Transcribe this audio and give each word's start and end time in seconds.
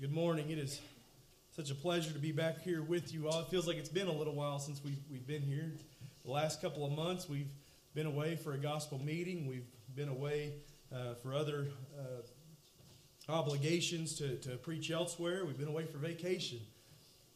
Good 0.00 0.12
morning. 0.12 0.48
It 0.50 0.58
is 0.58 0.80
such 1.56 1.72
a 1.72 1.74
pleasure 1.74 2.12
to 2.12 2.20
be 2.20 2.30
back 2.30 2.62
here 2.62 2.82
with 2.82 3.12
you 3.12 3.28
all. 3.28 3.40
It 3.40 3.48
feels 3.48 3.66
like 3.66 3.78
it's 3.78 3.88
been 3.88 4.06
a 4.06 4.12
little 4.12 4.32
while 4.32 4.60
since 4.60 4.80
we've, 4.84 5.00
we've 5.10 5.26
been 5.26 5.42
here. 5.42 5.72
The 6.24 6.30
last 6.30 6.62
couple 6.62 6.86
of 6.86 6.92
months, 6.92 7.28
we've 7.28 7.50
been 7.96 8.06
away 8.06 8.36
for 8.36 8.52
a 8.52 8.58
gospel 8.58 9.00
meeting. 9.04 9.48
We've 9.48 9.66
been 9.96 10.08
away 10.08 10.52
uh, 10.94 11.14
for 11.14 11.34
other 11.34 11.66
uh, 11.98 13.32
obligations 13.32 14.14
to, 14.18 14.36
to 14.36 14.50
preach 14.58 14.92
elsewhere. 14.92 15.44
We've 15.44 15.58
been 15.58 15.66
away 15.66 15.86
for 15.86 15.98
vacation. 15.98 16.60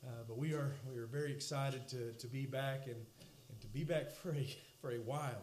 Uh, 0.06 0.10
but 0.28 0.38
we 0.38 0.52
are, 0.52 0.70
we 0.88 1.00
are 1.00 1.06
very 1.06 1.32
excited 1.32 1.88
to, 1.88 2.12
to 2.12 2.28
be 2.28 2.46
back 2.46 2.86
and, 2.86 2.94
and 2.94 3.60
to 3.60 3.66
be 3.66 3.82
back 3.82 4.12
for 4.22 4.30
a, 4.36 4.56
for 4.80 4.92
a 4.92 5.00
while. 5.00 5.42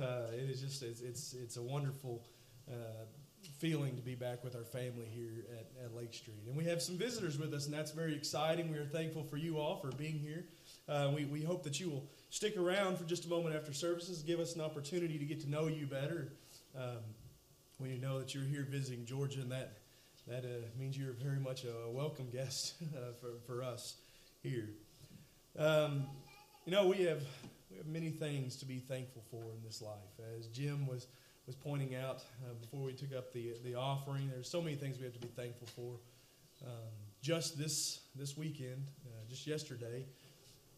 Uh, 0.00 0.28
it 0.32 0.48
is 0.48 0.62
just, 0.62 0.82
it's, 0.82 1.02
it's, 1.02 1.34
it's 1.34 1.58
a 1.58 1.62
wonderful 1.62 2.24
uh, 2.70 3.04
feeling 3.46 3.96
to 3.96 4.02
be 4.02 4.14
back 4.14 4.44
with 4.44 4.54
our 4.56 4.64
family 4.64 5.06
here 5.12 5.44
at, 5.52 5.84
at 5.84 5.94
Lake 5.94 6.12
Street. 6.12 6.42
And 6.46 6.56
we 6.56 6.64
have 6.64 6.82
some 6.82 6.96
visitors 6.96 7.38
with 7.38 7.52
us, 7.54 7.66
and 7.66 7.74
that's 7.74 7.90
very 7.90 8.14
exciting. 8.14 8.70
We 8.70 8.78
are 8.78 8.86
thankful 8.86 9.22
for 9.24 9.36
you 9.36 9.58
all 9.58 9.76
for 9.76 9.88
being 9.92 10.18
here. 10.18 10.44
Uh, 10.88 11.10
we, 11.14 11.24
we 11.24 11.42
hope 11.42 11.62
that 11.62 11.80
you 11.80 11.88
will 11.88 12.04
stick 12.30 12.56
around 12.56 12.98
for 12.98 13.04
just 13.04 13.24
a 13.24 13.28
moment 13.28 13.54
after 13.54 13.72
services, 13.72 14.22
give 14.22 14.40
us 14.40 14.54
an 14.54 14.60
opportunity 14.60 15.18
to 15.18 15.24
get 15.24 15.40
to 15.40 15.50
know 15.50 15.66
you 15.66 15.86
better. 15.86 16.32
Um, 16.76 16.98
we 17.78 17.98
know 17.98 18.18
that 18.18 18.34
you're 18.34 18.44
here 18.44 18.66
visiting 18.68 19.04
Georgia, 19.04 19.40
and 19.40 19.50
that, 19.52 19.78
that 20.26 20.44
uh, 20.44 20.66
means 20.78 20.96
you're 20.96 21.12
very 21.12 21.40
much 21.40 21.64
a 21.64 21.90
welcome 21.90 22.28
guest 22.30 22.74
uh, 22.96 23.12
for, 23.20 23.38
for 23.46 23.62
us 23.62 23.96
here. 24.42 24.70
Um, 25.58 26.06
you 26.66 26.72
know, 26.72 26.86
we 26.86 27.04
have, 27.04 27.22
we 27.70 27.76
have 27.76 27.86
many 27.86 28.10
things 28.10 28.56
to 28.56 28.66
be 28.66 28.78
thankful 28.78 29.22
for 29.30 29.42
in 29.54 29.62
this 29.64 29.82
life. 29.82 29.94
As 30.38 30.46
Jim 30.48 30.86
was 30.86 31.06
was 31.46 31.56
pointing 31.56 31.94
out 31.94 32.22
uh, 32.44 32.54
before 32.60 32.80
we 32.80 32.92
took 32.92 33.14
up 33.14 33.32
the 33.32 33.54
the 33.64 33.74
offering. 33.74 34.30
There's 34.30 34.48
so 34.48 34.62
many 34.62 34.76
things 34.76 34.98
we 34.98 35.04
have 35.04 35.14
to 35.14 35.20
be 35.20 35.28
thankful 35.28 35.68
for. 35.76 36.66
Um, 36.66 36.92
just 37.20 37.58
this 37.58 38.00
this 38.14 38.36
weekend, 38.36 38.86
uh, 39.06 39.28
just 39.28 39.46
yesterday, 39.46 40.06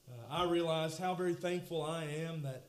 uh, 0.09 0.35
I 0.35 0.45
realized 0.45 0.99
how 0.99 1.15
very 1.15 1.35
thankful 1.35 1.83
I 1.83 2.05
am 2.05 2.43
that 2.43 2.65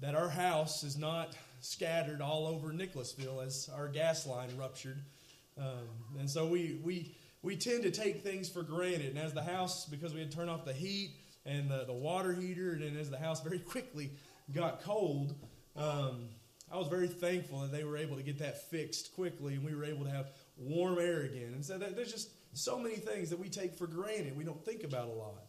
that 0.00 0.14
our 0.14 0.28
house 0.28 0.82
is 0.82 0.96
not 0.96 1.36
scattered 1.60 2.20
all 2.20 2.46
over 2.46 2.72
Nicholasville 2.72 3.40
as 3.40 3.70
our 3.74 3.88
gas 3.88 4.26
line 4.26 4.50
ruptured, 4.58 5.00
um, 5.58 6.18
and 6.18 6.28
so 6.28 6.46
we 6.46 6.80
we 6.84 7.14
we 7.42 7.56
tend 7.56 7.82
to 7.82 7.90
take 7.90 8.22
things 8.22 8.48
for 8.48 8.62
granted. 8.62 9.10
And 9.10 9.18
as 9.18 9.32
the 9.32 9.42
house, 9.42 9.86
because 9.86 10.14
we 10.14 10.20
had 10.20 10.32
turned 10.32 10.50
off 10.50 10.64
the 10.64 10.72
heat 10.72 11.10
and 11.46 11.70
the, 11.70 11.84
the 11.84 11.92
water 11.92 12.32
heater, 12.32 12.72
and 12.72 12.96
as 12.96 13.10
the 13.10 13.18
house 13.18 13.42
very 13.42 13.58
quickly 13.58 14.10
got 14.52 14.82
cold. 14.82 15.34
Um, 15.76 16.28
I 16.74 16.76
was 16.78 16.88
very 16.88 17.06
thankful 17.06 17.60
that 17.60 17.70
they 17.70 17.84
were 17.84 17.96
able 17.96 18.16
to 18.16 18.22
get 18.24 18.40
that 18.40 18.68
fixed 18.68 19.14
quickly 19.14 19.54
and 19.54 19.64
we 19.64 19.76
were 19.76 19.84
able 19.84 20.04
to 20.06 20.10
have 20.10 20.32
warm 20.56 20.98
air 20.98 21.20
again. 21.20 21.52
And 21.54 21.64
so 21.64 21.78
there's 21.78 22.10
just 22.10 22.30
so 22.52 22.80
many 22.80 22.96
things 22.96 23.30
that 23.30 23.38
we 23.38 23.48
take 23.48 23.76
for 23.76 23.86
granted, 23.86 24.36
we 24.36 24.42
don't 24.42 24.62
think 24.64 24.82
about 24.82 25.06
a 25.06 25.12
lot. 25.12 25.44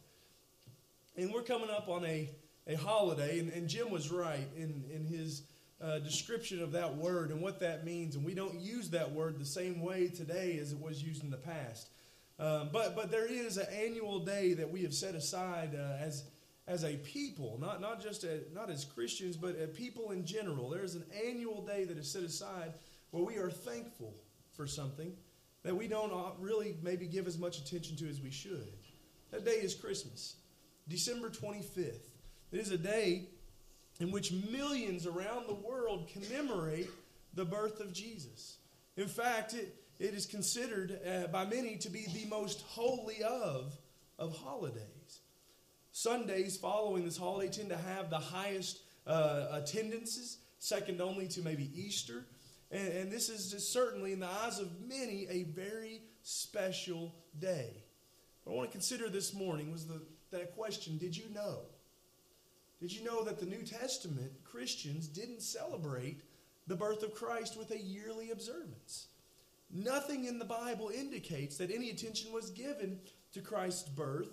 And 1.17 1.33
we're 1.33 1.41
coming 1.41 1.71
up 1.71 1.89
on 1.89 2.05
a, 2.05 2.29
a 2.67 2.75
holiday, 2.75 3.39
and, 3.39 3.51
and 3.53 3.67
Jim 3.67 3.89
was 3.89 4.11
right 4.11 4.47
in, 4.55 4.83
in 4.93 5.03
his 5.03 5.41
uh, 5.81 5.97
description 5.97 6.61
of 6.61 6.73
that 6.73 6.95
word 6.95 7.31
and 7.31 7.41
what 7.41 7.59
that 7.61 7.85
means. 7.85 8.15
And 8.15 8.23
we 8.23 8.35
don't 8.35 8.59
use 8.59 8.91
that 8.91 9.11
word 9.11 9.39
the 9.39 9.45
same 9.45 9.81
way 9.81 10.09
today 10.09 10.59
as 10.61 10.73
it 10.73 10.79
was 10.79 11.01
used 11.01 11.23
in 11.23 11.31
the 11.31 11.37
past. 11.37 11.89
Um, 12.37 12.69
but, 12.71 12.95
but 12.95 13.09
there 13.09 13.25
is 13.25 13.57
an 13.57 13.67
annual 13.73 14.19
day 14.19 14.53
that 14.53 14.69
we 14.69 14.83
have 14.83 14.93
set 14.93 15.15
aside 15.15 15.75
uh, 15.75 16.03
as 16.03 16.23
as 16.67 16.83
a 16.83 16.95
people, 16.97 17.57
not, 17.61 17.79
not 17.79 18.01
just 18.01 18.23
a, 18.23 18.39
not 18.53 18.69
as 18.69 18.85
Christians, 18.85 19.37
but 19.37 19.59
a 19.61 19.67
people 19.67 20.11
in 20.11 20.25
general. 20.25 20.69
There 20.69 20.83
is 20.83 20.95
an 20.95 21.05
annual 21.25 21.61
day 21.61 21.83
that 21.85 21.97
is 21.97 22.11
set 22.11 22.23
aside 22.23 22.73
where 23.11 23.23
we 23.23 23.37
are 23.37 23.51
thankful 23.51 24.15
for 24.53 24.65
something 24.65 25.13
that 25.63 25.75
we 25.75 25.87
don't 25.87 26.11
really 26.39 26.75
maybe 26.81 27.07
give 27.07 27.27
as 27.27 27.37
much 27.37 27.59
attention 27.59 27.95
to 27.97 28.09
as 28.09 28.21
we 28.21 28.31
should. 28.31 28.67
That 29.31 29.45
day 29.45 29.51
is 29.51 29.75
Christmas, 29.75 30.35
December 30.87 31.29
25th. 31.29 31.99
It 32.51 32.59
is 32.59 32.71
a 32.71 32.77
day 32.77 33.27
in 33.99 34.11
which 34.11 34.31
millions 34.31 35.05
around 35.05 35.47
the 35.47 35.55
world 35.55 36.09
commemorate 36.11 36.89
the 37.33 37.45
birth 37.45 37.79
of 37.79 37.93
Jesus. 37.93 38.57
In 38.97 39.07
fact, 39.07 39.53
it, 39.53 39.75
it 39.99 40.13
is 40.13 40.25
considered 40.25 40.99
uh, 41.05 41.27
by 41.27 41.45
many 41.45 41.77
to 41.77 41.89
be 41.89 42.05
the 42.13 42.25
most 42.29 42.61
holy 42.67 43.23
of, 43.23 43.75
of 44.17 44.37
holidays. 44.37 44.94
Sundays 45.95 46.57
following 46.57 47.05
this 47.05 47.15
holiday 47.15 47.49
tend 47.49 47.69
to 47.69 47.77
have 47.77 48.09
the 48.09 48.19
highest 48.19 48.81
uh, 49.07 49.47
attendances, 49.53 50.39
second 50.59 50.99
only 50.99 51.25
to 51.29 51.41
maybe 51.41 51.71
Easter. 51.73 52.25
And, 52.69 52.89
and 52.89 53.09
this 53.09 53.29
is 53.29 53.49
just 53.49 53.71
certainly, 53.71 54.11
in 54.11 54.19
the 54.19 54.27
eyes 54.27 54.59
of 54.59 54.69
many, 54.81 55.25
a 55.29 55.43
very 55.43 56.01
special 56.21 57.15
day. 57.39 57.81
What 58.43 58.51
I 58.51 58.55
want 58.57 58.69
to 58.71 58.73
consider 58.73 59.07
this 59.07 59.33
morning 59.33 59.71
was 59.71 59.87
the, 59.87 60.01
that 60.31 60.53
question 60.53 60.97
Did 60.97 61.15
you 61.15 61.29
know? 61.33 61.59
Did 62.81 62.91
you 62.91 63.05
know 63.05 63.23
that 63.23 63.39
the 63.39 63.45
New 63.45 63.63
Testament 63.63 64.33
Christians 64.43 65.07
didn't 65.07 65.41
celebrate 65.41 66.19
the 66.67 66.75
birth 66.75 67.03
of 67.03 67.15
Christ 67.15 67.57
with 67.57 67.71
a 67.71 67.79
yearly 67.79 68.31
observance? 68.31 69.07
Nothing 69.73 70.25
in 70.25 70.39
the 70.39 70.45
Bible 70.45 70.89
indicates 70.93 71.55
that 71.55 71.71
any 71.71 71.89
attention 71.89 72.33
was 72.33 72.49
given 72.49 72.99
to 73.31 73.39
Christ's 73.39 73.87
birth 73.87 74.27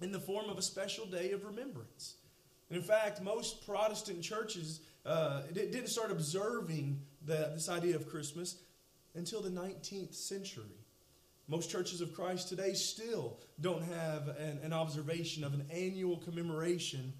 in 0.00 0.12
the 0.12 0.20
form 0.20 0.48
of 0.48 0.58
a 0.58 0.62
special 0.62 1.06
day 1.06 1.32
of 1.32 1.44
remembrance. 1.44 2.14
And 2.68 2.76
in 2.76 2.82
fact, 2.82 3.20
most 3.20 3.66
Protestant 3.66 4.22
churches 4.22 4.80
uh, 5.04 5.42
didn't 5.52 5.88
start 5.88 6.10
observing 6.10 7.00
the, 7.26 7.50
this 7.54 7.68
idea 7.68 7.96
of 7.96 8.08
Christmas 8.08 8.56
until 9.14 9.40
the 9.40 9.50
19th 9.50 10.14
century. 10.14 10.64
Most 11.48 11.68
churches 11.68 12.00
of 12.00 12.14
Christ 12.14 12.48
today 12.48 12.74
still 12.74 13.38
don't 13.60 13.82
have 13.82 14.28
an, 14.28 14.60
an 14.62 14.72
observation 14.72 15.42
of 15.42 15.52
an 15.52 15.66
annual 15.70 16.16
commemoration 16.16 17.12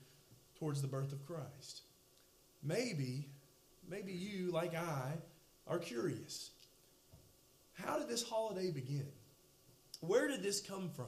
towards 0.59 0.81
the 0.81 0.89
birth 0.89 1.12
of 1.12 1.27
Christ. 1.27 1.83
Maybe, 2.62 3.29
maybe 3.89 4.12
you, 4.12 4.53
like 4.53 4.75
I, 4.77 5.15
are 5.67 5.79
curious. 5.79 6.51
How 7.73 7.99
did 7.99 8.09
this 8.09 8.23
holiday 8.23 8.71
begin? 8.71 9.09
Where 10.01 10.29
did 10.29 10.43
this 10.43 10.61
come 10.61 10.91
from? 10.95 11.07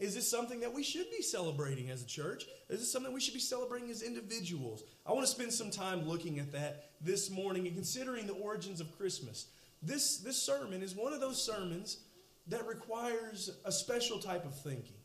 Is 0.00 0.14
this 0.14 0.28
something 0.28 0.60
that 0.60 0.72
we 0.72 0.82
should 0.82 1.10
be 1.10 1.20
celebrating 1.20 1.90
as 1.90 2.02
a 2.02 2.06
church? 2.06 2.46
Is 2.70 2.80
this 2.80 2.90
something 2.90 3.12
we 3.12 3.20
should 3.20 3.34
be 3.34 3.40
celebrating 3.40 3.90
as 3.90 4.02
individuals? 4.02 4.82
I 5.06 5.12
want 5.12 5.26
to 5.26 5.30
spend 5.30 5.52
some 5.52 5.70
time 5.70 6.08
looking 6.08 6.38
at 6.38 6.52
that 6.52 6.86
this 7.02 7.30
morning 7.30 7.66
and 7.66 7.76
considering 7.76 8.26
the 8.26 8.32
origins 8.32 8.80
of 8.80 8.96
Christmas. 8.96 9.48
This, 9.82 10.16
this 10.16 10.42
sermon 10.42 10.82
is 10.82 10.96
one 10.96 11.12
of 11.12 11.20
those 11.20 11.42
sermons 11.42 11.98
that 12.46 12.66
requires 12.66 13.50
a 13.66 13.70
special 13.70 14.18
type 14.18 14.46
of 14.46 14.54
thinking. 14.54 14.96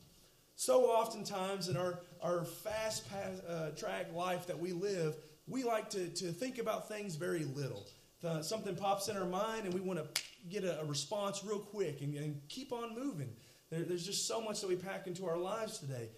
So 0.56 0.86
oftentimes 0.86 1.68
in 1.68 1.76
our, 1.76 2.00
our 2.22 2.46
fast 2.46 3.04
uh, 3.50 3.72
track 3.72 4.14
life 4.14 4.48
that 4.48 4.58
we 4.58 4.72
live, 4.72 5.18
we 5.46 5.66
like 5.66 5.90
to, 5.90 6.08
to 6.08 6.32
think 6.32 6.58
about 6.58 6.88
things 6.88 7.16
very 7.16 7.44
little. 7.44 7.86
Uh, 8.24 8.42
something 8.42 8.76
pops 8.76 9.10
in 9.10 9.18
our 9.18 9.26
mind 9.26 9.66
and 9.66 9.74
we 9.74 9.82
want 9.82 10.00
to 10.00 10.22
get 10.50 10.64
a, 10.64 10.80
a 10.80 10.86
response 10.86 11.44
real 11.44 11.60
quick 11.60 12.00
and, 12.02 12.16
and 12.16 12.40
keep 12.48 12.72
on 12.72 12.96
moving. 12.96 13.30
There, 13.75 13.84
there's 13.84 14.06
just 14.06 14.25
so 14.25 14.40
much 14.40 14.62
that 14.62 14.69
we 14.69 14.78
pack 14.78 15.06
into 15.06 15.25
our 15.28 15.38
lives 15.38 15.80
today. 15.80 16.09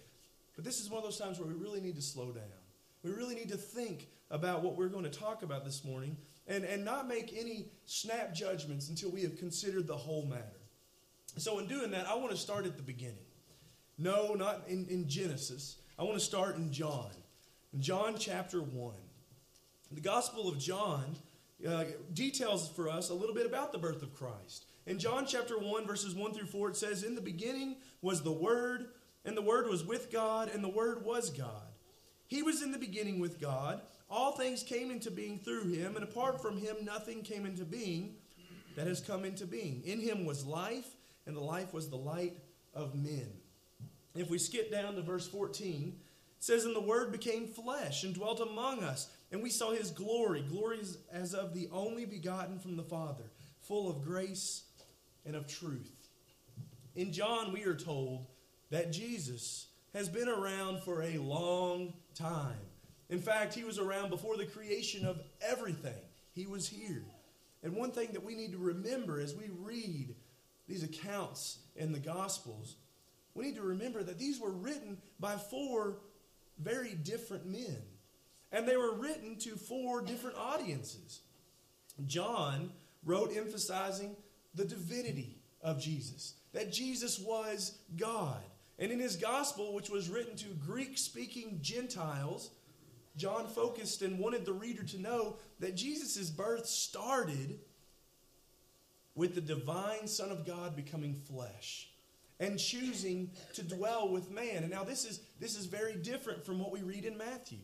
But 0.54 0.64
this 0.64 0.80
is 0.80 0.90
one 0.90 0.98
of 0.98 1.04
those 1.04 1.18
times 1.18 1.38
where 1.40 1.48
we 1.48 1.54
really 1.54 1.80
need 1.80 1.96
to 1.96 2.02
slow 2.02 2.30
down. 2.30 2.44
We 3.02 3.10
really 3.10 3.34
need 3.34 3.48
to 3.48 3.56
think 3.56 4.08
about 4.30 4.62
what 4.62 4.76
we're 4.76 4.88
going 4.88 5.04
to 5.04 5.10
talk 5.10 5.42
about 5.42 5.64
this 5.64 5.84
morning 5.84 6.16
and, 6.46 6.64
and 6.64 6.84
not 6.84 7.08
make 7.08 7.34
any 7.36 7.66
snap 7.84 8.32
judgments 8.32 8.88
until 8.88 9.10
we 9.10 9.22
have 9.22 9.36
considered 9.38 9.86
the 9.86 9.96
whole 9.96 10.24
matter. 10.26 10.42
So, 11.36 11.58
in 11.58 11.66
doing 11.66 11.90
that, 11.92 12.08
I 12.08 12.14
want 12.14 12.30
to 12.30 12.36
start 12.36 12.64
at 12.64 12.76
the 12.76 12.82
beginning. 12.82 13.26
No, 13.98 14.34
not 14.34 14.62
in, 14.68 14.86
in 14.88 15.08
Genesis. 15.08 15.76
I 15.98 16.04
want 16.04 16.14
to 16.14 16.24
start 16.24 16.56
in 16.56 16.72
John. 16.72 17.10
In 17.72 17.80
John 17.80 18.16
chapter 18.18 18.60
1. 18.60 18.94
The 19.92 20.00
Gospel 20.00 20.48
of 20.48 20.58
John 20.58 21.16
uh, 21.66 21.84
details 22.12 22.68
for 22.70 22.88
us 22.88 23.10
a 23.10 23.14
little 23.14 23.34
bit 23.34 23.46
about 23.46 23.72
the 23.72 23.78
birth 23.78 24.02
of 24.02 24.14
Christ. 24.14 24.66
In 24.88 24.98
John 24.98 25.26
chapter 25.26 25.58
1, 25.58 25.86
verses 25.86 26.14
1 26.14 26.32
through 26.32 26.46
4, 26.46 26.70
it 26.70 26.76
says, 26.76 27.02
In 27.02 27.14
the 27.14 27.20
beginning 27.20 27.76
was 28.00 28.22
the 28.22 28.32
Word, 28.32 28.86
and 29.26 29.36
the 29.36 29.42
Word 29.42 29.68
was 29.68 29.84
with 29.84 30.10
God, 30.10 30.50
and 30.50 30.64
the 30.64 30.68
Word 30.68 31.04
was 31.04 31.28
God. 31.28 31.74
He 32.26 32.42
was 32.42 32.62
in 32.62 32.72
the 32.72 32.78
beginning 32.78 33.20
with 33.20 33.38
God. 33.38 33.82
All 34.08 34.32
things 34.32 34.62
came 34.62 34.90
into 34.90 35.10
being 35.10 35.40
through 35.40 35.68
him, 35.68 35.94
and 35.94 36.02
apart 36.02 36.40
from 36.40 36.56
him, 36.56 36.76
nothing 36.84 37.20
came 37.20 37.44
into 37.44 37.66
being 37.66 38.14
that 38.76 38.86
has 38.86 39.02
come 39.02 39.26
into 39.26 39.44
being. 39.46 39.82
In 39.84 40.00
him 40.00 40.24
was 40.24 40.46
life, 40.46 40.96
and 41.26 41.36
the 41.36 41.40
life 41.40 41.74
was 41.74 41.90
the 41.90 41.96
light 41.96 42.38
of 42.72 42.94
men. 42.94 43.28
If 44.14 44.30
we 44.30 44.38
skip 44.38 44.72
down 44.72 44.94
to 44.94 45.02
verse 45.02 45.28
14, 45.28 45.96
it 45.98 46.42
says, 46.42 46.64
And 46.64 46.74
the 46.74 46.80
Word 46.80 47.12
became 47.12 47.46
flesh 47.46 48.04
and 48.04 48.14
dwelt 48.14 48.40
among 48.40 48.82
us, 48.82 49.10
and 49.32 49.42
we 49.42 49.50
saw 49.50 49.72
his 49.72 49.90
glory, 49.90 50.46
glory 50.48 50.80
as 51.12 51.34
of 51.34 51.52
the 51.52 51.68
only 51.70 52.06
begotten 52.06 52.58
from 52.58 52.78
the 52.78 52.82
Father, 52.82 53.24
full 53.60 53.90
of 53.90 54.02
grace 54.02 54.62
and 55.26 55.36
of 55.36 55.46
truth. 55.46 56.08
In 56.94 57.12
John, 57.12 57.52
we 57.52 57.64
are 57.64 57.74
told 57.74 58.26
that 58.70 58.92
Jesus 58.92 59.66
has 59.94 60.08
been 60.08 60.28
around 60.28 60.82
for 60.82 61.02
a 61.02 61.18
long 61.18 61.94
time. 62.14 62.58
In 63.08 63.20
fact, 63.20 63.54
he 63.54 63.64
was 63.64 63.78
around 63.78 64.10
before 64.10 64.36
the 64.36 64.44
creation 64.44 65.06
of 65.06 65.20
everything. 65.40 66.00
He 66.32 66.46
was 66.46 66.68
here. 66.68 67.04
And 67.62 67.74
one 67.74 67.90
thing 67.90 68.10
that 68.12 68.24
we 68.24 68.34
need 68.34 68.52
to 68.52 68.58
remember 68.58 69.20
as 69.20 69.34
we 69.34 69.50
read 69.60 70.14
these 70.68 70.82
accounts 70.82 71.58
in 71.76 71.92
the 71.92 71.98
Gospels, 71.98 72.76
we 73.34 73.46
need 73.46 73.56
to 73.56 73.62
remember 73.62 74.02
that 74.02 74.18
these 74.18 74.40
were 74.40 74.50
written 74.50 74.98
by 75.18 75.36
four 75.36 75.98
very 76.58 76.94
different 76.94 77.46
men. 77.46 77.78
And 78.52 78.66
they 78.66 78.76
were 78.76 78.94
written 78.94 79.36
to 79.40 79.56
four 79.56 80.02
different 80.02 80.36
audiences. 80.36 81.20
John 82.06 82.70
wrote 83.04 83.36
emphasizing 83.36 84.16
the 84.58 84.64
divinity 84.64 85.38
of 85.62 85.80
Jesus, 85.80 86.34
that 86.52 86.72
Jesus 86.72 87.18
was 87.18 87.78
God. 87.96 88.42
And 88.78 88.92
in 88.92 89.00
his 89.00 89.16
gospel, 89.16 89.74
which 89.74 89.88
was 89.88 90.10
written 90.10 90.36
to 90.36 90.48
Greek 90.66 90.98
speaking 90.98 91.60
Gentiles, 91.62 92.50
John 93.16 93.48
focused 93.48 94.02
and 94.02 94.18
wanted 94.18 94.44
the 94.44 94.52
reader 94.52 94.82
to 94.84 95.00
know 95.00 95.36
that 95.60 95.74
Jesus' 95.74 96.30
birth 96.30 96.66
started 96.66 97.58
with 99.14 99.34
the 99.34 99.40
divine 99.40 100.06
Son 100.06 100.30
of 100.30 100.46
God 100.46 100.76
becoming 100.76 101.14
flesh 101.14 101.88
and 102.38 102.58
choosing 102.58 103.30
to 103.54 103.62
dwell 103.62 104.08
with 104.08 104.30
man. 104.30 104.62
And 104.62 104.70
now 104.70 104.84
this 104.84 105.04
is 105.04 105.20
this 105.40 105.56
is 105.56 105.66
very 105.66 105.96
different 105.96 106.46
from 106.46 106.60
what 106.60 106.70
we 106.70 106.82
read 106.82 107.04
in 107.04 107.18
Matthew. 107.18 107.58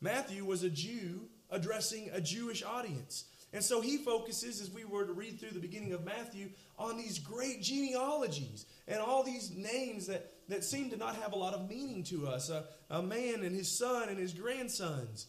Matthew 0.00 0.44
was 0.44 0.64
a 0.64 0.70
Jew 0.70 1.28
addressing 1.50 2.10
a 2.12 2.20
Jewish 2.20 2.64
audience. 2.64 3.26
And 3.54 3.62
so 3.62 3.80
he 3.80 3.98
focuses, 3.98 4.60
as 4.60 4.68
we 4.68 4.84
were 4.84 5.06
to 5.06 5.12
read 5.12 5.38
through 5.38 5.52
the 5.52 5.60
beginning 5.60 5.92
of 5.92 6.04
Matthew, 6.04 6.50
on 6.76 6.96
these 6.96 7.20
great 7.20 7.62
genealogies 7.62 8.66
and 8.88 9.00
all 9.00 9.22
these 9.22 9.52
names 9.52 10.08
that, 10.08 10.32
that 10.48 10.64
seem 10.64 10.90
to 10.90 10.96
not 10.96 11.14
have 11.14 11.32
a 11.32 11.36
lot 11.36 11.54
of 11.54 11.70
meaning 11.70 12.02
to 12.04 12.26
us 12.26 12.50
a, 12.50 12.64
a 12.90 13.00
man 13.00 13.44
and 13.44 13.54
his 13.54 13.70
son 13.70 14.08
and 14.08 14.18
his 14.18 14.34
grandsons. 14.34 15.28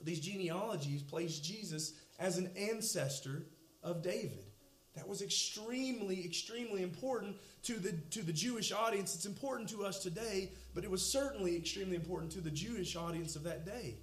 These 0.00 0.20
genealogies 0.20 1.02
place 1.02 1.40
Jesus 1.40 1.94
as 2.20 2.38
an 2.38 2.48
ancestor 2.56 3.42
of 3.82 4.02
David. 4.02 4.44
That 4.94 5.08
was 5.08 5.20
extremely, 5.20 6.24
extremely 6.24 6.84
important 6.84 7.36
to 7.64 7.74
the, 7.74 7.90
to 8.12 8.22
the 8.22 8.32
Jewish 8.32 8.70
audience. 8.70 9.16
It's 9.16 9.26
important 9.26 9.68
to 9.70 9.84
us 9.84 9.98
today, 9.98 10.52
but 10.76 10.84
it 10.84 10.90
was 10.92 11.04
certainly 11.04 11.56
extremely 11.56 11.96
important 11.96 12.30
to 12.32 12.40
the 12.40 12.52
Jewish 12.52 12.94
audience 12.94 13.34
of 13.34 13.42
that 13.42 13.66
day. 13.66 13.96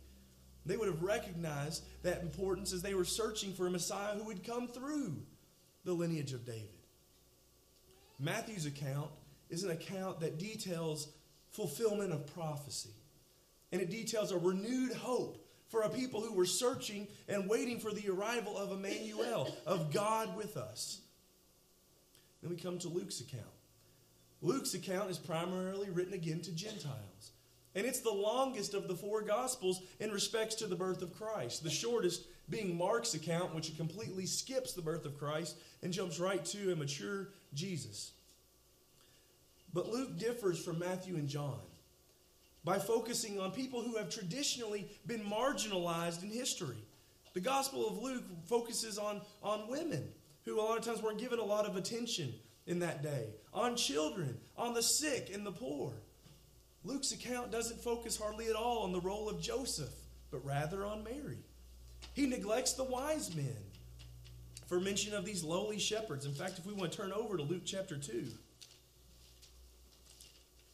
They 0.65 0.77
would 0.77 0.87
have 0.87 1.03
recognized 1.03 1.83
that 2.03 2.21
importance 2.21 2.71
as 2.73 2.81
they 2.81 2.93
were 2.93 3.03
searching 3.03 3.53
for 3.53 3.67
a 3.67 3.71
Messiah 3.71 4.15
who 4.15 4.23
would 4.25 4.43
come 4.45 4.67
through 4.67 5.17
the 5.83 5.93
lineage 5.93 6.33
of 6.33 6.45
David. 6.45 6.69
Matthew's 8.19 8.65
account 8.65 9.09
is 9.49 9.63
an 9.63 9.71
account 9.71 10.21
that 10.21 10.39
details 10.39 11.09
fulfillment 11.51 12.13
of 12.13 12.33
prophecy, 12.33 12.93
and 13.71 13.81
it 13.81 13.89
details 13.89 14.31
a 14.31 14.37
renewed 14.37 14.93
hope 14.93 15.45
for 15.67 15.81
a 15.81 15.89
people 15.89 16.21
who 16.21 16.33
were 16.33 16.45
searching 16.45 17.07
and 17.27 17.49
waiting 17.49 17.79
for 17.79 17.91
the 17.91 18.09
arrival 18.09 18.57
of 18.57 18.71
Emmanuel, 18.71 19.53
of 19.65 19.91
God 19.91 20.35
with 20.37 20.55
us. 20.55 21.01
Then 22.41 22.51
we 22.51 22.57
come 22.57 22.77
to 22.79 22.89
Luke's 22.89 23.21
account. 23.21 23.43
Luke's 24.41 24.73
account 24.73 25.09
is 25.09 25.17
primarily 25.17 25.89
written 25.89 26.13
again 26.13 26.41
to 26.41 26.51
Gentiles. 26.51 27.31
And 27.75 27.85
it's 27.85 28.01
the 28.01 28.11
longest 28.11 28.73
of 28.73 28.87
the 28.87 28.95
four 28.95 29.21
Gospels 29.21 29.81
in 29.99 30.11
respects 30.11 30.55
to 30.55 30.67
the 30.67 30.75
birth 30.75 31.01
of 31.01 31.17
Christ. 31.17 31.63
The 31.63 31.69
shortest 31.69 32.25
being 32.49 32.77
Mark's 32.77 33.13
account, 33.13 33.55
which 33.55 33.75
completely 33.77 34.25
skips 34.25 34.73
the 34.73 34.81
birth 34.81 35.05
of 35.05 35.17
Christ 35.17 35.57
and 35.81 35.91
jumps 35.91 36.19
right 36.19 36.43
to 36.45 36.71
a 36.71 36.75
mature 36.75 37.29
Jesus. 37.53 38.11
But 39.73 39.89
Luke 39.89 40.17
differs 40.19 40.63
from 40.63 40.79
Matthew 40.79 41.15
and 41.15 41.27
John 41.27 41.59
by 42.63 42.77
focusing 42.79 43.39
on 43.39 43.51
people 43.51 43.81
who 43.81 43.97
have 43.97 44.09
traditionally 44.09 44.87
been 45.05 45.21
marginalized 45.21 46.23
in 46.23 46.29
history. 46.29 46.77
The 47.33 47.41
Gospel 47.41 47.87
of 47.87 47.97
Luke 47.97 48.23
focuses 48.45 48.97
on, 48.99 49.21
on 49.41 49.67
women 49.67 50.07
who 50.45 50.59
a 50.59 50.61
lot 50.61 50.77
of 50.77 50.85
times 50.85 51.01
weren't 51.01 51.17
given 51.17 51.39
a 51.39 51.43
lot 51.43 51.65
of 51.65 51.75
attention 51.75 52.33
in 52.67 52.79
that 52.79 53.01
day, 53.01 53.29
on 53.53 53.75
children, 53.75 54.37
on 54.57 54.73
the 54.73 54.83
sick 54.83 55.31
and 55.33 55.45
the 55.45 55.51
poor. 55.51 55.93
Luke's 56.85 57.11
account 57.13 57.51
doesn't 57.51 57.81
focus 57.81 58.17
hardly 58.17 58.47
at 58.47 58.55
all 58.55 58.79
on 58.79 58.91
the 58.91 58.99
role 58.99 59.29
of 59.29 59.41
Joseph, 59.41 59.93
but 60.31 60.43
rather 60.45 60.85
on 60.85 61.03
Mary. 61.03 61.39
He 62.13 62.27
neglects 62.27 62.73
the 62.73 62.83
wise 62.83 63.33
men 63.35 63.55
for 64.67 64.79
mention 64.79 65.13
of 65.13 65.25
these 65.25 65.43
lowly 65.43 65.79
shepherds. 65.79 66.25
In 66.25 66.33
fact, 66.33 66.59
if 66.59 66.65
we 66.65 66.73
want 66.73 66.91
to 66.91 66.97
turn 66.97 67.13
over 67.13 67.37
to 67.37 67.43
Luke 67.43 67.61
chapter 67.65 67.95
2, 67.95 68.25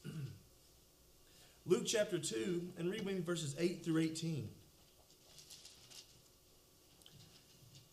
Luke 1.68 1.84
chapter 1.86 2.18
2, 2.18 2.70
and 2.80 2.90
read 2.90 3.06
with 3.06 3.16
me 3.16 3.22
verses 3.22 3.56
8 3.60 3.86
through 3.86 4.02
18. 4.02 4.50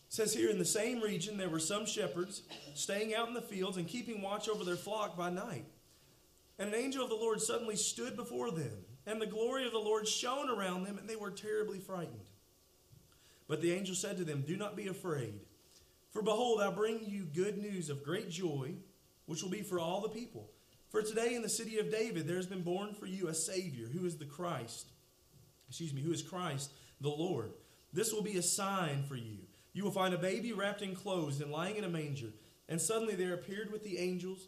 It 0.07 0.13
says 0.13 0.33
here, 0.33 0.49
in 0.49 0.57
the 0.57 0.65
same 0.65 1.01
region 1.01 1.37
there 1.37 1.49
were 1.49 1.59
some 1.59 1.85
shepherds 1.85 2.41
staying 2.73 3.13
out 3.13 3.27
in 3.27 3.35
the 3.35 3.41
fields 3.41 3.77
and 3.77 3.87
keeping 3.87 4.23
watch 4.23 4.49
over 4.49 4.63
their 4.63 4.75
flock 4.75 5.15
by 5.15 5.29
night. 5.29 5.65
And 6.59 6.73
an 6.73 6.79
angel 6.79 7.03
of 7.03 7.09
the 7.09 7.15
Lord 7.15 7.41
suddenly 7.41 7.75
stood 7.75 8.15
before 8.15 8.51
them, 8.51 8.85
and 9.05 9.21
the 9.21 9.27
glory 9.27 9.65
of 9.65 9.71
the 9.71 9.77
Lord 9.77 10.07
shone 10.07 10.49
around 10.49 10.85
them, 10.85 10.97
and 10.97 11.07
they 11.07 11.15
were 11.15 11.31
terribly 11.31 11.79
frightened. 11.79 12.31
But 13.47 13.61
the 13.61 13.71
angel 13.71 13.95
said 13.95 14.17
to 14.17 14.23
them, 14.23 14.41
Do 14.41 14.57
not 14.57 14.75
be 14.75 14.87
afraid, 14.87 15.39
for 16.11 16.21
behold, 16.21 16.61
I 16.61 16.71
bring 16.71 17.05
you 17.05 17.23
good 17.23 17.57
news 17.57 17.89
of 17.89 18.03
great 18.03 18.29
joy, 18.29 18.73
which 19.25 19.43
will 19.43 19.49
be 19.49 19.61
for 19.61 19.79
all 19.79 20.01
the 20.01 20.09
people. 20.09 20.49
For 20.89 21.01
today 21.01 21.35
in 21.35 21.41
the 21.41 21.49
city 21.49 21.77
of 21.79 21.91
David 21.91 22.27
there 22.27 22.37
has 22.37 22.47
been 22.47 22.63
born 22.63 22.93
for 22.93 23.05
you 23.05 23.27
a 23.27 23.33
Savior, 23.33 23.87
who 23.87 24.05
is 24.05 24.17
the 24.17 24.25
Christ. 24.25 24.87
Excuse 25.67 25.93
me, 25.93 26.01
who 26.01 26.11
is 26.11 26.21
Christ 26.21 26.71
the 27.01 27.09
Lord. 27.09 27.51
This 27.93 28.11
will 28.11 28.23
be 28.23 28.37
a 28.37 28.41
sign 28.41 29.03
for 29.03 29.15
you. 29.15 29.37
You 29.73 29.83
will 29.83 29.91
find 29.91 30.13
a 30.13 30.17
baby 30.17 30.53
wrapped 30.53 30.81
in 30.81 30.95
clothes 30.95 31.41
and 31.41 31.51
lying 31.51 31.75
in 31.75 31.83
a 31.83 31.89
manger. 31.89 32.29
And 32.69 32.81
suddenly 32.81 33.15
there 33.15 33.33
appeared 33.33 33.71
with 33.71 33.83
the 33.83 33.99
angels, 33.99 34.47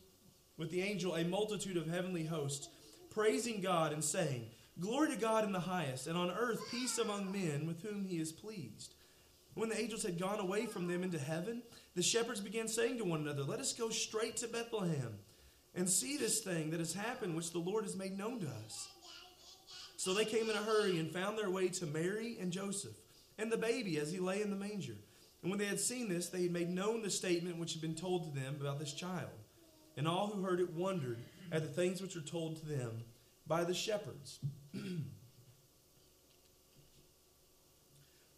with 0.59 0.69
the 0.69 0.81
angel, 0.81 1.15
a 1.15 1.23
multitude 1.23 1.77
of 1.77 1.88
heavenly 1.88 2.25
hosts, 2.25 2.69
praising 3.09 3.61
God 3.61 3.94
and 3.94 4.03
saying, 4.03 4.45
Glory 4.79 5.09
to 5.09 5.15
God 5.15 5.45
in 5.45 5.51
the 5.51 5.59
highest, 5.59 6.06
and 6.06 6.17
on 6.17 6.29
earth 6.29 6.61
peace 6.69 7.00
among 7.00 7.31
men 7.31 7.65
with 7.65 7.81
whom 7.81 8.06
he 8.06 8.19
is 8.19 8.31
pleased. 8.31 8.94
When 9.56 9.69
the 9.69 9.79
angels 9.79 10.03
had 10.03 10.19
gone 10.19 10.39
away 10.39 10.67
from 10.67 10.88
them 10.88 11.03
into 11.03 11.17
heaven, 11.17 11.63
the 11.95 12.03
shepherds 12.03 12.39
began 12.39 12.67
saying 12.67 12.97
to 12.97 13.03
one 13.03 13.21
another, 13.21 13.44
Let 13.44 13.59
us 13.59 13.73
go 13.73 13.89
straight 13.89 14.38
to 14.38 14.47
Bethlehem 14.47 15.17
and 15.73 15.89
see 15.89 16.17
this 16.17 16.41
thing 16.41 16.69
that 16.71 16.79
has 16.79 16.94
happened, 16.94 17.35
which 17.35 17.51
the 17.51 17.59
Lord 17.59 17.85
has 17.85 17.95
made 17.95 18.17
known 18.17 18.39
to 18.39 18.47
us. 18.47 18.89
So 19.97 20.13
they 20.13 20.25
came 20.25 20.50
in 20.50 20.56
a 20.56 20.63
hurry 20.63 21.00
and 21.00 21.11
found 21.11 21.38
their 21.38 21.50
way 21.50 21.69
to 21.69 21.85
Mary 21.85 22.38
and 22.39 22.51
Joseph 22.51 22.95
and 23.38 23.51
the 23.51 23.57
baby 23.57 23.97
as 23.97 24.11
he 24.11 24.19
lay 24.19 24.41
in 24.41 24.50
the 24.50 24.56
manger. 24.56 24.95
And 25.41 25.51
when 25.51 25.59
they 25.59 25.65
had 25.65 25.79
seen 25.79 26.09
this, 26.09 26.27
they 26.27 26.44
had 26.44 26.51
made 26.51 26.69
known 26.69 27.01
the 27.01 27.09
statement 27.09 27.57
which 27.57 27.73
had 27.73 27.81
been 27.81 27.95
told 27.95 28.23
to 28.25 28.39
them 28.39 28.57
about 28.59 28.79
this 28.79 28.94
child. 28.94 29.29
And 30.00 30.07
all 30.07 30.28
who 30.28 30.42
heard 30.44 30.62
it 30.62 30.72
wondered 30.72 31.18
at 31.52 31.62
the 31.62 31.68
things 31.68 32.02
which 32.02 32.16
were 32.16 32.21
told 32.21 32.56
to 32.56 32.66
them 32.66 33.04
by 33.45 33.66
the 33.66 33.73
shepherds. 33.73 34.40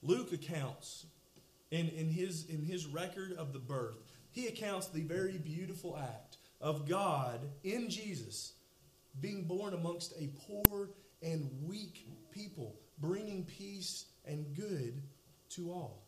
Luke 0.02 0.34
accounts 0.34 1.06
in, 1.70 1.88
in, 1.90 2.10
his, 2.10 2.48
in 2.50 2.64
his 2.64 2.88
record 2.88 3.34
of 3.34 3.54
the 3.54 3.60
birth, 3.60 4.02
he 4.32 4.48
accounts 4.48 4.88
the 4.88 5.04
very 5.04 5.38
beautiful 5.38 6.00
act 6.02 6.38
of 6.60 6.90
God 6.90 7.42
in 7.64 7.92
Jesus 7.92 8.54
being 9.20 9.44
born 9.44 9.76
amongst 9.76 10.14
a 10.14 10.32
poor 10.48 10.90
and 11.22 11.48
weak 11.62 12.08
people, 12.32 12.76
bringing 12.98 13.46
peace 13.46 14.06
and 14.26 14.56
good 14.56 15.00
to 15.50 15.72
all. 15.72 16.02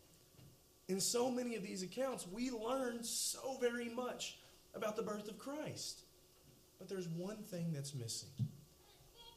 In 0.88 1.00
so 1.00 1.30
many 1.30 1.56
of 1.56 1.62
these 1.62 1.84
accounts, 1.84 2.26
we 2.28 2.50
learn 2.50 3.04
so 3.04 3.60
very 3.62 3.90
much 3.90 4.40
about 4.76 4.96
the 4.96 5.04
birth 5.04 5.28
of 5.28 5.38
Christ. 5.38 6.02
But 6.80 6.90
there's 6.90 7.08
one 7.08 7.44
thing 7.44 7.72
that's 7.74 7.94
missing. 7.94 8.30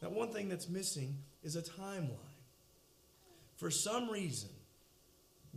That 0.01 0.13
one 0.13 0.33
thing 0.33 0.49
that's 0.49 0.69
missing 0.69 1.19
is 1.43 1.57
a 1.57 1.63
timeline. 1.63 2.17
For 3.57 3.71
some 3.71 4.11
reason, 4.11 4.51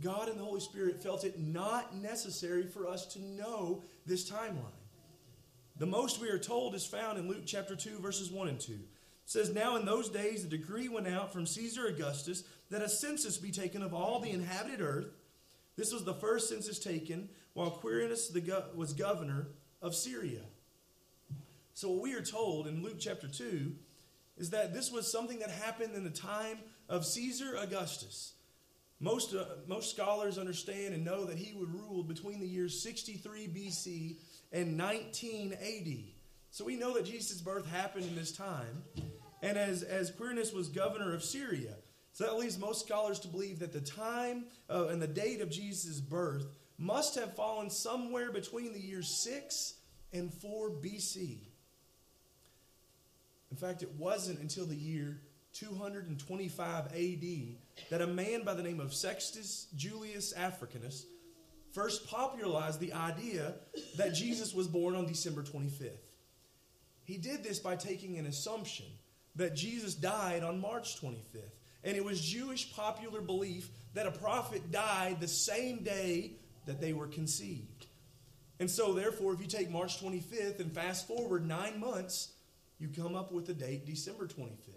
God 0.00 0.28
and 0.28 0.38
the 0.38 0.44
Holy 0.44 0.60
Spirit 0.60 1.02
felt 1.02 1.24
it 1.24 1.38
not 1.38 1.94
necessary 1.94 2.66
for 2.66 2.88
us 2.88 3.06
to 3.14 3.20
know 3.20 3.84
this 4.06 4.30
timeline. 4.30 4.72
The 5.76 5.86
most 5.86 6.20
we 6.20 6.28
are 6.28 6.38
told 6.38 6.74
is 6.74 6.86
found 6.86 7.18
in 7.18 7.28
Luke 7.28 7.44
chapter 7.46 7.74
2, 7.74 7.98
verses 8.00 8.30
1 8.30 8.48
and 8.48 8.60
2. 8.60 8.72
It 8.72 8.78
says, 9.26 9.52
Now 9.52 9.76
in 9.76 9.84
those 9.84 10.08
days 10.08 10.42
the 10.42 10.56
decree 10.56 10.88
went 10.88 11.06
out 11.06 11.32
from 11.32 11.46
Caesar 11.46 11.86
Augustus 11.86 12.44
that 12.70 12.82
a 12.82 12.88
census 12.88 13.38
be 13.38 13.50
taken 13.50 13.82
of 13.82 13.94
all 13.94 14.20
the 14.20 14.30
inhabited 14.30 14.80
earth. 14.80 15.08
This 15.76 15.92
was 15.92 16.04
the 16.04 16.14
first 16.14 16.48
census 16.48 16.78
taken 16.78 17.28
while 17.54 17.78
Quirinius 17.82 18.30
go- 18.46 18.64
was 18.74 18.92
governor 18.92 19.48
of 19.82 19.94
Syria. 19.94 20.42
So, 21.74 21.90
what 21.90 22.02
we 22.02 22.14
are 22.14 22.22
told 22.22 22.66
in 22.66 22.82
Luke 22.82 22.98
chapter 22.98 23.28
2 23.28 23.72
is 24.36 24.50
that 24.50 24.74
this 24.74 24.90
was 24.90 25.10
something 25.10 25.38
that 25.40 25.50
happened 25.50 25.94
in 25.94 26.04
the 26.04 26.10
time 26.10 26.58
of 26.88 27.04
Caesar 27.04 27.56
Augustus. 27.56 28.32
Most, 28.98 29.34
uh, 29.34 29.44
most 29.66 29.90
scholars 29.90 30.36
understand 30.36 30.92
and 30.92 31.04
know 31.04 31.24
that 31.24 31.38
he 31.38 31.54
would 31.54 31.72
rule 31.72 32.02
between 32.02 32.38
the 32.38 32.46
years 32.46 32.82
63 32.82 33.48
BC 33.48 34.16
and 34.52 34.76
19 34.76 35.54
AD. 35.54 35.88
So 36.50 36.64
we 36.64 36.76
know 36.76 36.92
that 36.94 37.06
Jesus' 37.06 37.40
birth 37.40 37.66
happened 37.66 38.04
in 38.04 38.14
this 38.14 38.32
time. 38.32 38.82
And 39.42 39.56
as, 39.56 39.82
as 39.82 40.10
Quirinius 40.10 40.52
was 40.52 40.68
governor 40.68 41.14
of 41.14 41.24
Syria, 41.24 41.76
so 42.12 42.24
that 42.24 42.36
leads 42.36 42.58
most 42.58 42.84
scholars 42.84 43.18
to 43.20 43.28
believe 43.28 43.60
that 43.60 43.72
the 43.72 43.80
time 43.80 44.44
uh, 44.68 44.88
and 44.88 45.00
the 45.00 45.06
date 45.06 45.40
of 45.40 45.50
Jesus' 45.50 46.00
birth 46.00 46.46
must 46.80 47.14
have 47.14 47.36
fallen 47.36 47.68
somewhere 47.68 48.32
between 48.32 48.72
the 48.72 48.80
years 48.80 49.08
6 49.22 49.74
and 50.14 50.32
4 50.32 50.70
BC. 50.70 51.38
In 53.50 53.56
fact, 53.56 53.82
it 53.82 53.92
wasn't 53.98 54.40
until 54.40 54.64
the 54.64 54.74
year 54.74 55.20
225 55.52 56.86
AD 56.86 57.24
that 57.90 58.00
a 58.00 58.06
man 58.06 58.44
by 58.44 58.54
the 58.54 58.62
name 58.62 58.80
of 58.80 58.94
Sextus 58.94 59.66
Julius 59.76 60.32
Africanus 60.32 61.04
first 61.72 62.08
popularized 62.08 62.80
the 62.80 62.94
idea 62.94 63.54
that 63.96 64.14
Jesus 64.14 64.54
was 64.54 64.66
born 64.66 64.96
on 64.96 65.06
December 65.06 65.42
25th. 65.42 65.90
He 67.04 67.18
did 67.18 67.44
this 67.44 67.58
by 67.58 67.76
taking 67.76 68.18
an 68.18 68.26
assumption 68.26 68.86
that 69.36 69.54
Jesus 69.54 69.94
died 69.94 70.42
on 70.42 70.60
March 70.60 71.00
25th. 71.00 71.42
And 71.84 71.96
it 71.96 72.04
was 72.04 72.20
Jewish 72.20 72.72
popular 72.72 73.20
belief 73.20 73.68
that 73.94 74.06
a 74.06 74.12
prophet 74.12 74.70
died 74.70 75.20
the 75.20 75.28
same 75.28 75.82
day 75.82 76.32
that 76.70 76.80
they 76.80 76.92
were 76.92 77.08
conceived. 77.08 77.86
And 78.60 78.70
so, 78.70 78.92
therefore, 78.92 79.32
if 79.32 79.40
you 79.40 79.48
take 79.48 79.72
March 79.72 80.00
25th 80.00 80.60
and 80.60 80.72
fast 80.72 81.08
forward 81.08 81.44
nine 81.44 81.80
months, 81.80 82.28
you 82.78 82.86
come 82.88 83.16
up 83.16 83.32
with 83.32 83.46
the 83.46 83.54
date 83.54 83.86
December 83.86 84.28
25th. 84.28 84.76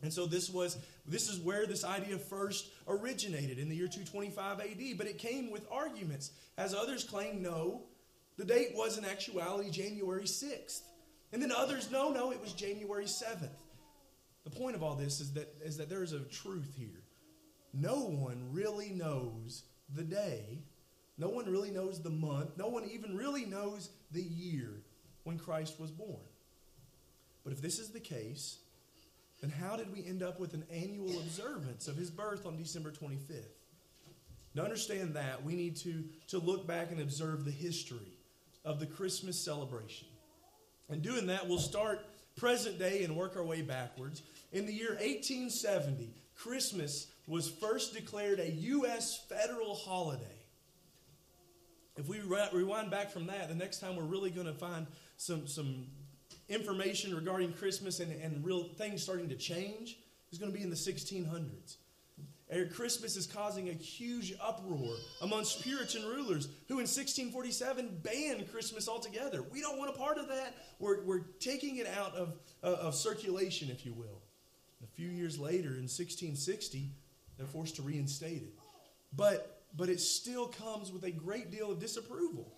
And 0.00 0.10
so 0.10 0.24
this 0.24 0.48
was 0.48 0.78
this 1.06 1.28
is 1.28 1.38
where 1.40 1.66
this 1.66 1.84
idea 1.84 2.18
first 2.18 2.70
originated 2.88 3.58
in 3.58 3.68
the 3.68 3.76
year 3.76 3.86
225 3.86 4.60
AD, 4.60 4.98
but 4.98 5.06
it 5.06 5.18
came 5.18 5.50
with 5.50 5.66
arguments. 5.70 6.32
As 6.56 6.74
others 6.74 7.04
claim 7.04 7.42
no, 7.42 7.82
the 8.38 8.44
date 8.44 8.72
was 8.74 8.96
in 8.96 9.04
actuality 9.04 9.70
January 9.70 10.24
6th. 10.24 10.80
And 11.32 11.42
then 11.42 11.52
others 11.52 11.90
no, 11.90 12.10
no, 12.10 12.32
it 12.32 12.40
was 12.40 12.52
January 12.52 13.06
7th. 13.06 13.48
The 14.44 14.50
point 14.50 14.76
of 14.76 14.82
all 14.82 14.94
this 14.94 15.20
is 15.20 15.32
that 15.34 15.54
is 15.62 15.76
that 15.76 15.90
there 15.90 16.02
is 16.02 16.12
a 16.12 16.20
truth 16.20 16.74
here. 16.76 17.02
No 17.74 18.00
one 18.00 18.48
really 18.52 18.90
knows 18.90 19.64
the 19.94 20.04
day. 20.04 20.64
No 21.16 21.28
one 21.28 21.50
really 21.50 21.70
knows 21.70 22.02
the 22.02 22.10
month. 22.10 22.56
No 22.56 22.68
one 22.68 22.84
even 22.92 23.16
really 23.16 23.44
knows 23.44 23.90
the 24.10 24.22
year 24.22 24.70
when 25.22 25.38
Christ 25.38 25.78
was 25.78 25.90
born. 25.90 26.22
But 27.44 27.52
if 27.52 27.62
this 27.62 27.78
is 27.78 27.90
the 27.90 28.00
case, 28.00 28.58
then 29.40 29.50
how 29.50 29.76
did 29.76 29.92
we 29.92 30.04
end 30.04 30.22
up 30.22 30.40
with 30.40 30.54
an 30.54 30.64
annual 30.72 31.20
observance 31.20 31.86
of 31.88 31.96
his 31.96 32.10
birth 32.10 32.46
on 32.46 32.56
December 32.56 32.90
25th? 32.90 33.44
To 34.56 34.62
understand 34.62 35.14
that, 35.14 35.44
we 35.44 35.54
need 35.54 35.76
to, 35.78 36.04
to 36.28 36.38
look 36.38 36.66
back 36.66 36.90
and 36.90 37.00
observe 37.00 37.44
the 37.44 37.50
history 37.50 38.18
of 38.64 38.80
the 38.80 38.86
Christmas 38.86 39.44
celebration. 39.44 40.06
And 40.88 41.02
doing 41.02 41.26
that, 41.26 41.48
we'll 41.48 41.58
start 41.58 42.06
present 42.36 42.78
day 42.78 43.04
and 43.04 43.16
work 43.16 43.36
our 43.36 43.44
way 43.44 43.62
backwards. 43.62 44.22
In 44.52 44.66
the 44.66 44.72
year 44.72 44.90
1870, 44.90 46.10
Christmas 46.36 47.08
was 47.26 47.48
first 47.48 47.94
declared 47.94 48.38
a 48.38 48.50
U.S. 48.50 49.24
federal 49.28 49.74
holiday. 49.74 50.43
If 51.96 52.08
we 52.08 52.20
rewind 52.20 52.90
back 52.90 53.10
from 53.10 53.26
that, 53.26 53.48
the 53.48 53.54
next 53.54 53.80
time 53.80 53.96
we're 53.96 54.02
really 54.02 54.30
going 54.30 54.46
to 54.46 54.54
find 54.54 54.86
some, 55.16 55.46
some 55.46 55.86
information 56.48 57.14
regarding 57.14 57.52
Christmas 57.52 58.00
and, 58.00 58.12
and 58.20 58.44
real 58.44 58.64
things 58.64 59.02
starting 59.02 59.28
to 59.28 59.36
change 59.36 59.98
is 60.32 60.38
going 60.38 60.50
to 60.50 60.56
be 60.56 60.64
in 60.64 60.70
the 60.70 60.76
1600s. 60.76 61.76
Christmas 62.74 63.16
is 63.16 63.26
causing 63.26 63.68
a 63.68 63.72
huge 63.72 64.34
uproar 64.40 64.94
amongst 65.22 65.62
Puritan 65.62 66.04
rulers 66.04 66.48
who 66.68 66.74
in 66.74 66.86
1647 66.86 68.00
banned 68.02 68.50
Christmas 68.50 68.88
altogether. 68.88 69.42
We 69.42 69.60
don't 69.60 69.78
want 69.78 69.90
a 69.90 69.98
part 69.98 70.18
of 70.18 70.28
that. 70.28 70.54
We're, 70.78 71.02
we're 71.04 71.22
taking 71.40 71.76
it 71.76 71.86
out 71.86 72.14
of, 72.14 72.34
uh, 72.62 72.76
of 72.80 72.94
circulation, 72.94 73.70
if 73.70 73.84
you 73.84 73.92
will. 73.92 74.22
A 74.84 74.86
few 74.86 75.08
years 75.08 75.38
later, 75.38 75.70
in 75.70 75.88
1660, 75.88 76.90
they're 77.36 77.46
forced 77.46 77.76
to 77.76 77.82
reinstate 77.82 78.42
it. 78.42 78.52
But, 79.16 79.53
but 79.76 79.88
it 79.88 80.00
still 80.00 80.46
comes 80.46 80.92
with 80.92 81.04
a 81.04 81.10
great 81.10 81.50
deal 81.50 81.70
of 81.70 81.80
disapproval. 81.80 82.52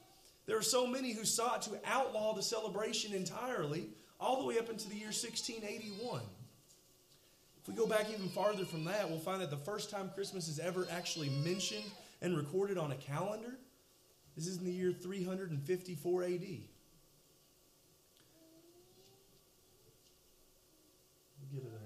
There 0.46 0.58
are 0.58 0.62
so 0.62 0.86
many 0.86 1.12
who 1.12 1.24
sought 1.24 1.62
to 1.62 1.78
outlaw 1.84 2.34
the 2.34 2.42
celebration 2.42 3.14
entirely, 3.14 3.88
all 4.20 4.40
the 4.40 4.46
way 4.46 4.58
up 4.58 4.70
into 4.70 4.88
the 4.88 4.94
year 4.94 5.06
1681. 5.06 6.22
If 7.60 7.68
we 7.68 7.74
go 7.74 7.86
back 7.86 8.06
even 8.10 8.28
farther 8.28 8.64
from 8.64 8.84
that, 8.84 9.08
we'll 9.10 9.18
find 9.18 9.40
that 9.42 9.50
the 9.50 9.56
first 9.56 9.90
time 9.90 10.10
Christmas 10.14 10.46
is 10.46 10.58
ever 10.58 10.86
actually 10.90 11.30
mentioned 11.30 11.84
and 12.22 12.36
recorded 12.36 12.78
on 12.78 12.92
a 12.92 12.96
calendar 12.96 13.58
this 14.36 14.46
is 14.46 14.58
in 14.58 14.66
the 14.66 14.70
year 14.70 14.92
354 14.92 16.22
AD. 16.24 16.30
Get 16.30 16.60
it 21.54 21.64
there. 21.64 21.85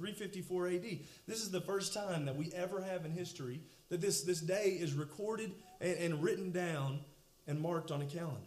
354 0.00 0.68
AD. 0.68 0.98
This 1.26 1.42
is 1.42 1.50
the 1.50 1.60
first 1.60 1.92
time 1.92 2.24
that 2.24 2.34
we 2.34 2.50
ever 2.54 2.80
have 2.80 3.04
in 3.04 3.12
history 3.12 3.60
that 3.90 4.00
this, 4.00 4.22
this 4.22 4.40
day 4.40 4.78
is 4.80 4.94
recorded 4.94 5.52
and, 5.78 5.96
and 5.98 6.22
written 6.22 6.52
down 6.52 7.00
and 7.46 7.60
marked 7.60 7.90
on 7.90 8.00
a 8.00 8.06
calendar. 8.06 8.40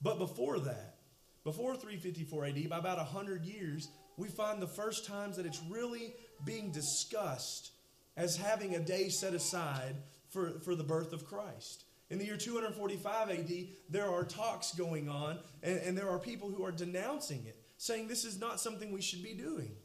But 0.00 0.18
before 0.18 0.58
that, 0.60 0.96
before 1.44 1.76
354 1.76 2.46
AD, 2.46 2.70
by 2.70 2.78
about 2.78 2.96
100 2.96 3.44
years, 3.44 3.88
we 4.16 4.28
find 4.28 4.62
the 4.62 4.66
first 4.66 5.04
times 5.04 5.36
that 5.36 5.44
it's 5.44 5.60
really 5.68 6.14
being 6.46 6.70
discussed 6.70 7.72
as 8.16 8.38
having 8.38 8.76
a 8.76 8.80
day 8.80 9.10
set 9.10 9.34
aside 9.34 9.96
for, 10.30 10.58
for 10.60 10.74
the 10.74 10.84
birth 10.84 11.12
of 11.12 11.26
Christ. 11.26 11.84
In 12.08 12.18
the 12.18 12.24
year 12.24 12.38
245 12.38 13.30
AD, 13.30 13.50
there 13.90 14.08
are 14.10 14.24
talks 14.24 14.72
going 14.72 15.10
on, 15.10 15.38
and, 15.62 15.78
and 15.80 15.98
there 15.98 16.08
are 16.08 16.18
people 16.18 16.50
who 16.50 16.64
are 16.64 16.72
denouncing 16.72 17.44
it, 17.46 17.60
saying 17.76 18.08
this 18.08 18.24
is 18.24 18.40
not 18.40 18.58
something 18.58 18.90
we 18.90 19.02
should 19.02 19.22
be 19.22 19.34
doing. 19.34 19.76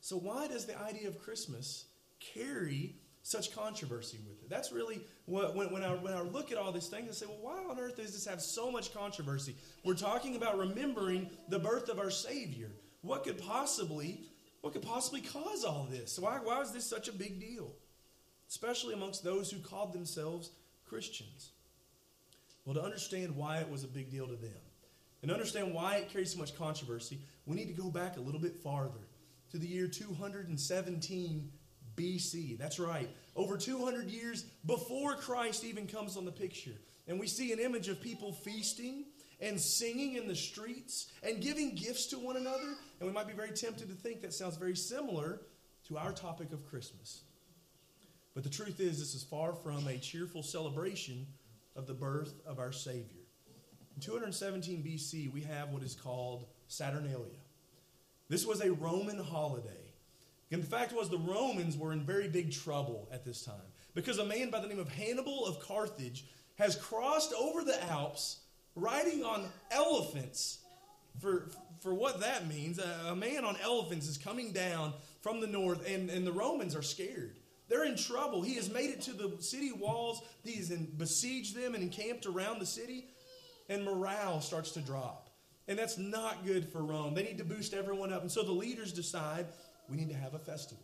So, 0.00 0.16
why 0.16 0.48
does 0.48 0.66
the 0.66 0.80
idea 0.80 1.08
of 1.08 1.18
Christmas 1.20 1.86
carry 2.34 2.94
such 3.22 3.54
controversy 3.54 4.18
with 4.26 4.42
it. 4.42 4.48
That's 4.48 4.72
really 4.72 5.00
what, 5.26 5.54
when, 5.54 5.72
when, 5.72 5.82
I, 5.82 5.90
when 5.94 6.12
I 6.12 6.20
look 6.20 6.52
at 6.52 6.58
all 6.58 6.72
these 6.72 6.88
things, 6.88 7.08
I 7.10 7.12
say, 7.12 7.26
well, 7.26 7.38
why 7.40 7.70
on 7.70 7.78
earth 7.78 7.96
does 7.96 8.12
this 8.12 8.26
have 8.26 8.40
so 8.40 8.70
much 8.70 8.94
controversy? 8.94 9.54
We're 9.84 9.94
talking 9.94 10.36
about 10.36 10.58
remembering 10.58 11.28
the 11.48 11.58
birth 11.58 11.88
of 11.88 11.98
our 11.98 12.10
Savior. 12.10 12.70
What 13.02 13.24
could 13.24 13.38
possibly, 13.38 14.22
what 14.62 14.72
could 14.72 14.82
possibly 14.82 15.20
cause 15.20 15.64
all 15.64 15.86
this? 15.90 16.18
Why, 16.18 16.38
why 16.42 16.60
is 16.60 16.72
this 16.72 16.86
such 16.86 17.08
a 17.08 17.12
big 17.12 17.40
deal? 17.40 17.72
Especially 18.48 18.94
amongst 18.94 19.22
those 19.22 19.50
who 19.50 19.58
called 19.60 19.92
themselves 19.92 20.50
Christians. 20.86 21.50
Well, 22.64 22.74
to 22.74 22.82
understand 22.82 23.36
why 23.36 23.58
it 23.58 23.70
was 23.70 23.84
a 23.84 23.88
big 23.88 24.10
deal 24.10 24.26
to 24.26 24.36
them 24.36 24.50
and 25.22 25.30
understand 25.30 25.74
why 25.74 25.96
it 25.96 26.10
carries 26.10 26.32
so 26.32 26.38
much 26.38 26.56
controversy, 26.56 27.18
we 27.46 27.54
need 27.54 27.68
to 27.68 27.80
go 27.82 27.90
back 27.90 28.16
a 28.16 28.20
little 28.20 28.40
bit 28.40 28.56
farther 28.56 29.06
to 29.50 29.58
the 29.58 29.66
year 29.66 29.88
217 29.88 31.52
BC. 31.96 32.58
That's 32.58 32.78
right. 32.78 33.08
Over 33.36 33.56
200 33.56 34.08
years 34.08 34.44
before 34.66 35.14
Christ 35.14 35.64
even 35.64 35.86
comes 35.86 36.16
on 36.16 36.24
the 36.24 36.32
picture. 36.32 36.76
And 37.08 37.18
we 37.18 37.26
see 37.26 37.52
an 37.52 37.58
image 37.58 37.88
of 37.88 38.00
people 38.00 38.32
feasting 38.32 39.04
and 39.40 39.60
singing 39.60 40.16
in 40.16 40.28
the 40.28 40.36
streets 40.36 41.10
and 41.22 41.40
giving 41.40 41.74
gifts 41.74 42.06
to 42.06 42.18
one 42.18 42.36
another. 42.36 42.76
And 43.00 43.08
we 43.08 43.12
might 43.12 43.26
be 43.26 43.32
very 43.32 43.50
tempted 43.50 43.88
to 43.88 43.94
think 43.94 44.20
that 44.22 44.34
sounds 44.34 44.56
very 44.56 44.76
similar 44.76 45.40
to 45.88 45.98
our 45.98 46.12
topic 46.12 46.52
of 46.52 46.66
Christmas. 46.68 47.22
But 48.34 48.44
the 48.44 48.50
truth 48.50 48.80
is, 48.80 48.98
this 48.98 49.14
is 49.14 49.24
far 49.24 49.54
from 49.54 49.88
a 49.88 49.98
cheerful 49.98 50.42
celebration 50.42 51.26
of 51.74 51.86
the 51.86 51.94
birth 51.94 52.34
of 52.46 52.58
our 52.58 52.72
Savior. 52.72 53.24
In 53.96 54.00
217 54.00 54.82
BC, 54.82 55.32
we 55.32 55.40
have 55.42 55.70
what 55.70 55.82
is 55.82 55.94
called 55.94 56.46
Saturnalia. 56.68 57.39
This 58.30 58.46
was 58.46 58.62
a 58.62 58.72
Roman 58.72 59.18
holiday 59.18 59.80
and 60.50 60.62
the 60.62 60.66
fact 60.66 60.92
was, 60.92 61.08
the 61.08 61.18
Romans 61.18 61.76
were 61.76 61.92
in 61.92 62.04
very 62.04 62.28
big 62.28 62.52
trouble 62.52 63.08
at 63.12 63.24
this 63.24 63.42
time 63.42 63.54
because 63.94 64.18
a 64.18 64.24
man 64.24 64.50
by 64.50 64.60
the 64.60 64.66
name 64.66 64.80
of 64.80 64.88
Hannibal 64.88 65.46
of 65.46 65.60
Carthage 65.60 66.24
has 66.56 66.74
crossed 66.76 67.32
over 67.32 67.62
the 67.62 67.82
Alps 67.84 68.40
riding 68.74 69.24
on 69.24 69.46
elephants. 69.70 70.58
For, 71.20 71.50
for 71.80 71.94
what 71.94 72.20
that 72.20 72.48
means, 72.48 72.78
a, 72.78 73.10
a 73.10 73.16
man 73.16 73.44
on 73.44 73.56
elephants 73.62 74.08
is 74.08 74.18
coming 74.18 74.52
down 74.52 74.92
from 75.22 75.40
the 75.40 75.46
north, 75.46 75.88
and, 75.88 76.10
and 76.10 76.26
the 76.26 76.32
Romans 76.32 76.74
are 76.74 76.82
scared. 76.82 77.36
They're 77.68 77.84
in 77.84 77.96
trouble. 77.96 78.42
He 78.42 78.54
has 78.54 78.70
made 78.70 78.90
it 78.90 79.00
to 79.02 79.12
the 79.12 79.36
city 79.40 79.72
walls, 79.72 80.22
he's 80.44 80.70
besieged 80.70 81.56
them 81.56 81.74
and 81.74 81.82
encamped 81.82 82.26
around 82.26 82.58
the 82.58 82.66
city, 82.66 83.06
and 83.68 83.84
morale 83.84 84.40
starts 84.40 84.72
to 84.72 84.80
drop. 84.80 85.29
And 85.70 85.78
that's 85.78 85.98
not 85.98 86.44
good 86.44 86.68
for 86.68 86.82
Rome. 86.82 87.14
They 87.14 87.22
need 87.22 87.38
to 87.38 87.44
boost 87.44 87.74
everyone 87.74 88.12
up. 88.12 88.22
And 88.22 88.30
so 88.30 88.42
the 88.42 88.50
leaders 88.50 88.92
decide 88.92 89.46
we 89.88 89.96
need 89.96 90.08
to 90.08 90.16
have 90.16 90.34
a 90.34 90.38
festival. 90.40 90.82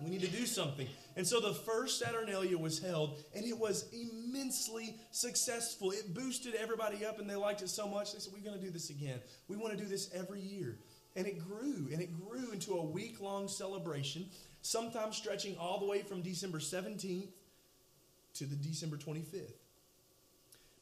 We 0.00 0.10
need 0.10 0.22
to 0.22 0.28
do 0.28 0.44
something. 0.44 0.88
And 1.14 1.24
so 1.24 1.38
the 1.38 1.54
first 1.54 2.00
Saturnalia 2.00 2.58
was 2.58 2.80
held, 2.80 3.22
and 3.32 3.46
it 3.46 3.56
was 3.56 3.88
immensely 3.92 4.96
successful. 5.12 5.92
It 5.92 6.12
boosted 6.12 6.56
everybody 6.56 7.06
up, 7.06 7.20
and 7.20 7.30
they 7.30 7.36
liked 7.36 7.62
it 7.62 7.68
so 7.68 7.86
much, 7.86 8.12
they 8.12 8.18
said, 8.18 8.32
We're 8.32 8.42
going 8.42 8.58
to 8.58 8.64
do 8.64 8.72
this 8.72 8.90
again. 8.90 9.20
We 9.46 9.56
want 9.56 9.78
to 9.78 9.80
do 9.80 9.88
this 9.88 10.10
every 10.12 10.40
year. 10.40 10.78
And 11.14 11.24
it 11.24 11.38
grew, 11.38 11.88
and 11.92 12.02
it 12.02 12.10
grew 12.12 12.50
into 12.50 12.72
a 12.72 12.84
week 12.84 13.20
long 13.20 13.46
celebration, 13.46 14.26
sometimes 14.62 15.16
stretching 15.16 15.56
all 15.58 15.78
the 15.78 15.86
way 15.86 16.02
from 16.02 16.22
December 16.22 16.58
17th 16.58 17.28
to 18.34 18.46
the 18.46 18.56
December 18.56 18.96
25th. 18.96 19.52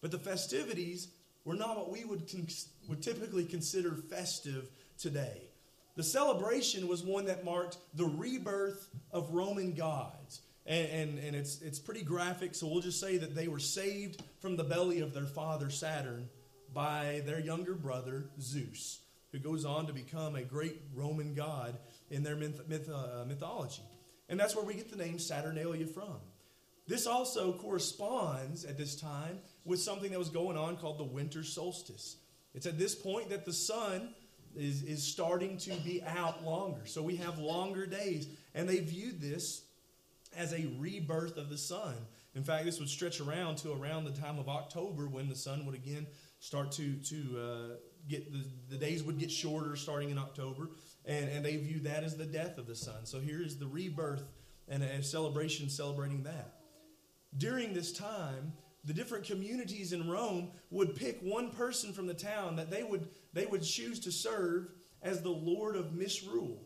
But 0.01 0.11
the 0.11 0.19
festivities 0.19 1.09
were 1.45 1.55
not 1.55 1.77
what 1.77 1.91
we 1.91 2.05
would, 2.05 2.31
would 2.89 3.03
typically 3.03 3.45
consider 3.45 3.95
festive 3.95 4.69
today. 4.99 5.43
The 5.97 6.03
celebration 6.03 6.89
was 6.89 7.03
one 7.03 7.27
that 7.27 7.45
marked 7.45 7.79
the 7.95 8.05
rebirth 8.05 8.89
of 9.13 9.31
Roman 9.31 9.75
gods. 9.75 10.41
and, 10.67 10.89
and, 10.89 11.19
and 11.19 11.37
it's, 11.37 11.61
it's 11.63 11.79
pretty 11.79 12.03
graphic, 12.03 12.55
so 12.55 12.67
we'll 12.67 12.81
just 12.81 13.01
say 13.01 13.17
that 13.17 13.35
they 13.35 13.49
were 13.49 13.59
saved 13.59 14.23
from 14.41 14.57
the 14.57 14.65
belly 14.65 15.01
of 15.01 15.13
their 15.13 15.27
father 15.27 15.71
Saturn 15.71 16.29
by 16.73 17.23
their 17.27 17.41
younger 17.41 17.75
brother 17.75 18.27
Zeus, 18.41 19.01
who 19.33 19.39
goes 19.39 19.65
on 19.65 19.87
to 19.89 19.93
become 19.93 20.37
a 20.37 20.43
great 20.43 20.81
Roman 20.95 21.35
god 21.35 21.77
in 22.11 22.23
their 22.23 22.37
myth, 22.37 22.61
myth, 22.69 22.89
uh, 22.89 23.25
mythology. 23.27 23.83
And 24.29 24.39
that's 24.39 24.55
where 24.55 24.65
we 24.65 24.75
get 24.75 24.91
the 24.91 24.97
name 24.97 25.19
Saturnalia 25.19 25.87
from. 25.87 26.17
This 26.91 27.07
also 27.07 27.53
corresponds 27.53 28.65
at 28.65 28.77
this 28.77 28.97
time 28.97 29.39
with 29.65 29.79
something 29.79 30.11
that 30.11 30.19
was 30.19 30.29
going 30.29 30.57
on 30.57 30.77
called 30.77 30.99
the 30.99 31.05
winter 31.05 31.45
solstice. 31.45 32.17
It's 32.53 32.67
at 32.67 32.81
this 32.81 32.97
point 32.97 33.31
that 33.31 33.45
the 33.45 33.53
sun 33.53 34.09
is, 34.57 34.83
is 34.83 35.01
starting 35.01 35.57
to 35.59 35.71
be 35.85 36.03
out 36.03 36.45
longer. 36.45 36.87
So 36.87 37.01
we 37.01 37.15
have 37.15 37.39
longer 37.39 37.87
days. 37.87 38.27
And 38.57 38.69
they 38.69 38.81
viewed 38.81 39.21
this 39.21 39.63
as 40.37 40.53
a 40.53 40.69
rebirth 40.81 41.37
of 41.37 41.49
the 41.49 41.57
sun. 41.57 41.95
In 42.35 42.43
fact, 42.43 42.65
this 42.65 42.81
would 42.81 42.89
stretch 42.89 43.21
around 43.21 43.59
to 43.59 43.71
around 43.71 44.03
the 44.03 44.21
time 44.21 44.41
of 44.41 44.49
October 44.49 45.07
when 45.07 45.29
the 45.29 45.37
sun 45.37 45.67
would 45.67 45.77
again 45.77 46.09
start 46.41 46.73
to, 46.73 46.95
to 46.95 47.39
uh, 47.39 47.77
get 48.09 48.33
the, 48.33 48.45
the 48.69 48.77
days 48.77 49.05
would 49.05 49.21
get 49.21 49.31
shorter 49.31 49.77
starting 49.77 50.11
in 50.11 50.19
October. 50.19 50.71
And, 51.07 51.29
and 51.29 51.45
they 51.45 51.57
viewed 51.57 51.85
that 51.85 52.03
as 52.03 52.17
the 52.17 52.27
death 52.27 52.59
of 52.59 52.67
the 52.67 52.75
sun. 52.75 53.07
So 53.07 53.21
here 53.21 53.41
is 53.41 53.59
the 53.59 53.69
rebirth 53.69 54.25
and 54.67 54.83
a 54.83 55.05
celebration 55.05 55.71
celebrating 55.71 56.25
that. 56.25 56.57
During 57.37 57.73
this 57.73 57.93
time, 57.93 58.53
the 58.85 58.93
different 58.93 59.25
communities 59.25 59.93
in 59.93 60.09
Rome 60.09 60.51
would 60.71 60.97
pick 60.97 61.21
one 61.21 61.51
person 61.51 61.93
from 61.93 62.07
the 62.07 62.15
town 62.15 62.57
that 62.57 62.71
they 62.71 62.83
would, 62.83 63.09
they 63.33 63.47
would 63.47 63.63
choose 63.63 64.01
to 64.01 64.13
serve 64.13 64.69
as 65.03 65.23
the 65.23 65.31
Lord 65.31 65.77
of 65.77 65.95
misrule. 65.95 66.63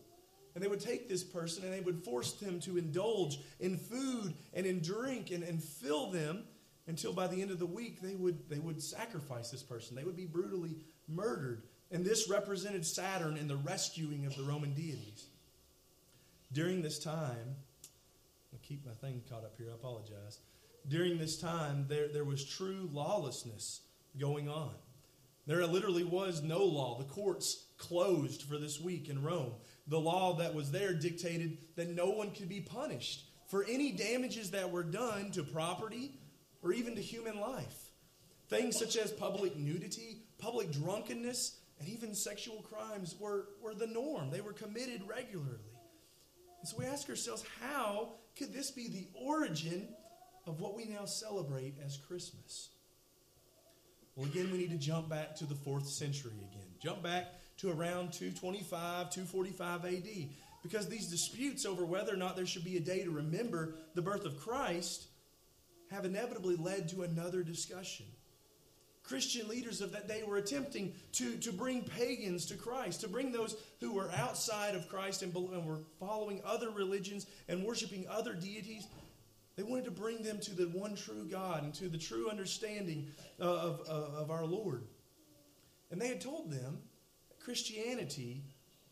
And 0.55 0.63
they 0.63 0.69
would 0.69 0.81
take 0.81 1.09
this 1.09 1.25
person 1.25 1.65
and 1.65 1.73
they 1.73 1.81
would 1.81 2.05
force 2.05 2.33
them 2.35 2.61
to 2.61 2.79
indulge 2.79 3.41
in 3.59 3.77
food 3.77 4.35
and 4.53 4.65
in 4.67 4.81
drink 4.81 5.33
and, 5.33 5.43
and 5.43 5.63
fill 5.63 6.11
them 6.11 6.45
until 6.87 7.13
by 7.13 7.27
the 7.27 7.43
end 7.43 7.51
of 7.51 7.59
the 7.59 7.67
week 7.67 8.01
they 8.01 8.15
would, 8.15 8.49
they 8.49 8.61
would 8.61 8.81
sacrifice 8.81 9.51
this 9.51 9.63
person. 9.63 9.97
They 9.97 10.05
would 10.05 10.17
be 10.17 10.27
brutally 10.27 10.77
murdered. 11.09 11.63
And 11.91 12.05
this 12.05 12.31
represented 12.31 12.87
Saturn 12.87 13.37
in 13.37 13.49
the 13.49 13.57
rescuing 13.57 14.27
of 14.27 14.37
the 14.37 14.45
Roman 14.45 14.75
deities. 14.75 15.27
During 16.53 16.83
this 16.83 17.01
time, 17.01 17.57
I'll 18.53 18.61
keep 18.63 18.87
my 18.87 18.93
thing 18.93 19.23
caught 19.29 19.43
up 19.43 19.55
here, 19.59 19.71
I 19.71 19.75
apologize 19.75 20.39
during 20.89 21.19
this 21.19 21.39
time, 21.39 21.87
there, 21.89 22.09
there 22.09 22.25
was 22.25 22.45
true 22.45 22.89
lawlessness 22.93 23.81
going 24.19 24.49
on. 24.49 24.75
There 25.47 25.67
literally 25.67 26.05
was 26.05 26.43
no 26.43 26.65
law. 26.65 26.99
The 26.99 27.05
courts 27.05 27.67
closed 27.77 28.43
for 28.43 28.57
this 28.57 28.81
week 28.81 29.09
in 29.09 29.23
Rome. 29.23 29.53
The 29.87 30.01
law 30.01 30.35
that 30.37 30.55
was 30.55 30.71
there 30.71 30.95
dictated 30.95 31.59
that 31.77 31.91
no 31.91 32.11
one 32.11 32.31
could 32.31 32.49
be 32.49 32.61
punished 32.61 33.25
for 33.49 33.65
any 33.65 33.93
damages 33.93 34.51
that 34.53 34.71
were 34.71 34.83
done 34.83 35.31
to 35.33 35.43
property 35.43 36.13
or 36.63 36.73
even 36.73 36.95
to 36.95 37.03
human 37.03 37.39
life. 37.41 37.91
Things 38.49 38.79
such 38.79 38.97
as 38.97 39.11
public 39.11 39.57
nudity, 39.57 40.23
public 40.39 40.73
drunkenness, 40.73 41.59
and 41.79 41.89
even 41.89 42.15
sexual 42.15 42.63
crimes 42.63 43.15
were, 43.19 43.49
were 43.63 43.75
the 43.75 43.87
norm. 43.87 44.31
They 44.31 44.41
were 44.41 44.53
committed 44.53 45.03
regularly. 45.07 45.59
And 46.61 46.69
so 46.69 46.77
we 46.79 46.87
ask 46.87 47.09
ourselves, 47.11 47.45
how 47.61 48.15
could 48.39 48.55
this 48.55 48.71
be 48.71 48.89
the 48.89 49.09
origin 49.15 49.89
of 50.47 50.61
what 50.61 50.77
we 50.77 50.85
now 50.85 51.05
celebrate 51.05 51.75
as 51.85 51.97
Christmas. 51.97 52.69
Well, 54.17 54.27
again, 54.27 54.51
we 54.53 54.59
need 54.59 54.71
to 54.71 54.79
jump 54.79 55.09
back 55.09 55.35
to 55.37 55.45
the 55.45 55.55
fourth 55.55 55.87
century 55.87 56.33
again. 56.33 56.69
Jump 56.83 57.03
back 57.03 57.27
to 57.59 57.71
around 57.71 58.13
225, 58.13 59.11
245 59.11 59.85
AD. 59.85 60.29
Because 60.63 60.89
these 60.89 61.09
disputes 61.09 61.67
over 61.67 61.85
whether 61.85 62.13
or 62.13 62.17
not 62.17 62.37
there 62.37 62.47
should 62.47 62.65
be 62.65 62.77
a 62.77 62.81
day 62.81 63.05
to 63.05 63.11
remember 63.11 63.75
the 63.95 64.03
birth 64.03 64.25
of 64.25 64.39
Christ 64.39 65.07
have 65.91 66.05
inevitably 66.05 66.57
led 66.57 66.89
to 66.91 67.03
another 67.03 67.43
discussion. 67.43 68.07
Christian 69.03 69.47
leaders 69.49 69.83
of 69.83 69.93
that 69.93 70.09
day 70.09 70.23
were 70.27 70.39
attempting 70.39 70.95
to, 71.13 71.37
to 71.37 71.53
bring 71.53 71.83
pagans 71.83 72.47
to 72.47 72.55
Christ, 72.55 73.03
to 73.03 73.09
bring 73.09 73.31
those 73.31 73.55
who 73.81 73.93
were 73.93 74.11
outside 74.17 74.75
of 74.75 74.89
Christ 74.89 75.23
and, 75.23 75.37
and 75.37 75.67
were 75.67 75.81
following 76.01 76.41
other 76.43 76.71
religions 76.71 77.27
and 77.49 77.63
worshiping 77.65 78.07
other 78.09 78.33
deities 78.33 78.87
they 79.57 79.63
wanted 79.63 79.85
to 79.85 79.91
bring 79.91 80.23
them 80.23 80.41
to 80.41 80.55
the 80.55 80.67
one 80.69 80.97
true 80.97 81.27
God 81.31 81.63
and 81.63 81.73
to 81.75 81.89
the 81.89 81.99
true 81.99 82.29
understanding 82.29 83.09
uh, 83.41 83.45
of, 83.45 83.81
of, 83.83 84.15
of 84.15 84.31
our 84.31 84.45
Lord. 84.45 84.85
And 85.91 86.01
they 86.01 86.09
had 86.09 86.21
told 86.21 86.51
them 86.51 86.79
Christianity 87.45 88.43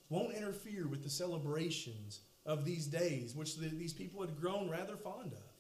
won't 0.09 0.35
interfere 0.35 0.87
with 0.87 1.03
the 1.03 1.11
celebrations 1.11 2.21
of 2.45 2.65
these 2.65 2.87
days, 2.87 3.35
which 3.35 3.57
the, 3.57 3.69
these 3.69 3.93
people 3.93 4.21
had 4.21 4.41
grown 4.41 4.69
rather 4.69 4.97
fond 4.97 5.33
of. 5.33 5.53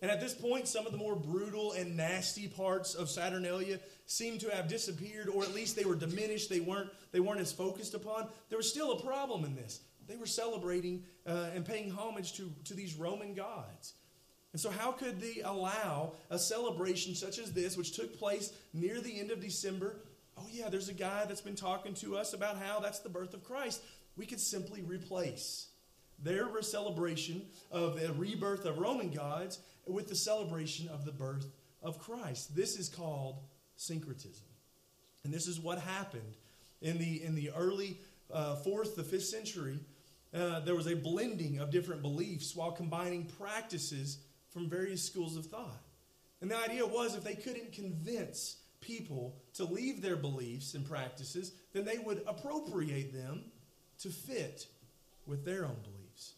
And 0.00 0.10
at 0.10 0.20
this 0.20 0.34
point, 0.34 0.66
some 0.66 0.84
of 0.84 0.92
the 0.92 0.98
more 0.98 1.14
brutal 1.14 1.72
and 1.72 1.96
nasty 1.96 2.48
parts 2.48 2.94
of 2.94 3.08
Saturnalia 3.08 3.78
seemed 4.06 4.40
to 4.40 4.50
have 4.50 4.68
disappeared, 4.68 5.28
or 5.28 5.44
at 5.44 5.54
least 5.54 5.76
they 5.76 5.84
were 5.84 5.94
diminished. 5.94 6.50
They 6.50 6.58
weren't, 6.58 6.90
they 7.12 7.20
weren't 7.20 7.40
as 7.40 7.52
focused 7.52 7.94
upon. 7.94 8.26
There 8.48 8.58
was 8.58 8.68
still 8.68 8.92
a 8.92 9.00
problem 9.00 9.44
in 9.44 9.54
this. 9.54 9.80
They 10.12 10.18
were 10.18 10.26
celebrating 10.26 11.04
uh, 11.26 11.46
and 11.54 11.64
paying 11.64 11.90
homage 11.90 12.34
to, 12.34 12.52
to 12.64 12.74
these 12.74 12.96
Roman 12.96 13.32
gods. 13.32 13.94
And 14.52 14.60
so, 14.60 14.68
how 14.70 14.92
could 14.92 15.22
they 15.22 15.40
allow 15.42 16.12
a 16.28 16.38
celebration 16.38 17.14
such 17.14 17.38
as 17.38 17.50
this, 17.54 17.78
which 17.78 17.96
took 17.96 18.18
place 18.18 18.52
near 18.74 19.00
the 19.00 19.18
end 19.18 19.30
of 19.30 19.40
December? 19.40 19.96
Oh, 20.36 20.44
yeah, 20.52 20.68
there's 20.68 20.90
a 20.90 20.94
guy 20.94 21.24
that's 21.24 21.40
been 21.40 21.56
talking 21.56 21.94
to 21.94 22.18
us 22.18 22.34
about 22.34 22.58
how 22.58 22.78
that's 22.78 22.98
the 22.98 23.08
birth 23.08 23.32
of 23.32 23.42
Christ. 23.42 23.82
We 24.14 24.26
could 24.26 24.40
simply 24.40 24.82
replace 24.82 25.68
their 26.22 26.60
celebration 26.60 27.46
of 27.70 27.98
the 27.98 28.12
rebirth 28.12 28.66
of 28.66 28.76
Roman 28.76 29.10
gods 29.10 29.60
with 29.86 30.08
the 30.08 30.14
celebration 30.14 30.90
of 30.90 31.06
the 31.06 31.12
birth 31.12 31.46
of 31.82 31.98
Christ. 31.98 32.54
This 32.54 32.78
is 32.78 32.90
called 32.90 33.36
syncretism. 33.76 34.44
And 35.24 35.32
this 35.32 35.46
is 35.46 35.58
what 35.58 35.78
happened 35.78 36.36
in 36.82 36.98
the, 36.98 37.24
in 37.24 37.34
the 37.34 37.50
early 37.56 37.96
uh, 38.32 38.56
fourth, 38.56 38.96
the 38.96 39.04
fifth 39.04 39.24
century 39.24 39.78
uh, 40.34 40.60
there 40.60 40.74
was 40.74 40.86
a 40.86 40.96
blending 40.96 41.58
of 41.58 41.70
different 41.70 42.02
beliefs 42.02 42.56
while 42.56 42.72
combining 42.72 43.24
practices 43.24 44.18
from 44.50 44.68
various 44.68 45.04
schools 45.04 45.36
of 45.36 45.46
thought. 45.46 45.82
And 46.40 46.50
the 46.50 46.56
idea 46.56 46.86
was 46.86 47.14
if 47.14 47.24
they 47.24 47.34
couldn't 47.34 47.72
convince 47.72 48.56
people 48.80 49.36
to 49.54 49.64
leave 49.64 50.02
their 50.02 50.16
beliefs 50.16 50.74
and 50.74 50.84
practices, 50.88 51.52
then 51.72 51.84
they 51.84 51.98
would 51.98 52.22
appropriate 52.26 53.12
them 53.12 53.44
to 54.00 54.08
fit 54.08 54.66
with 55.26 55.44
their 55.44 55.64
own 55.64 55.76
beliefs. 55.82 56.34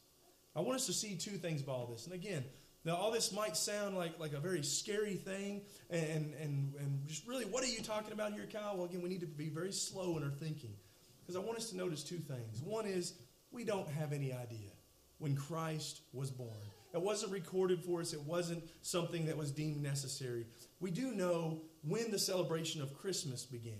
I 0.55 0.61
want 0.61 0.77
us 0.77 0.87
to 0.87 0.93
see 0.93 1.17
two 1.17 1.39
things 1.39 1.63
about 1.63 1.73
all 1.73 1.87
this. 1.87 2.05
And 2.05 2.15
again, 2.15 2.45
now 2.85 2.97
all 2.97 3.11
this 3.11 3.33
might 3.33 3.57
sound 3.57 3.97
like, 3.97 4.21
like 4.21 4.35
a 4.35 4.41
very 4.41 4.63
scary 4.63 5.15
thing, 5.15 5.63
and, 5.89 6.35
and, 6.41 6.75
and 6.79 7.07
just 7.07 7.27
really, 7.27 7.47
what 7.47 7.65
are 7.65 7.69
you 7.69 7.81
talking 7.81 8.13
about 8.13 8.35
here, 8.35 8.47
Kyle? 8.53 8.77
Well, 8.77 8.85
again, 8.85 9.01
we 9.01 9.09
need 9.09 9.23
to 9.23 9.27
be 9.27 9.49
very 9.49 9.73
slow 9.73 10.17
in 10.19 10.23
our 10.23 10.31
thinking. 10.31 10.75
Because 11.23 11.37
I 11.37 11.39
want 11.39 11.57
us 11.57 11.71
to 11.71 11.77
notice 11.77 12.03
two 12.03 12.19
things. 12.19 12.61
One 12.61 12.85
is 12.85 13.15
we 13.55 13.65
don't 13.65 13.89
have 13.89 14.13
any 14.13 14.33
idea 14.33 14.71
when 15.19 15.37
Christ 15.37 16.03
was 16.13 16.31
born. 16.31 16.51
It 16.93 17.01
wasn't 17.01 17.33
recorded 17.33 17.83
for 17.83 18.01
us, 18.01 18.13
it 18.13 18.21
wasn't 18.21 18.63
something 18.83 19.27
that 19.27 19.37
was 19.37 19.51
deemed 19.51 19.83
necessary. 19.83 20.47
We 20.81 20.91
do 20.91 21.13
know 21.13 21.63
when 21.83 22.11
the 22.11 22.19
celebration 22.19 22.83
of 22.83 22.97
Christmas 22.99 23.45
began. 23.45 23.75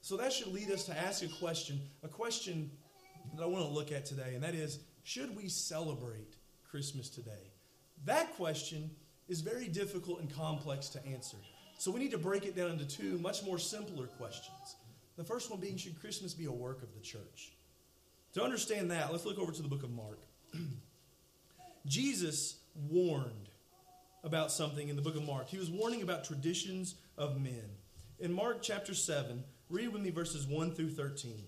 So 0.00 0.16
that 0.16 0.32
should 0.32 0.48
lead 0.48 0.70
us 0.70 0.84
to 0.84 0.98
ask 0.98 1.22
a 1.22 1.28
question, 1.28 1.80
a 2.02 2.08
question 2.08 2.70
that 3.34 3.42
I 3.42 3.46
want 3.46 3.64
to 3.64 3.70
look 3.70 3.92
at 3.92 4.06
today, 4.06 4.34
and 4.34 4.42
that 4.42 4.54
is 4.54 4.80
should 5.02 5.36
we 5.36 5.48
celebrate 5.48 6.36
Christmas 6.68 7.08
today? 7.08 7.52
That 8.04 8.34
question 8.36 8.90
is 9.28 9.40
very 9.40 9.68
difficult 9.68 10.20
and 10.20 10.32
complex 10.32 10.88
to 10.90 11.06
answer. 11.06 11.36
So 11.78 11.90
we 11.90 12.00
need 12.00 12.12
to 12.12 12.18
break 12.18 12.46
it 12.46 12.56
down 12.56 12.70
into 12.70 12.86
two 12.86 13.18
much 13.18 13.44
more 13.44 13.58
simpler 13.58 14.06
questions. 14.06 14.76
The 15.16 15.24
first 15.24 15.50
one 15.50 15.60
being 15.60 15.76
should 15.76 16.00
Christmas 16.00 16.34
be 16.34 16.46
a 16.46 16.52
work 16.52 16.82
of 16.82 16.94
the 16.94 17.00
church? 17.00 17.52
To 18.36 18.44
understand 18.44 18.90
that, 18.90 19.12
let's 19.12 19.24
look 19.24 19.38
over 19.38 19.50
to 19.50 19.62
the 19.62 19.68
book 19.68 19.82
of 19.82 19.90
Mark. 19.90 20.20
Jesus 21.86 22.56
warned 22.90 23.48
about 24.24 24.52
something 24.52 24.90
in 24.90 24.94
the 24.94 25.00
book 25.00 25.16
of 25.16 25.24
Mark. 25.24 25.48
He 25.48 25.56
was 25.56 25.70
warning 25.70 26.02
about 26.02 26.22
traditions 26.22 26.96
of 27.16 27.40
men. 27.40 27.64
In 28.20 28.30
Mark 28.30 28.58
chapter 28.60 28.92
7, 28.92 29.42
read 29.70 29.90
with 29.90 30.02
me 30.02 30.10
verses 30.10 30.46
1 30.46 30.72
through 30.72 30.90
13. 30.90 31.44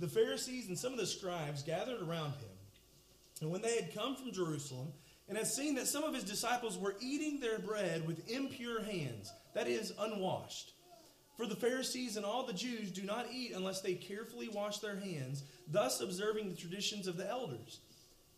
The 0.00 0.08
Pharisees 0.08 0.66
and 0.66 0.76
some 0.76 0.92
of 0.92 0.98
the 0.98 1.06
scribes 1.06 1.62
gathered 1.62 2.02
around 2.02 2.32
him. 2.32 2.50
And 3.42 3.52
when 3.52 3.62
they 3.62 3.76
had 3.76 3.94
come 3.94 4.16
from 4.16 4.32
Jerusalem 4.32 4.88
and 5.28 5.38
had 5.38 5.46
seen 5.46 5.76
that 5.76 5.86
some 5.86 6.02
of 6.02 6.16
his 6.16 6.24
disciples 6.24 6.76
were 6.76 6.96
eating 7.00 7.38
their 7.38 7.60
bread 7.60 8.04
with 8.08 8.28
impure 8.28 8.82
hands, 8.82 9.32
that 9.54 9.68
is, 9.68 9.92
unwashed, 10.00 10.72
for 11.38 11.46
the 11.46 11.54
Pharisees 11.54 12.16
and 12.16 12.26
all 12.26 12.44
the 12.44 12.52
Jews 12.52 12.90
do 12.90 13.02
not 13.02 13.28
eat 13.32 13.52
unless 13.54 13.80
they 13.80 13.94
carefully 13.94 14.48
wash 14.48 14.80
their 14.80 14.96
hands, 14.96 15.44
thus 15.70 16.00
observing 16.00 16.48
the 16.48 16.56
traditions 16.56 17.06
of 17.06 17.16
the 17.16 17.30
elders. 17.30 17.78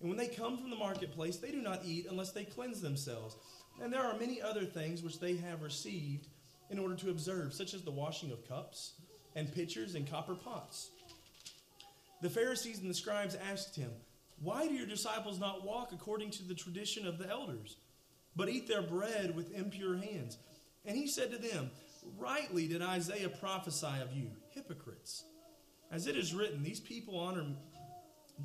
And 0.01 0.11
when 0.11 0.19
they 0.19 0.29
come 0.29 0.59
from 0.59 0.69
the 0.69 0.77
marketplace, 0.77 1.39
they 1.39 1.51
do 1.51 1.63
not 1.63 1.81
eat 1.83 2.07
unless 2.11 2.33
they 2.33 2.45
cleanse 2.45 2.83
themselves. 2.83 3.37
And 3.83 3.91
there 3.91 4.03
are 4.03 4.19
many 4.19 4.43
other 4.43 4.67
things 4.67 5.03
which 5.03 5.19
they 5.19 5.37
have 5.37 5.63
received 5.63 6.27
in 6.69 6.79
order 6.79 6.95
to 6.97 7.09
observe, 7.09 7.55
such 7.55 7.73
as 7.73 7.81
the 7.83 7.91
washing 7.91 8.33
of 8.33 8.47
cups 8.47 8.93
and 9.35 9.53
pitchers 9.55 9.95
and 9.95 10.09
copper 10.09 10.35
pots. 10.35 10.91
The 12.21 12.29
Pharisees 12.29 12.81
and 12.81 12.91
the 12.91 12.95
scribes 12.95 13.35
asked 13.51 13.77
him, 13.77 13.91
Why 14.43 14.69
do 14.69 14.75
your 14.75 14.87
disciples 14.87 15.41
not 15.41 15.65
walk 15.65 15.93
according 15.95 16.33
to 16.33 16.45
the 16.45 16.55
tradition 16.55 17.07
of 17.07 17.17
the 17.17 17.31
elders, 17.31 17.79
but 18.37 18.51
eat 18.51 18.69
their 18.69 18.83
bread 18.83 19.35
with 19.35 19.55
impure 19.55 19.97
hands? 19.97 20.37
And 20.85 20.99
he 20.99 21.07
said 21.07 21.31
to 21.31 21.39
them, 21.39 21.71
Rightly 22.19 22.67
did 22.69 22.83
Isaiah 22.83 23.29
prophesy 23.29 24.01
of 24.03 24.13
you, 24.13 24.31
hypocrites. 24.51 25.25
As 25.91 26.07
it 26.07 26.17
is 26.17 26.35
written, 26.35 26.63
these 26.63 26.81
people 26.81 27.19
honor 27.19 27.45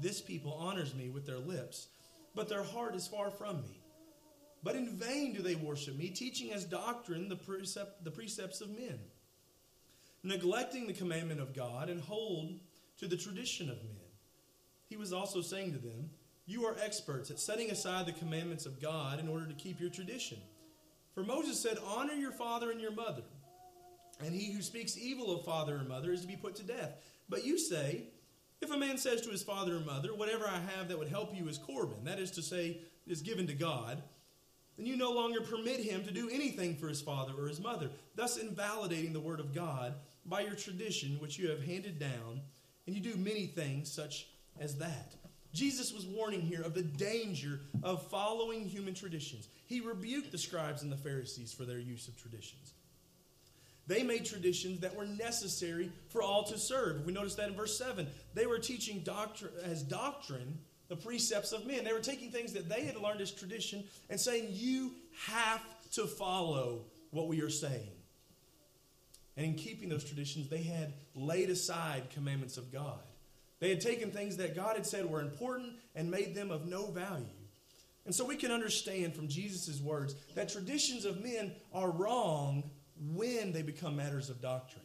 this 0.02 0.22
people 0.22 0.54
honors 0.54 0.94
me 0.94 1.10
with 1.10 1.26
their 1.26 1.40
lips, 1.40 1.88
but 2.34 2.50
their 2.50 2.64
heart 2.64 2.96
is 2.96 3.08
far 3.08 3.32
from 3.32 3.62
me. 3.62 3.82
But 4.64 4.76
in 4.76 4.98
vain 4.98 5.34
do 5.34 5.42
they 5.42 5.56
worship 5.56 5.96
me, 5.96 6.10
teaching 6.10 6.52
as 6.52 6.66
doctrine 6.66 7.30
the, 7.30 7.36
precept, 7.36 8.04
the 8.04 8.12
precepts 8.12 8.62
of 8.62 8.70
men, 8.70 9.00
neglecting 10.24 10.88
the 10.88 10.94
commandment 10.94 11.40
of 11.40 11.54
God 11.54 11.90
and 11.90 12.02
hold 12.02 12.60
to 12.98 13.08
the 13.08 13.18
tradition 13.18 13.70
of 13.70 13.78
men. 13.84 13.96
He 14.90 14.98
was 14.98 15.14
also 15.14 15.42
saying 15.42 15.74
to 15.74 15.80
them, 15.80 16.10
You 16.46 16.66
are 16.66 16.76
experts 16.84 17.30
at 17.30 17.40
setting 17.40 17.70
aside 17.70 18.06
the 18.06 18.14
commandments 18.14 18.66
of 18.66 18.82
God 18.82 19.20
in 19.20 19.28
order 19.28 19.46
to 19.46 19.54
keep 19.54 19.80
your 19.80 19.90
tradition. 19.90 20.40
For 21.14 21.24
Moses 21.24 21.62
said, 21.62 21.78
Honor 21.86 22.14
your 22.14 22.32
father 22.32 22.72
and 22.72 22.82
your 22.82 22.92
mother, 22.92 23.24
and 24.24 24.34
he 24.34 24.52
who 24.52 24.62
speaks 24.62 24.98
evil 24.98 25.36
of 25.36 25.46
father 25.46 25.78
or 25.78 25.84
mother 25.84 26.12
is 26.12 26.22
to 26.22 26.28
be 26.28 26.36
put 26.36 26.56
to 26.56 26.64
death. 26.64 26.96
But 27.30 27.46
you 27.46 27.58
say, 27.58 28.04
If 28.62 28.72
a 28.72 28.78
man 28.78 28.98
says 28.98 29.22
to 29.22 29.30
his 29.30 29.44
father 29.44 29.78
or 29.78 29.82
mother, 29.82 30.14
Whatever 30.14 30.48
I 30.48 30.60
have 30.76 30.88
that 30.88 31.00
would 31.00 31.10
help 31.10 31.36
you 31.36 31.48
is 31.48 31.58
Corban, 31.58 32.04
that 32.06 32.20
is 32.20 32.32
to 32.32 32.42
say, 32.42 32.80
is 33.08 33.22
given 33.22 33.48
to 33.48 33.54
God, 33.54 34.02
then 34.78 34.86
you 34.86 34.98
no 34.98 35.12
longer 35.12 35.42
permit 35.42 35.80
him 35.80 36.04
to 36.04 36.12
do 36.12 36.30
anything 36.30 36.76
for 36.76 36.88
his 36.88 37.02
father 37.02 37.34
or 37.38 37.48
his 37.48 37.62
mother, 37.62 37.90
thus 38.16 38.38
invalidating 38.38 39.14
the 39.14 39.20
word 39.20 39.40
of 39.40 39.54
God 39.54 39.94
by 40.26 40.42
your 40.42 40.56
tradition 40.56 41.20
which 41.20 41.38
you 41.38 41.50
have 41.50 41.64
handed 41.64 42.00
down 42.00 42.42
and 42.86 42.96
you 42.96 43.02
do 43.02 43.16
many 43.18 43.48
things 43.48 43.92
such 43.92 44.28
as 44.60 44.78
that. 44.78 45.16
Jesus 45.54 45.94
was 45.94 46.06
warning 46.06 46.42
here 46.42 46.62
of 46.62 46.74
the 46.74 46.84
danger 46.84 47.62
of 47.82 48.06
following 48.10 48.68
human 48.68 48.94
traditions. 48.94 49.48
He 49.66 49.80
rebuked 49.80 50.32
the 50.32 50.38
scribes 50.38 50.84
and 50.84 50.92
the 50.92 50.98
Pharisees 50.98 51.54
for 51.54 51.64
their 51.64 51.80
use 51.80 52.08
of 52.08 52.22
traditions. 52.22 52.74
They 53.88 54.04
made 54.04 54.26
traditions 54.26 54.80
that 54.80 54.96
were 54.96 55.06
necessary 55.06 55.92
for 56.10 56.24
all 56.24 56.44
to 56.46 56.58
serve. 56.58 57.06
We 57.06 57.14
notice 57.14 57.36
that 57.36 57.50
in 57.50 57.56
verse 57.56 57.78
7. 57.78 58.08
They 58.34 58.48
were 58.48 58.58
teaching 58.58 59.02
doctrine, 59.02 59.52
as 59.64 59.84
doctrine 59.84 60.58
the 60.88 60.96
precepts 60.96 61.52
of 61.52 61.66
men. 61.66 61.84
They 61.84 61.94
were 61.94 62.00
taking 62.00 62.32
things 62.32 62.54
that 62.54 62.70
they 62.70 62.84
had 62.84 62.98
learned 62.98 63.22
as 63.22 63.32
tradition 63.32 63.84
and 64.10 64.20
saying, 64.20 64.48
You 64.52 64.94
have 65.28 65.62
to 65.94 66.06
follow 66.06 66.86
what 67.12 67.28
we 67.28 67.42
are 67.42 67.50
saying. 67.50 67.92
And 69.38 69.46
in 69.46 69.56
keeping 69.56 69.90
those 69.90 70.04
traditions, 70.04 70.50
they 70.50 70.64
had 70.64 70.94
laid 71.14 71.50
aside 71.50 72.10
commandments 72.14 72.58
of 72.58 72.72
God. 72.72 73.00
They 73.60 73.70
had 73.70 73.82
taken 73.82 74.12
things 74.12 74.38
that 74.38 74.56
God 74.56 74.76
had 74.76 74.86
said 74.86 75.10
were 75.10 75.22
important 75.22 75.74
and 75.96 76.10
made 76.10 76.36
them 76.36 76.52
of 76.52 76.66
no 76.66 76.88
value. 76.88 77.26
And 78.06 78.14
so 78.14 78.24
we 78.24 78.36
can 78.36 78.52
understand 78.52 79.16
from 79.16 79.28
Jesus' 79.28 79.82
words 79.82 80.16
that 80.36 80.50
traditions 80.50 81.06
of 81.06 81.24
men 81.24 81.54
are 81.74 81.90
wrong 81.90 82.70
when 83.00 83.35
they 83.52 83.62
become 83.62 83.96
matters 83.96 84.30
of 84.30 84.42
doctrine. 84.42 84.84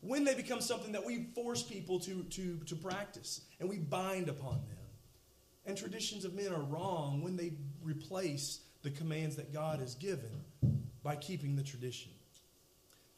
When 0.00 0.24
they 0.24 0.34
become 0.34 0.60
something 0.60 0.92
that 0.92 1.04
we 1.04 1.26
force 1.34 1.62
people 1.62 2.00
to, 2.00 2.22
to, 2.22 2.58
to 2.66 2.76
practice 2.76 3.42
and 3.58 3.68
we 3.68 3.78
bind 3.78 4.28
upon 4.28 4.54
them. 4.68 4.76
And 5.66 5.76
traditions 5.76 6.24
of 6.24 6.34
men 6.34 6.52
are 6.52 6.62
wrong 6.62 7.22
when 7.22 7.36
they 7.36 7.52
replace 7.82 8.60
the 8.82 8.90
commands 8.90 9.36
that 9.36 9.52
God 9.52 9.78
has 9.80 9.94
given 9.94 10.44
by 11.02 11.16
keeping 11.16 11.54
the 11.54 11.62
tradition. 11.62 12.12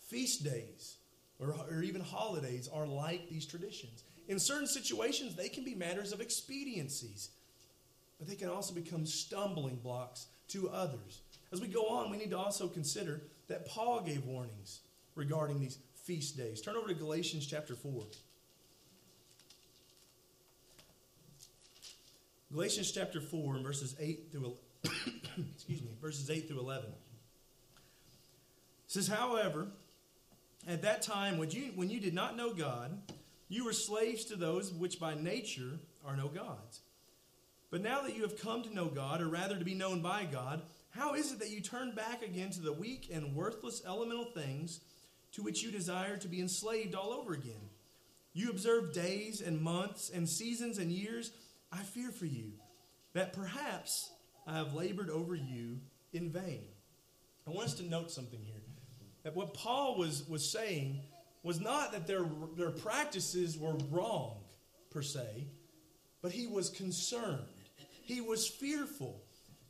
Feast 0.09 0.45
days 0.45 0.97
or, 1.39 1.55
or 1.71 1.83
even 1.83 2.01
holidays 2.01 2.69
are 2.73 2.87
like 2.87 3.29
these 3.29 3.47
traditions. 3.47 4.05
In 4.29 4.39
certain 4.39 4.67
situations, 4.67 5.35
they 5.35 5.49
can 5.49 5.65
be 5.65 5.75
matters 5.75 6.13
of 6.13 6.21
expediencies, 6.21 7.31
but 8.19 8.29
they 8.29 8.37
can 8.37 8.49
also 8.49 8.75
become 8.75 9.05
stumbling 9.07 9.77
blocks 9.77 10.27
to 10.49 10.69
others. 10.71 11.23
As 11.53 11.61
we 11.61 11.69
go 11.69 11.87
on, 11.89 12.11
we 12.11 12.17
need 12.17 12.31
to 12.31 12.39
also 12.39 12.67
consider 12.67 13.21
that 13.49 13.67
Paul 13.67 14.01
gave 14.01 14.25
warnings 14.25 14.81
regarding 15.15 15.61
these 15.61 15.79
feast 15.95 16.37
days. 16.37 16.61
Turn 16.61 16.77
over 16.77 16.89
to 16.89 16.95
Galatians 16.95 17.47
chapter 17.47 17.75
4. 17.75 18.05
Galatians 22.53 22.91
chapter 22.91 23.21
4 23.21 23.59
verses 23.61 23.97
8 23.99 24.29
through 24.31 24.55
excuse 25.55 25.81
me, 25.81 25.91
verses 26.01 26.29
8 26.29 26.49
through 26.49 26.61
11. 26.61 26.87
It 26.87 26.93
says, 28.89 29.09
"However, 29.09 29.69
at 30.69 30.83
that 30.83 31.03
time, 31.03 31.39
when 31.39 31.51
you, 31.51 31.73
when 31.75 31.89
you 31.89 31.99
did 31.99 32.15
not 32.15 32.37
know 32.37 32.53
God, 32.53 33.01
you 33.49 33.65
were 33.65 33.73
slaves 33.73 34.25
to 34.27 34.37
those 34.37 34.73
which 34.73 35.01
by 35.01 35.15
nature 35.15 35.79
are 36.05 36.17
no 36.17 36.29
gods. 36.29 36.81
But 37.71 37.81
now 37.81 38.03
that 38.03 38.15
you 38.15 38.23
have 38.23 38.41
come 38.41 38.63
to 38.63 38.75
know 38.75 38.87
God, 38.87 39.21
or 39.21 39.29
rather 39.29 39.57
to 39.57 39.65
be 39.65 39.75
known 39.75 40.03
by 40.03 40.27
God, 40.31 40.63
how 40.93 41.15
is 41.15 41.33
it 41.33 41.39
that 41.41 41.51
you 41.51 41.61
turn 41.61 41.93
back 41.93 42.23
again 42.23 42.51
to 42.51 42.61
the 42.61 42.73
weak 42.73 43.09
and 43.13 43.35
worthless 43.35 43.83
elemental 43.87 44.27
things 44.27 44.81
to 45.33 45.43
which 45.43 45.63
you 45.63 45.71
desire 45.71 46.17
to 46.19 46.29
be 46.29 46.41
enslaved 46.41 46.95
all 46.95 47.13
over 47.13 47.33
again? 47.33 47.71
You 48.35 48.51
observe 48.51 48.93
days 48.93 49.41
and 49.41 49.61
months 49.61 50.11
and 50.15 50.29
seasons 50.29 50.79
and 50.79 50.93
years. 50.93 51.33
I 51.71 51.79
fear 51.79 52.11
for 52.11 52.27
you 52.27 52.53
that 53.15 53.33
perhaps 53.33 54.11
I 54.47 54.55
have 54.55 54.75
labored 54.75 55.11
over 55.11 55.35
you 55.35 55.81
in 56.13 56.31
vain. 56.31 56.65
I 57.47 57.51
want 57.51 57.69
us 57.69 57.75
to 57.75 57.85
note 57.85 58.11
something 58.11 58.41
here. 58.41 58.63
That 59.25 59.37
what 59.37 59.55
Paul 59.55 59.97
was, 59.97 60.29
was 60.29 60.51
saying 60.51 61.01
was 61.43 61.61
not 61.61 61.93
that 61.93 62.07
their, 62.07 62.25
their 62.57 62.71
practices 62.71 63.57
were 63.57 63.77
wrong, 63.91 64.37
per 64.91 65.03
se, 65.03 65.47
but 66.21 66.33
he 66.33 66.47
was 66.47 66.71
concerned. 66.71 67.45
He 68.05 68.21
was 68.21 68.47
fearful. 68.47 69.23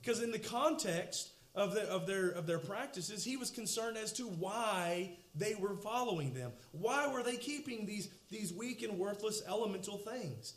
Because 0.02 0.22
in 0.22 0.32
the 0.32 0.38
context 0.38 1.30
of, 1.54 1.74
the, 1.74 1.82
of, 1.82 2.06
their, 2.06 2.30
of 2.30 2.46
their 2.46 2.58
practices, 2.58 3.24
he 3.24 3.36
was 3.36 3.50
concerned 3.50 3.96
as 3.96 4.12
to 4.14 4.24
why 4.24 5.16
they 5.34 5.54
were 5.54 5.76
following 5.76 6.34
them. 6.34 6.52
Why 6.72 7.12
were 7.12 7.22
they 7.22 7.36
keeping 7.36 7.86
these, 7.86 8.08
these 8.28 8.52
weak 8.52 8.82
and 8.82 8.98
worthless 8.98 9.42
elemental 9.46 9.98
things? 9.98 10.54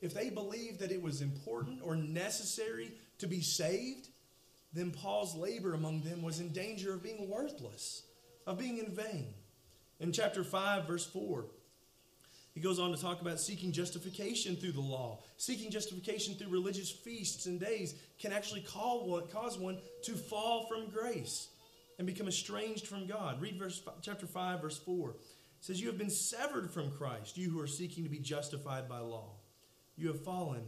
If 0.00 0.14
they 0.14 0.30
believed 0.30 0.80
that 0.80 0.92
it 0.92 1.02
was 1.02 1.22
important 1.22 1.80
or 1.82 1.96
necessary 1.96 2.92
to 3.18 3.26
be 3.26 3.40
saved, 3.40 4.08
then 4.72 4.90
Paul's 4.90 5.34
labor 5.34 5.74
among 5.74 6.02
them 6.02 6.22
was 6.22 6.40
in 6.40 6.52
danger 6.52 6.92
of 6.92 7.02
being 7.02 7.28
worthless 7.28 8.02
of 8.46 8.58
being 8.58 8.78
in 8.78 8.90
vain. 8.90 9.34
In 10.00 10.12
chapter 10.12 10.42
5, 10.42 10.86
verse 10.86 11.06
4, 11.06 11.46
he 12.54 12.60
goes 12.60 12.78
on 12.78 12.92
to 12.92 13.00
talk 13.00 13.22
about 13.22 13.40
seeking 13.40 13.72
justification 13.72 14.56
through 14.56 14.72
the 14.72 14.80
law. 14.80 15.20
Seeking 15.38 15.70
justification 15.70 16.34
through 16.34 16.50
religious 16.50 16.90
feasts 16.90 17.46
and 17.46 17.58
days 17.58 17.94
can 18.20 18.32
actually 18.32 18.60
one, 18.60 19.26
cause 19.28 19.58
one 19.58 19.78
to 20.02 20.12
fall 20.12 20.66
from 20.66 20.90
grace 20.90 21.48
and 21.98 22.06
become 22.06 22.28
estranged 22.28 22.86
from 22.86 23.06
God. 23.06 23.40
Read 23.40 23.58
verse, 23.58 23.82
chapter 24.02 24.26
5, 24.26 24.60
verse 24.60 24.78
4. 24.78 25.10
It 25.10 25.16
says, 25.60 25.80
You 25.80 25.86
have 25.86 25.98
been 25.98 26.10
severed 26.10 26.70
from 26.70 26.90
Christ, 26.90 27.38
you 27.38 27.48
who 27.48 27.60
are 27.60 27.66
seeking 27.66 28.04
to 28.04 28.10
be 28.10 28.18
justified 28.18 28.86
by 28.86 28.98
law. 28.98 29.30
You 29.96 30.08
have 30.08 30.22
fallen 30.22 30.62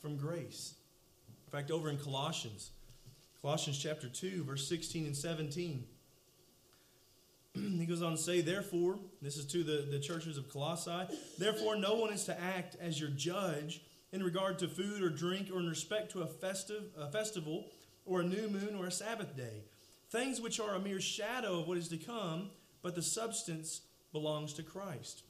from 0.00 0.16
grace. 0.16 0.74
In 1.46 1.52
fact, 1.52 1.70
over 1.70 1.88
in 1.88 1.98
Colossians, 1.98 2.70
Colossians 3.42 3.78
chapter 3.78 4.08
2, 4.08 4.42
verse 4.42 4.68
16 4.68 5.06
and 5.06 5.16
17 5.16 5.84
he 7.78 7.86
goes 7.86 8.02
on 8.02 8.12
to 8.12 8.18
say, 8.18 8.40
therefore, 8.40 8.98
this 9.22 9.36
is 9.36 9.46
to 9.46 9.62
the, 9.62 9.86
the 9.90 9.98
churches 9.98 10.36
of 10.36 10.48
Colossae, 10.48 11.06
therefore, 11.38 11.76
no 11.76 11.94
one 11.94 12.12
is 12.12 12.24
to 12.24 12.40
act 12.40 12.76
as 12.80 13.00
your 13.00 13.10
judge 13.10 13.80
in 14.12 14.22
regard 14.22 14.58
to 14.58 14.68
food 14.68 15.02
or 15.02 15.10
drink 15.10 15.48
or 15.52 15.58
in 15.60 15.68
respect 15.68 16.12
to 16.12 16.22
a, 16.22 16.26
festive, 16.26 16.84
a 16.96 17.10
festival 17.10 17.66
or 18.06 18.20
a 18.20 18.24
new 18.24 18.48
moon 18.48 18.74
or 18.78 18.86
a 18.86 18.92
Sabbath 18.92 19.36
day. 19.36 19.64
Things 20.10 20.40
which 20.40 20.58
are 20.58 20.74
a 20.74 20.80
mere 20.80 21.00
shadow 21.00 21.60
of 21.60 21.68
what 21.68 21.76
is 21.76 21.88
to 21.88 21.98
come, 21.98 22.50
but 22.82 22.94
the 22.94 23.02
substance 23.02 23.82
belongs 24.12 24.54
to 24.54 24.62
Christ. 24.62 25.24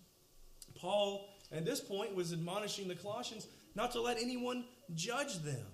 Paul, 0.77 1.29
at 1.51 1.65
this 1.65 1.81
point, 1.81 2.15
was 2.15 2.33
admonishing 2.33 2.87
the 2.87 2.95
Colossians 2.95 3.49
not 3.75 3.91
to 3.93 4.01
let 4.01 4.19
anyone 4.19 4.65
judge 4.95 5.39
them, 5.39 5.67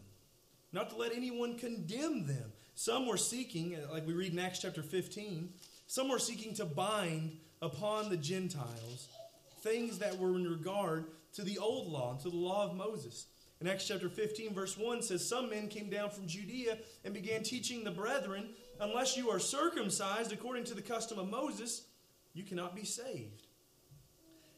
not 0.73 0.91
to 0.91 0.97
let 0.97 1.13
anyone 1.13 1.59
condemn 1.59 2.27
them. 2.27 2.53
Some 2.75 3.07
were 3.07 3.17
seeking, 3.17 3.77
like 3.93 4.07
we 4.07 4.15
read 4.15 4.33
in 4.33 4.39
Acts 4.39 4.61
chapter 4.61 4.83
15, 4.83 5.51
some 5.87 6.09
were 6.09 6.19
seeking 6.19 6.55
to 6.55 6.65
bind 6.65 7.37
upon 7.61 8.11
the 8.11 8.17
Gentiles 8.17 9.09
things 9.61 9.99
that 9.99 10.19
were 10.19 10.37
in 10.37 10.47
regard 10.47 11.07
to 11.33 11.43
the 11.43 11.59
old 11.59 11.89
law 11.89 12.13
and 12.13 12.21
to 12.21 12.31
the 12.31 12.37
law 12.37 12.69
of 12.69 12.77
Moses. 12.77 13.27
In 13.61 13.69
Acts 13.69 13.89
chapter 13.89 14.09
15, 14.09 14.53
verse 14.53 14.77
1 14.77 15.03
says, 15.03 15.27
Some 15.27 15.49
men 15.49 15.69
came 15.69 15.89
down 15.89 16.11
from 16.11 16.27
Judea 16.27 16.79
and 17.05 17.15
began 17.15 17.43
teaching 17.43 17.83
the 17.83 17.91
brethren, 17.91 18.51
Unless 18.81 19.17
you 19.17 19.31
are 19.31 19.39
circumcised 19.39 20.33
according 20.33 20.65
to 20.65 20.75
the 20.75 20.83
custom 20.83 21.19
of 21.19 21.31
Moses, 21.31 21.87
you 22.35 22.43
cannot 22.43 22.75
be 22.75 22.85
saved. 22.85 23.47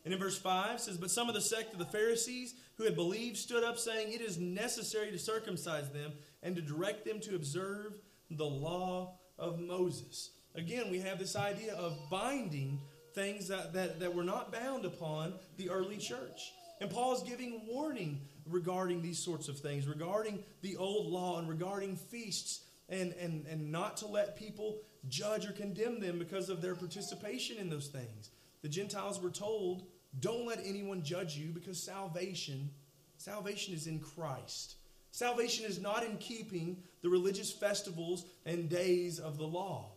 And 0.05 0.15
in 0.15 0.21
verse 0.21 0.39
5 0.39 0.81
says, 0.81 0.97
But 0.97 1.11
some 1.11 1.29
of 1.29 1.35
the 1.35 1.41
sect 1.41 1.73
of 1.73 1.79
the 1.79 1.85
Pharisees 1.85 2.55
who 2.77 2.85
had 2.85 2.97
believed 2.97 3.37
stood 3.37 3.63
up, 3.63 3.79
saying, 3.79 4.13
It 4.13 4.21
is 4.21 4.39
necessary 4.39 5.11
to 5.13 5.19
circumcise 5.19 5.91
them 5.91 6.13
and 6.43 6.57
to 6.57 6.63
direct 6.63 7.05
them 7.05 7.21
to 7.21 7.37
observe 7.37 8.01
the 8.31 8.47
law 8.47 9.19
of 9.39 9.61
Moses. 9.61 10.31
Again, 10.57 10.91
we 10.91 11.01
have 11.01 11.19
this 11.19 11.37
idea 11.37 11.75
of 11.75 11.99
binding 12.11 12.81
things 13.15 13.49
that, 13.49 13.73
that, 13.75 14.01
that 14.01 14.15
were 14.15 14.25
not 14.25 14.53
bound 14.53 14.85
upon 14.85 15.35
the 15.57 15.71
early 15.71 15.99
church. 15.99 16.53
And 16.81 16.91
Paul 16.91 17.15
is 17.15 17.23
giving 17.23 17.63
warning 17.67 18.21
regarding 18.47 19.03
these 19.03 19.19
sorts 19.19 19.49
of 19.49 19.59
things, 19.59 19.87
regarding 19.87 20.43
the 20.63 20.77
old 20.77 21.07
law 21.07 21.39
and 21.39 21.49
regarding 21.49 21.97
feasts, 21.97 22.61
and, 22.89 23.13
and, 23.21 23.47
and 23.47 23.73
not 23.73 23.97
to 23.99 24.07
let 24.07 24.37
people 24.37 24.79
judge 25.09 25.47
or 25.47 25.53
condemn 25.53 26.01
them 26.01 26.19
because 26.19 26.49
of 26.49 26.63
their 26.63 26.75
participation 26.75 27.59
in 27.59 27.69
those 27.69 27.89
things. 27.89 28.31
The 28.63 28.69
Gentiles 28.69 29.21
were 29.21 29.31
told, 29.31 29.87
don't 30.21 30.47
let 30.47 30.61
anyone 30.65 31.03
judge 31.03 31.37
you 31.37 31.49
because 31.49 31.83
salvation, 31.83 32.71
salvation 33.17 33.75
is 33.75 33.87
in 33.87 33.99
Christ. 33.99 34.77
Salvation 35.11 35.65
is 35.65 35.81
not 35.81 36.05
in 36.05 36.17
keeping 36.19 36.83
the 37.03 37.09
religious 37.09 37.51
festivals 37.51 38.27
and 38.45 38.69
days 38.69 39.19
of 39.19 39.39
the 39.39 39.47
law. 39.47 39.96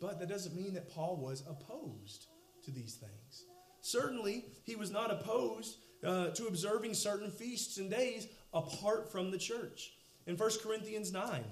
But 0.00 0.18
that 0.20 0.28
doesn't 0.28 0.54
mean 0.54 0.74
that 0.74 0.90
Paul 0.90 1.16
was 1.16 1.42
opposed 1.48 2.26
to 2.64 2.70
these 2.70 2.94
things. 2.94 3.44
Certainly, 3.80 4.44
he 4.64 4.76
was 4.76 4.90
not 4.90 5.10
opposed 5.10 5.76
uh, 6.04 6.28
to 6.30 6.46
observing 6.46 6.94
certain 6.94 7.30
feasts 7.30 7.78
and 7.78 7.90
days 7.90 8.26
apart 8.52 9.10
from 9.10 9.30
the 9.30 9.38
church. 9.38 9.92
In 10.26 10.36
1 10.36 10.50
Corinthians 10.62 11.12
9, 11.12 11.44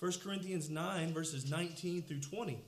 1 0.00 0.12
Corinthians 0.22 0.70
9, 0.70 1.12
verses 1.12 1.50
19 1.50 2.02
through 2.02 2.20
20, 2.20 2.58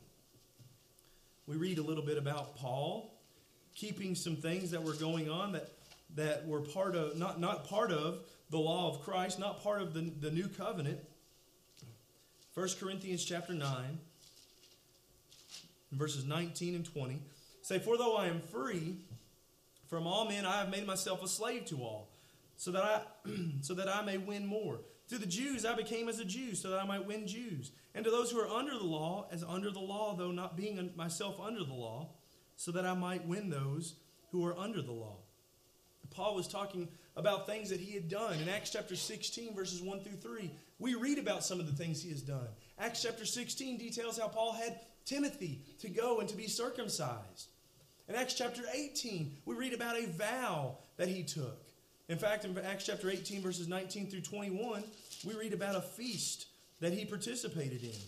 we 1.46 1.56
read 1.56 1.78
a 1.78 1.82
little 1.82 2.04
bit 2.04 2.18
about 2.18 2.56
Paul 2.56 3.14
keeping 3.74 4.14
some 4.14 4.36
things 4.36 4.70
that 4.72 4.82
were 4.82 4.94
going 4.94 5.30
on 5.30 5.52
that, 5.52 5.70
that 6.16 6.46
were 6.46 6.60
part 6.60 6.96
of, 6.96 7.16
not, 7.16 7.40
not 7.40 7.68
part 7.68 7.92
of 7.92 8.20
the 8.50 8.58
law 8.58 8.90
of 8.90 9.02
Christ, 9.02 9.38
not 9.38 9.62
part 9.62 9.80
of 9.80 9.94
the, 9.94 10.10
the 10.20 10.30
new 10.30 10.48
covenant. 10.48 10.98
1 12.60 12.68
Corinthians 12.78 13.24
chapter 13.24 13.54
9, 13.54 13.98
verses 15.92 16.26
19 16.26 16.74
and 16.74 16.84
20 16.84 17.18
say, 17.62 17.78
For 17.78 17.96
though 17.96 18.18
I 18.18 18.26
am 18.26 18.42
free 18.42 18.96
from 19.88 20.06
all 20.06 20.28
men, 20.28 20.44
I 20.44 20.58
have 20.58 20.68
made 20.68 20.86
myself 20.86 21.24
a 21.24 21.26
slave 21.26 21.64
to 21.68 21.78
all, 21.78 22.10
so 22.58 22.70
that 22.72 22.82
I, 22.82 23.00
so 23.62 23.72
that 23.72 23.88
I 23.88 24.02
may 24.02 24.18
win 24.18 24.44
more. 24.44 24.80
To 25.08 25.16
the 25.16 25.24
Jews 25.24 25.64
I 25.64 25.74
became 25.74 26.06
as 26.06 26.18
a 26.18 26.24
Jew, 26.26 26.54
so 26.54 26.68
that 26.68 26.80
I 26.80 26.84
might 26.84 27.06
win 27.06 27.26
Jews. 27.26 27.72
And 27.94 28.04
to 28.04 28.10
those 28.10 28.30
who 28.30 28.38
are 28.38 28.48
under 28.48 28.76
the 28.76 28.84
law, 28.84 29.26
as 29.32 29.42
under 29.42 29.70
the 29.70 29.80
law, 29.80 30.14
though 30.14 30.30
not 30.30 30.54
being 30.54 30.92
myself 30.96 31.40
under 31.40 31.64
the 31.64 31.72
law, 31.72 32.10
so 32.56 32.72
that 32.72 32.84
I 32.84 32.92
might 32.92 33.26
win 33.26 33.48
those 33.48 33.94
who 34.32 34.44
are 34.44 34.58
under 34.58 34.82
the 34.82 34.92
law. 34.92 35.16
Paul 36.10 36.34
was 36.34 36.46
talking 36.46 36.88
about 37.16 37.46
things 37.46 37.70
that 37.70 37.80
he 37.80 37.94
had 37.94 38.10
done. 38.10 38.38
In 38.38 38.50
Acts 38.50 38.68
chapter 38.68 38.96
16, 38.96 39.54
verses 39.54 39.80
1 39.80 40.00
through 40.00 40.16
3, 40.16 40.50
we 40.80 40.94
read 40.94 41.18
about 41.18 41.44
some 41.44 41.60
of 41.60 41.66
the 41.66 41.72
things 41.72 42.02
he 42.02 42.10
has 42.10 42.22
done. 42.22 42.48
Acts 42.78 43.02
chapter 43.02 43.24
16 43.24 43.76
details 43.76 44.18
how 44.18 44.28
Paul 44.28 44.52
had 44.52 44.80
Timothy 45.04 45.60
to 45.80 45.88
go 45.88 46.18
and 46.18 46.28
to 46.28 46.36
be 46.36 46.48
circumcised. 46.48 47.48
In 48.08 48.16
Acts 48.16 48.34
chapter 48.34 48.62
18, 48.74 49.36
we 49.44 49.54
read 49.54 49.74
about 49.74 49.96
a 49.96 50.06
vow 50.06 50.78
that 50.96 51.08
he 51.08 51.22
took. 51.22 51.62
In 52.08 52.18
fact, 52.18 52.44
in 52.44 52.58
Acts 52.58 52.86
chapter 52.86 53.08
18, 53.08 53.40
verses 53.40 53.68
19 53.68 54.10
through 54.10 54.22
21, 54.22 54.82
we 55.24 55.34
read 55.34 55.52
about 55.52 55.76
a 55.76 55.80
feast 55.80 56.46
that 56.80 56.92
he 56.92 57.04
participated 57.04 57.84
in. 57.84 58.00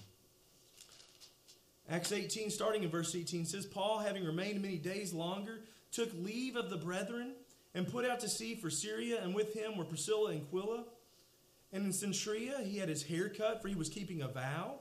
Acts 1.91 2.11
18, 2.11 2.51
starting 2.51 2.83
in 2.83 2.89
verse 2.89 3.15
18, 3.15 3.45
says, 3.45 3.67
Paul, 3.67 3.99
having 3.99 4.25
remained 4.25 4.63
many 4.63 4.77
days 4.77 5.13
longer, 5.13 5.61
took 5.93 6.11
leave 6.15 6.57
of 6.57 6.71
the 6.71 6.77
brethren 6.77 7.35
and 7.75 7.87
put 7.87 8.05
out 8.05 8.21
to 8.21 8.29
sea 8.29 8.55
for 8.55 8.71
Syria, 8.71 9.21
and 9.23 9.35
with 9.35 9.53
him 9.53 9.77
were 9.77 9.85
Priscilla 9.85 10.31
and 10.31 10.43
Aquila. 10.43 10.85
And 11.73 11.87
in 11.87 11.91
Cenchrea, 11.91 12.65
he 12.65 12.79
had 12.79 12.89
his 12.89 13.03
hair 13.03 13.29
cut, 13.29 13.63
for 13.63 13.69
he 13.69 13.75
was 13.75 13.89
keeping 13.89 14.23
a 14.23 14.29
vow. 14.29 14.81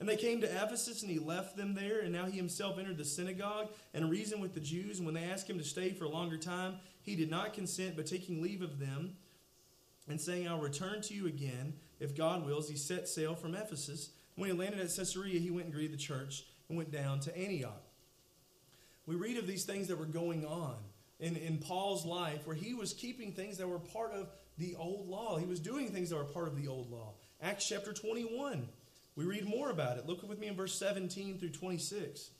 And 0.00 0.08
they 0.08 0.16
came 0.16 0.40
to 0.40 0.46
Ephesus, 0.46 1.02
and 1.02 1.10
he 1.10 1.18
left 1.18 1.56
them 1.56 1.74
there. 1.74 2.00
And 2.00 2.12
now 2.12 2.24
he 2.26 2.36
himself 2.36 2.78
entered 2.78 2.96
the 2.98 3.04
synagogue 3.04 3.68
and 3.94 4.10
reasoned 4.10 4.40
with 4.40 4.54
the 4.54 4.60
Jews. 4.60 4.98
And 4.98 5.06
when 5.06 5.14
they 5.14 5.24
asked 5.24 5.48
him 5.48 5.58
to 5.58 5.64
stay 5.64 5.92
for 5.92 6.04
a 6.04 6.08
longer 6.08 6.38
time, 6.38 6.76
he 7.02 7.14
did 7.14 7.30
not 7.30 7.52
consent, 7.52 7.96
but 7.96 8.06
taking 8.06 8.42
leave 8.42 8.62
of 8.62 8.78
them 8.78 9.16
and 10.08 10.20
saying, 10.20 10.48
I'll 10.48 10.58
return 10.58 11.02
to 11.02 11.14
you 11.14 11.26
again, 11.26 11.74
if 12.00 12.16
God 12.16 12.44
wills, 12.44 12.68
he 12.68 12.76
set 12.76 13.08
sail 13.08 13.34
from 13.34 13.54
Ephesus. 13.54 14.10
When 14.34 14.50
he 14.50 14.56
landed 14.56 14.80
at 14.80 14.94
Caesarea, 14.94 15.38
he 15.38 15.50
went 15.50 15.66
and 15.66 15.74
greeted 15.74 15.92
the 15.92 16.02
church 16.02 16.44
and 16.68 16.76
went 16.76 16.90
down 16.90 17.20
to 17.20 17.36
Antioch. 17.36 17.82
We 19.06 19.14
read 19.14 19.36
of 19.36 19.46
these 19.46 19.64
things 19.64 19.88
that 19.88 19.98
were 19.98 20.06
going 20.06 20.44
on 20.44 20.76
in, 21.20 21.36
in 21.36 21.58
Paul's 21.58 22.04
life 22.04 22.46
where 22.46 22.56
he 22.56 22.74
was 22.74 22.92
keeping 22.92 23.32
things 23.32 23.58
that 23.58 23.68
were 23.68 23.78
part 23.78 24.12
of 24.12 24.28
the 24.58 24.76
old 24.76 25.08
law. 25.08 25.38
He 25.38 25.46
was 25.46 25.60
doing 25.60 25.88
things 25.88 26.10
that 26.10 26.16
were 26.16 26.24
part 26.24 26.48
of 26.48 26.56
the 26.56 26.68
old 26.68 26.90
law. 26.90 27.14
Acts 27.40 27.68
chapter 27.68 27.92
21, 27.92 28.68
we 29.16 29.24
read 29.24 29.46
more 29.46 29.70
about 29.70 29.98
it. 29.98 30.06
Look 30.06 30.22
with 30.22 30.38
me 30.38 30.46
in 30.46 30.56
verse 30.56 30.74
17 30.74 31.38
through 31.38 31.50
26. 31.50 32.30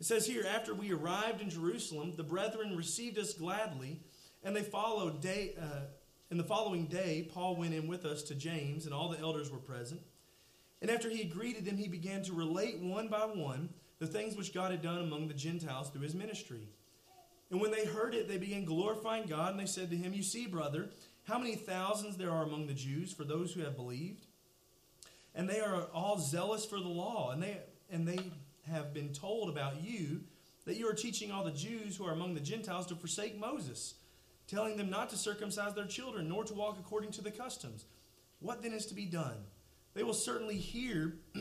It 0.00 0.06
says 0.06 0.26
here, 0.26 0.46
after 0.48 0.74
we 0.74 0.92
arrived 0.92 1.42
in 1.42 1.50
Jerusalem, 1.50 2.14
the 2.16 2.22
brethren 2.22 2.76
received 2.76 3.18
us 3.18 3.34
gladly, 3.34 4.00
and 4.42 4.56
they 4.56 4.62
followed 4.62 5.20
day. 5.20 5.54
Uh, 5.60 5.82
and 6.30 6.40
the 6.40 6.44
following 6.44 6.86
day, 6.86 7.28
Paul 7.34 7.56
went 7.56 7.74
in 7.74 7.86
with 7.86 8.06
us 8.06 8.22
to 8.24 8.34
James, 8.34 8.86
and 8.86 8.94
all 8.94 9.08
the 9.08 9.18
elders 9.18 9.50
were 9.50 9.58
present. 9.58 10.00
And 10.80 10.90
after 10.90 11.10
he 11.10 11.18
had 11.18 11.30
greeted 11.30 11.66
them, 11.66 11.76
he 11.76 11.88
began 11.88 12.22
to 12.22 12.32
relate 12.32 12.78
one 12.78 13.08
by 13.08 13.26
one 13.26 13.68
the 13.98 14.06
things 14.06 14.34
which 14.34 14.54
God 14.54 14.70
had 14.70 14.80
done 14.80 14.98
among 14.98 15.28
the 15.28 15.34
Gentiles 15.34 15.90
through 15.90 16.02
his 16.02 16.14
ministry. 16.14 16.68
And 17.50 17.60
when 17.60 17.72
they 17.72 17.84
heard 17.84 18.14
it, 18.14 18.28
they 18.28 18.38
began 18.38 18.64
glorifying 18.64 19.26
God, 19.26 19.50
and 19.50 19.60
they 19.60 19.66
said 19.66 19.90
to 19.90 19.96
him, 19.96 20.12
You 20.12 20.22
see, 20.22 20.46
brother, 20.46 20.90
how 21.24 21.38
many 21.38 21.56
thousands 21.56 22.16
there 22.16 22.30
are 22.30 22.44
among 22.44 22.66
the 22.66 22.74
Jews 22.74 23.12
for 23.12 23.24
those 23.24 23.52
who 23.52 23.62
have 23.62 23.76
believed? 23.76 24.26
And 25.34 25.48
they 25.48 25.60
are 25.60 25.82
all 25.92 26.18
zealous 26.18 26.64
for 26.64 26.78
the 26.78 26.88
law, 26.88 27.30
and 27.30 27.42
they, 27.42 27.58
and 27.90 28.06
they 28.06 28.18
have 28.68 28.94
been 28.94 29.12
told 29.12 29.48
about 29.48 29.82
you 29.82 30.20
that 30.66 30.76
you 30.76 30.88
are 30.88 30.94
teaching 30.94 31.32
all 31.32 31.44
the 31.44 31.50
Jews 31.50 31.96
who 31.96 32.06
are 32.06 32.12
among 32.12 32.34
the 32.34 32.40
Gentiles 32.40 32.86
to 32.86 32.94
forsake 32.94 33.38
Moses, 33.38 33.94
telling 34.46 34.76
them 34.76 34.90
not 34.90 35.10
to 35.10 35.16
circumcise 35.16 35.74
their 35.74 35.86
children, 35.86 36.28
nor 36.28 36.44
to 36.44 36.54
walk 36.54 36.78
according 36.78 37.10
to 37.12 37.22
the 37.22 37.30
customs. 37.30 37.84
What 38.40 38.62
then 38.62 38.72
is 38.72 38.86
to 38.86 38.94
be 38.94 39.06
done? 39.06 39.36
They 39.94 40.02
will 40.02 40.14
certainly 40.14 40.56
hear. 40.56 41.14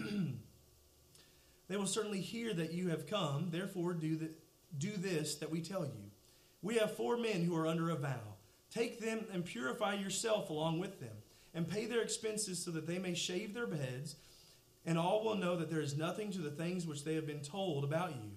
they 1.67 1.77
will 1.77 1.85
certainly 1.85 2.21
hear 2.21 2.53
that 2.53 2.73
you 2.73 2.89
have 2.89 3.07
come. 3.07 3.49
Therefore, 3.51 3.93
do 3.93 4.15
the, 4.15 4.31
do 4.77 4.91
this 4.97 5.35
that 5.35 5.51
we 5.51 5.61
tell 5.61 5.85
you. 5.85 6.11
We 6.61 6.75
have 6.75 6.95
four 6.95 7.17
men 7.17 7.43
who 7.43 7.55
are 7.55 7.67
under 7.67 7.89
a 7.89 7.95
vow. 7.95 8.35
Take 8.71 8.99
them 8.99 9.25
and 9.33 9.45
purify 9.45 9.95
yourself 9.95 10.49
along 10.49 10.79
with 10.79 10.99
them, 10.99 11.15
and 11.53 11.67
pay 11.67 11.85
their 11.85 12.01
expenses 12.01 12.63
so 12.63 12.71
that 12.71 12.85
they 12.85 12.99
may 12.99 13.15
shave 13.15 13.53
their 13.53 13.67
heads, 13.67 14.15
and 14.85 14.97
all 14.97 15.23
will 15.23 15.35
know 15.35 15.55
that 15.55 15.69
there 15.69 15.81
is 15.81 15.97
nothing 15.97 16.31
to 16.31 16.39
the 16.39 16.51
things 16.51 16.85
which 16.85 17.03
they 17.03 17.15
have 17.15 17.25
been 17.25 17.41
told 17.41 17.83
about 17.83 18.11
you, 18.11 18.31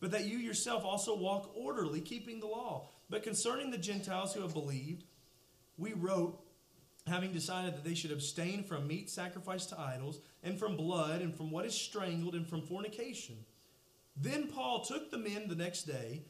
but 0.00 0.12
that 0.12 0.26
you 0.26 0.38
yourself 0.38 0.84
also 0.84 1.16
walk 1.16 1.50
orderly, 1.56 2.00
keeping 2.00 2.40
the 2.40 2.46
law. 2.46 2.88
But 3.10 3.22
concerning 3.22 3.70
the 3.70 3.78
Gentiles 3.78 4.32
who 4.32 4.42
have 4.42 4.52
believed, 4.52 5.04
we 5.76 5.92
wrote, 5.92 6.38
having 7.06 7.32
decided 7.32 7.74
that 7.74 7.84
they 7.84 7.94
should 7.94 8.12
abstain 8.12 8.62
from 8.62 8.86
meat 8.86 9.10
sacrificed 9.10 9.70
to 9.70 9.80
idols, 9.80 10.20
and 10.44 10.58
from 10.58 10.76
blood, 10.76 11.20
and 11.20 11.34
from 11.34 11.50
what 11.50 11.66
is 11.66 11.74
strangled, 11.74 12.34
and 12.34 12.46
from 12.46 12.62
fornication. 12.62 13.36
Then 14.16 14.48
Paul 14.48 14.84
took 14.84 15.10
the 15.10 15.18
men 15.18 15.48
the 15.48 15.54
next 15.54 15.84
day, 15.84 16.22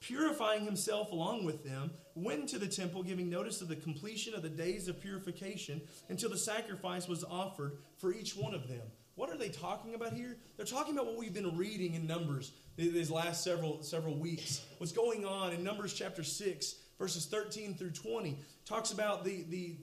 purifying 0.00 0.64
himself 0.64 1.12
along 1.12 1.44
with 1.44 1.64
them, 1.64 1.90
went 2.14 2.48
to 2.50 2.58
the 2.58 2.66
temple, 2.66 3.02
giving 3.02 3.30
notice 3.30 3.60
of 3.60 3.68
the 3.68 3.76
completion 3.76 4.34
of 4.34 4.42
the 4.42 4.48
days 4.48 4.88
of 4.88 5.00
purification 5.00 5.80
until 6.08 6.30
the 6.30 6.38
sacrifice 6.38 7.08
was 7.08 7.24
offered 7.24 7.78
for 7.98 8.12
each 8.12 8.36
one 8.36 8.54
of 8.54 8.68
them. 8.68 8.82
What 9.14 9.30
are 9.30 9.36
they 9.36 9.48
talking 9.50 9.94
about 9.94 10.14
here? 10.14 10.38
They're 10.56 10.64
talking 10.64 10.94
about 10.94 11.06
what 11.06 11.18
we've 11.18 11.34
been 11.34 11.56
reading 11.56 11.94
in 11.94 12.06
Numbers 12.06 12.52
these 12.76 13.10
last 13.10 13.44
several 13.44 13.82
several 13.82 14.14
weeks. 14.14 14.64
What's 14.78 14.92
going 14.92 15.26
on 15.26 15.52
in 15.52 15.62
Numbers 15.62 15.92
chapter 15.92 16.24
6, 16.24 16.74
verses 16.98 17.26
13 17.26 17.74
through 17.74 17.90
20, 17.90 18.38
talks 18.64 18.92
about 18.92 19.24
the, 19.24 19.44
the, 19.50 19.76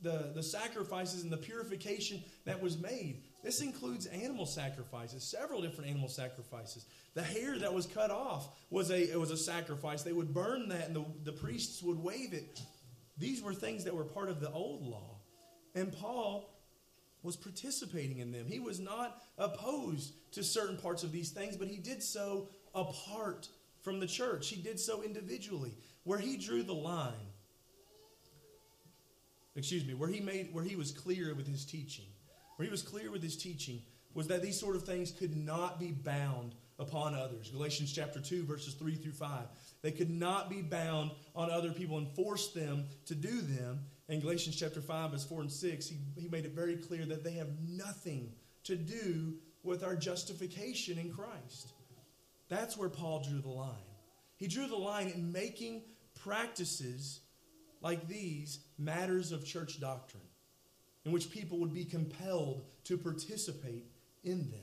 the, 0.00 0.32
the 0.34 0.42
sacrifices 0.42 1.22
and 1.22 1.30
the 1.30 1.36
purification 1.36 2.24
that 2.44 2.60
was 2.60 2.76
made. 2.76 3.22
This 3.42 3.60
includes 3.60 4.06
animal 4.06 4.46
sacrifices, 4.46 5.24
several 5.24 5.60
different 5.62 5.90
animal 5.90 6.08
sacrifices. 6.08 6.86
The 7.14 7.22
hair 7.22 7.58
that 7.58 7.74
was 7.74 7.86
cut 7.86 8.10
off 8.10 8.48
was 8.70 8.90
a, 8.90 9.12
it 9.12 9.18
was 9.18 9.32
a 9.32 9.36
sacrifice. 9.36 10.02
They 10.02 10.12
would 10.12 10.32
burn 10.32 10.68
that 10.68 10.86
and 10.86 10.96
the, 10.96 11.04
the 11.24 11.32
priests 11.32 11.82
would 11.82 11.98
wave 11.98 12.32
it. 12.32 12.60
These 13.18 13.42
were 13.42 13.52
things 13.52 13.84
that 13.84 13.94
were 13.94 14.04
part 14.04 14.28
of 14.28 14.40
the 14.40 14.50
old 14.50 14.86
law. 14.86 15.16
And 15.74 15.92
Paul 15.92 16.48
was 17.22 17.36
participating 17.36 18.18
in 18.18 18.30
them. 18.30 18.46
He 18.46 18.60
was 18.60 18.78
not 18.78 19.20
opposed 19.38 20.12
to 20.32 20.44
certain 20.44 20.76
parts 20.76 21.02
of 21.02 21.12
these 21.12 21.30
things, 21.30 21.56
but 21.56 21.68
he 21.68 21.78
did 21.78 22.02
so 22.02 22.48
apart 22.74 23.48
from 23.82 23.98
the 23.98 24.06
church. 24.06 24.48
He 24.48 24.60
did 24.60 24.78
so 24.78 25.02
individually. 25.02 25.74
Where 26.04 26.18
he 26.18 26.36
drew 26.36 26.62
the 26.62 26.74
line, 26.74 27.12
excuse 29.56 29.84
me, 29.84 29.94
where 29.94 30.08
he 30.08 30.20
made 30.20 30.52
where 30.52 30.64
he 30.64 30.74
was 30.74 30.90
clear 30.90 31.34
with 31.34 31.46
his 31.46 31.64
teaching 31.64 32.06
where 32.62 32.68
he 32.68 32.70
was 32.70 32.82
clear 32.82 33.10
with 33.10 33.24
his 33.24 33.36
teaching, 33.36 33.82
was 34.14 34.28
that 34.28 34.40
these 34.40 34.60
sort 34.60 34.76
of 34.76 34.84
things 34.84 35.10
could 35.10 35.36
not 35.36 35.80
be 35.80 35.90
bound 35.90 36.54
upon 36.78 37.12
others. 37.12 37.50
Galatians 37.50 37.92
chapter 37.92 38.20
2, 38.20 38.44
verses 38.44 38.74
3 38.74 38.94
through 38.94 39.14
5. 39.14 39.46
They 39.82 39.90
could 39.90 40.10
not 40.10 40.48
be 40.48 40.62
bound 40.62 41.10
on 41.34 41.50
other 41.50 41.72
people 41.72 41.98
and 41.98 42.06
force 42.14 42.52
them 42.52 42.84
to 43.06 43.16
do 43.16 43.40
them. 43.40 43.80
In 44.08 44.20
Galatians 44.20 44.54
chapter 44.54 44.80
5, 44.80 45.10
verse 45.10 45.24
4 45.24 45.40
and 45.40 45.50
6, 45.50 45.88
he, 45.88 45.96
he 46.14 46.28
made 46.28 46.44
it 46.44 46.52
very 46.52 46.76
clear 46.76 47.04
that 47.04 47.24
they 47.24 47.32
have 47.32 47.48
nothing 47.68 48.30
to 48.62 48.76
do 48.76 49.34
with 49.64 49.82
our 49.82 49.96
justification 49.96 50.98
in 50.98 51.12
Christ. 51.12 51.72
That's 52.48 52.76
where 52.76 52.88
Paul 52.88 53.24
drew 53.28 53.40
the 53.40 53.48
line. 53.48 53.74
He 54.36 54.46
drew 54.46 54.68
the 54.68 54.76
line 54.76 55.08
in 55.08 55.32
making 55.32 55.82
practices 56.22 57.22
like 57.80 58.06
these 58.06 58.60
matters 58.78 59.32
of 59.32 59.44
church 59.44 59.80
doctrine, 59.80 60.22
in 61.04 61.12
which 61.12 61.30
people 61.30 61.58
would 61.58 61.72
be 61.72 61.84
compelled 61.84 62.62
to 62.84 62.96
participate 62.96 63.86
in 64.24 64.50
them. 64.50 64.60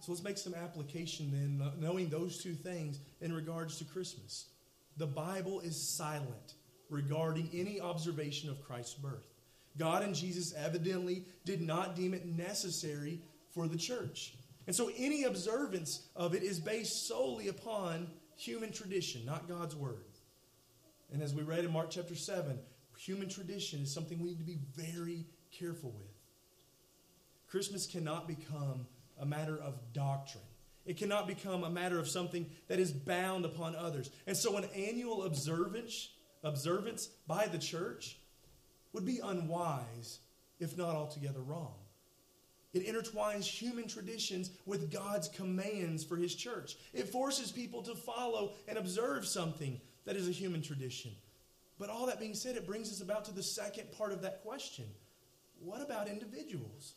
So 0.00 0.10
let's 0.10 0.24
make 0.24 0.38
some 0.38 0.54
application 0.54 1.30
then, 1.30 1.70
knowing 1.78 2.08
those 2.08 2.42
two 2.42 2.54
things 2.54 2.98
in 3.20 3.32
regards 3.32 3.78
to 3.78 3.84
Christmas. 3.84 4.46
The 4.96 5.06
Bible 5.06 5.60
is 5.60 5.96
silent 5.96 6.54
regarding 6.90 7.48
any 7.54 7.80
observation 7.80 8.50
of 8.50 8.64
Christ's 8.64 8.94
birth. 8.94 9.32
God 9.78 10.02
and 10.02 10.14
Jesus 10.14 10.52
evidently 10.54 11.24
did 11.44 11.62
not 11.62 11.94
deem 11.94 12.14
it 12.14 12.26
necessary 12.26 13.20
for 13.54 13.68
the 13.68 13.78
church. 13.78 14.34
And 14.66 14.74
so 14.74 14.90
any 14.96 15.24
observance 15.24 16.08
of 16.16 16.34
it 16.34 16.42
is 16.42 16.60
based 16.60 17.06
solely 17.06 17.48
upon 17.48 18.08
human 18.36 18.72
tradition, 18.72 19.24
not 19.24 19.48
God's 19.48 19.76
word. 19.76 20.04
And 21.12 21.22
as 21.22 21.34
we 21.34 21.42
read 21.42 21.64
in 21.64 21.72
Mark 21.72 21.90
chapter 21.90 22.14
7, 22.14 22.58
human 22.98 23.28
tradition 23.28 23.80
is 23.80 23.92
something 23.92 24.18
we 24.18 24.30
need 24.30 24.38
to 24.38 24.44
be 24.44 24.58
very 24.74 25.26
careful 25.50 25.90
with. 25.90 26.10
Christmas 27.48 27.86
cannot 27.86 28.26
become 28.26 28.86
a 29.20 29.26
matter 29.26 29.58
of 29.58 29.74
doctrine. 29.92 30.44
It 30.84 30.96
cannot 30.96 31.26
become 31.26 31.64
a 31.64 31.70
matter 31.70 31.98
of 31.98 32.08
something 32.08 32.46
that 32.68 32.80
is 32.80 32.92
bound 32.92 33.44
upon 33.44 33.76
others. 33.76 34.10
And 34.26 34.36
so 34.36 34.56
an 34.56 34.64
annual 34.74 35.24
observance, 35.24 36.10
observance 36.42 37.08
by 37.26 37.46
the 37.46 37.58
church 37.58 38.16
would 38.92 39.04
be 39.04 39.20
unwise, 39.22 40.20
if 40.58 40.76
not 40.76 40.94
altogether 40.94 41.40
wrong. 41.40 41.74
It 42.72 42.86
intertwines 42.86 43.44
human 43.44 43.86
traditions 43.86 44.50
with 44.64 44.90
God's 44.90 45.28
commands 45.28 46.04
for 46.04 46.16
his 46.16 46.34
church. 46.34 46.76
It 46.94 47.08
forces 47.08 47.52
people 47.52 47.82
to 47.82 47.94
follow 47.94 48.52
and 48.66 48.78
observe 48.78 49.26
something 49.26 49.80
that 50.06 50.16
is 50.16 50.26
a 50.26 50.32
human 50.32 50.62
tradition. 50.62 51.12
But 51.82 51.90
all 51.90 52.06
that 52.06 52.20
being 52.20 52.34
said, 52.34 52.54
it 52.54 52.64
brings 52.64 52.92
us 52.92 53.00
about 53.00 53.24
to 53.24 53.34
the 53.34 53.42
second 53.42 53.90
part 53.98 54.12
of 54.12 54.22
that 54.22 54.44
question. 54.44 54.84
What 55.58 55.82
about 55.82 56.06
individuals? 56.06 56.92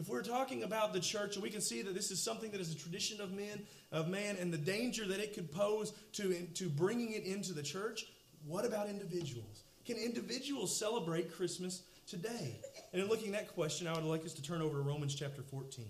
If 0.00 0.08
we're 0.08 0.24
talking 0.24 0.64
about 0.64 0.92
the 0.92 0.98
church, 0.98 1.36
and 1.36 1.42
we 1.44 1.48
can 1.48 1.60
see 1.60 1.80
that 1.82 1.94
this 1.94 2.10
is 2.10 2.20
something 2.20 2.50
that 2.50 2.60
is 2.60 2.74
a 2.74 2.76
tradition 2.76 3.20
of 3.20 3.30
men, 3.30 3.62
of 3.92 4.08
man, 4.08 4.36
and 4.40 4.52
the 4.52 4.58
danger 4.58 5.06
that 5.06 5.20
it 5.20 5.32
could 5.32 5.52
pose 5.52 5.92
to, 6.14 6.34
to 6.54 6.68
bringing 6.68 7.12
it 7.12 7.22
into 7.22 7.52
the 7.52 7.62
church, 7.62 8.06
what 8.48 8.64
about 8.64 8.88
individuals? 8.88 9.62
Can 9.86 9.96
individuals 9.96 10.76
celebrate 10.76 11.32
Christmas 11.32 11.82
today? 12.08 12.58
And 12.92 13.00
in 13.00 13.08
looking 13.08 13.32
at 13.36 13.46
that 13.46 13.54
question, 13.54 13.86
I 13.86 13.92
would 13.92 14.02
like 14.02 14.24
us 14.24 14.32
to 14.32 14.42
turn 14.42 14.60
over 14.60 14.78
to 14.78 14.82
Romans 14.82 15.14
chapter 15.14 15.42
14. 15.42 15.86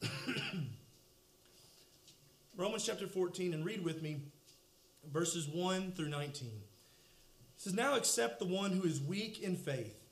Romans 2.56 2.86
chapter 2.86 3.08
14, 3.08 3.52
and 3.52 3.64
read 3.64 3.82
with 3.82 4.00
me 4.00 4.20
verses 5.12 5.48
1 5.48 5.92
through 5.92 6.08
19. 6.08 6.48
It 6.48 6.62
says, 7.56 7.74
Now 7.74 7.96
accept 7.96 8.38
the 8.38 8.46
one 8.46 8.72
who 8.72 8.86
is 8.86 9.00
weak 9.00 9.42
in 9.42 9.56
faith 9.56 10.06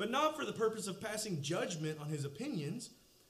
but 0.00 0.10
not 0.10 0.34
for 0.34 0.46
the 0.46 0.52
purpose 0.54 0.86
of 0.86 0.98
passing 0.98 1.42
judgment 1.42 1.98
on 2.00 2.08
his 2.08 2.24
opinions. 2.24 2.88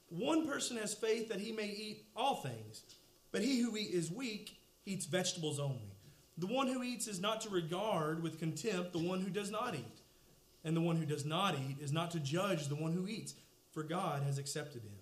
One 0.08 0.46
person 0.46 0.76
has 0.76 0.94
faith 0.94 1.28
that 1.28 1.40
he 1.40 1.50
may 1.50 1.66
eat 1.66 2.04
all 2.14 2.36
things, 2.36 2.84
but 3.32 3.42
he 3.42 3.58
who 3.58 3.74
is 3.74 4.08
weak 4.08 4.56
eats 4.86 5.04
vegetables 5.04 5.58
only. 5.58 5.96
The 6.38 6.46
one 6.46 6.68
who 6.68 6.84
eats 6.84 7.08
is 7.08 7.18
not 7.18 7.40
to 7.40 7.50
regard 7.50 8.22
with 8.22 8.38
contempt 8.38 8.92
the 8.92 9.00
one 9.00 9.20
who 9.20 9.30
does 9.30 9.50
not 9.50 9.74
eat. 9.74 10.00
And 10.62 10.76
the 10.76 10.80
one 10.80 10.94
who 10.94 11.06
does 11.06 11.24
not 11.24 11.56
eat 11.56 11.78
is 11.80 11.90
not 11.90 12.12
to 12.12 12.20
judge 12.20 12.68
the 12.68 12.76
one 12.76 12.92
who 12.92 13.08
eats, 13.08 13.34
for 13.72 13.82
God 13.82 14.22
has 14.22 14.38
accepted 14.38 14.82
him. 14.82 14.92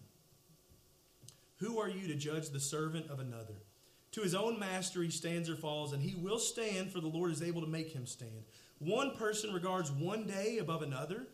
Who 1.57 1.79
are 1.79 1.91
you 1.91 2.09
to 2.09 2.15
judge 2.15 2.49
the 2.49 2.61
servant 2.61 3.11
of 3.11 3.21
another? 3.21 3.57
To 4.13 4.23
his 4.23 4.35
own 4.35 4.59
master 4.59 5.03
he 5.03 5.11
stands 5.11 5.51
or 5.51 5.57
falls, 5.57 5.93
and 5.93 6.03
he 6.03 6.15
will 6.15 6.39
stand, 6.39 6.91
for 6.91 7.01
the 7.01 7.09
Lord 7.09 7.31
is 7.31 7.43
able 7.43 7.61
to 7.61 7.67
make 7.67 7.93
him 7.93 8.07
stand. 8.07 8.45
One 8.79 9.17
person 9.17 9.53
regards 9.53 9.91
one 9.91 10.25
day 10.27 10.59
above 10.59 10.83
another 10.83 11.27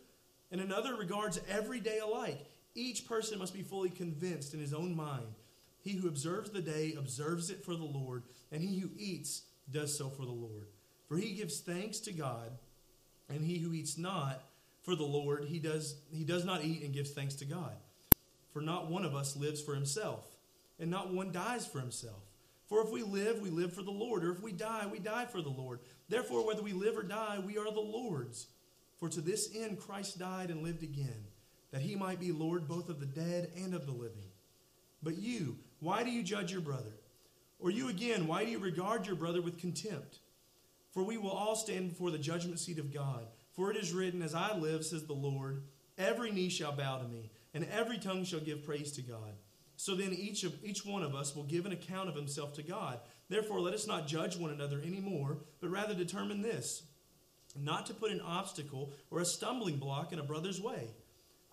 and 0.51 0.61
another 0.61 0.95
regards 0.97 1.41
every 1.49 1.81
day 1.81 1.99
alike. 1.99 2.39
Each 2.75 3.07
person 3.07 3.39
must 3.39 3.55
be 3.55 3.63
fully 3.63 3.91
convinced 3.91 4.55
in 4.55 4.61
his 4.61 4.75
own 4.75 4.97
mind. 4.97 5.35
He 5.83 5.93
who 5.93 6.09
observes 6.09 6.51
the 6.51 6.63
day 6.63 6.95
observes 6.99 7.51
it 7.51 7.65
for 7.65 7.75
the 7.75 7.85
Lord, 7.85 8.23
and 8.51 8.63
he 8.63 8.79
who 8.79 8.91
eats 8.97 9.43
does 9.71 9.97
so 9.97 10.09
for 10.09 10.25
the 10.25 10.33
Lord. 10.33 10.67
For 11.09 11.17
he 11.17 11.35
gives 11.35 11.61
thanks 11.61 12.01
to 12.01 12.13
God, 12.13 12.51
and 13.29 13.45
he 13.45 13.59
who 13.59 13.73
eats 13.73 13.99
not 13.99 14.43
for 14.83 14.97
the 14.97 15.05
Lord, 15.05 15.45
he 15.45 15.59
does, 15.59 15.97
he 16.13 16.25
does 16.25 16.45
not 16.45 16.65
eat 16.65 16.83
and 16.83 16.93
gives 16.93 17.11
thanks 17.11 17.35
to 17.37 17.45
God. 17.45 17.73
For 18.53 18.61
not 18.61 18.91
one 18.91 19.05
of 19.05 19.15
us 19.15 19.37
lives 19.37 19.61
for 19.61 19.75
himself, 19.75 20.25
and 20.79 20.91
not 20.91 21.13
one 21.13 21.33
dies 21.33 21.67
for 21.67 21.81
himself. 21.81 22.24
For 22.66 22.83
if 22.83 22.90
we 22.90 23.03
live, 23.03 23.40
we 23.40 23.50
live 23.50 23.72
for 23.72 23.83
the 23.83 23.90
Lord, 23.90 24.24
or 24.24 24.33
if 24.33 24.42
we 24.42 24.53
die, 24.53 24.87
we 24.90 24.98
die 24.98 25.27
for 25.27 25.42
the 25.42 25.50
Lord. 25.50 25.81
Therefore, 26.09 26.46
whether 26.46 26.62
we 26.62 26.72
live 26.72 26.96
or 26.96 27.03
die, 27.03 27.38
we 27.44 27.59
are 27.59 27.70
the 27.70 27.81
Lord's. 27.81 28.46
For 28.98 29.09
to 29.11 29.20
this 29.20 29.50
end 29.55 29.79
Christ 29.79 30.18
died 30.18 30.50
and 30.50 30.62
lived 30.62 30.83
again, 30.83 31.27
that 31.72 31.83
he 31.83 31.94
might 31.94 32.20
be 32.20 32.33
Lord 32.33 32.66
both 32.66 32.88
of 32.88 33.00
the 33.00 33.07
dead 33.07 33.50
and 33.57 33.74
of 33.74 33.87
the 33.87 33.92
living. 33.92 34.31
But 35.03 35.18
you, 35.18 35.59
why 35.81 36.03
do 36.03 36.11
you 36.11 36.22
judge 36.22 36.53
your 36.53 36.62
brother? 36.62 36.96
Or 37.59 37.70
you 37.70 37.88
again, 37.88 38.27
why 38.27 38.44
do 38.44 38.50
you 38.50 38.59
regard 38.59 39.07
your 39.07 39.16
brother 39.16 39.42
with 39.42 39.59
contempt? 39.59 40.18
For 40.92 41.03
we 41.03 41.18
will 41.18 41.31
all 41.31 41.57
stand 41.57 41.90
before 41.90 42.11
the 42.11 42.18
judgment 42.18 42.59
seat 42.59 42.79
of 42.79 42.94
God. 42.94 43.27
For 43.53 43.70
it 43.70 43.77
is 43.77 43.92
written, 43.92 44.22
As 44.22 44.35
I 44.35 44.57
live, 44.57 44.85
says 44.85 45.05
the 45.05 45.12
Lord, 45.12 45.64
every 45.98 46.31
knee 46.31 46.48
shall 46.48 46.72
bow 46.72 46.98
to 46.98 47.09
me, 47.09 47.31
and 47.53 47.66
every 47.70 47.98
tongue 47.98 48.24
shall 48.24 48.40
give 48.40 48.64
praise 48.64 48.92
to 48.92 49.03
God. 49.03 49.35
So 49.77 49.95
then 49.95 50.13
each 50.13 50.45
of 50.45 50.55
each 50.65 50.85
one 50.85 51.03
of 51.03 51.15
us 51.15 51.35
will 51.35 51.45
give 51.45 51.67
an 51.67 51.73
account 51.73 52.09
of 52.09 52.15
himself 52.15 52.55
to 52.55 52.63
God. 52.63 53.01
Therefore, 53.29 53.61
let 53.61 53.75
us 53.75 53.87
not 53.87 54.07
judge 54.07 54.37
one 54.37 54.51
another 54.51 54.81
anymore, 54.81 55.39
but 55.61 55.71
rather 55.71 55.95
determine 55.95 56.43
this 56.43 56.83
not 57.57 57.87
to 57.87 57.95
put 57.95 58.11
an 58.11 58.21
obstacle 58.21 58.93
or 59.11 59.21
a 59.21 59.25
stumbling 59.25 59.77
block 59.77 60.13
in 60.13 60.19
a 60.19 60.25
brother's 60.25 60.61
way. 60.61 60.89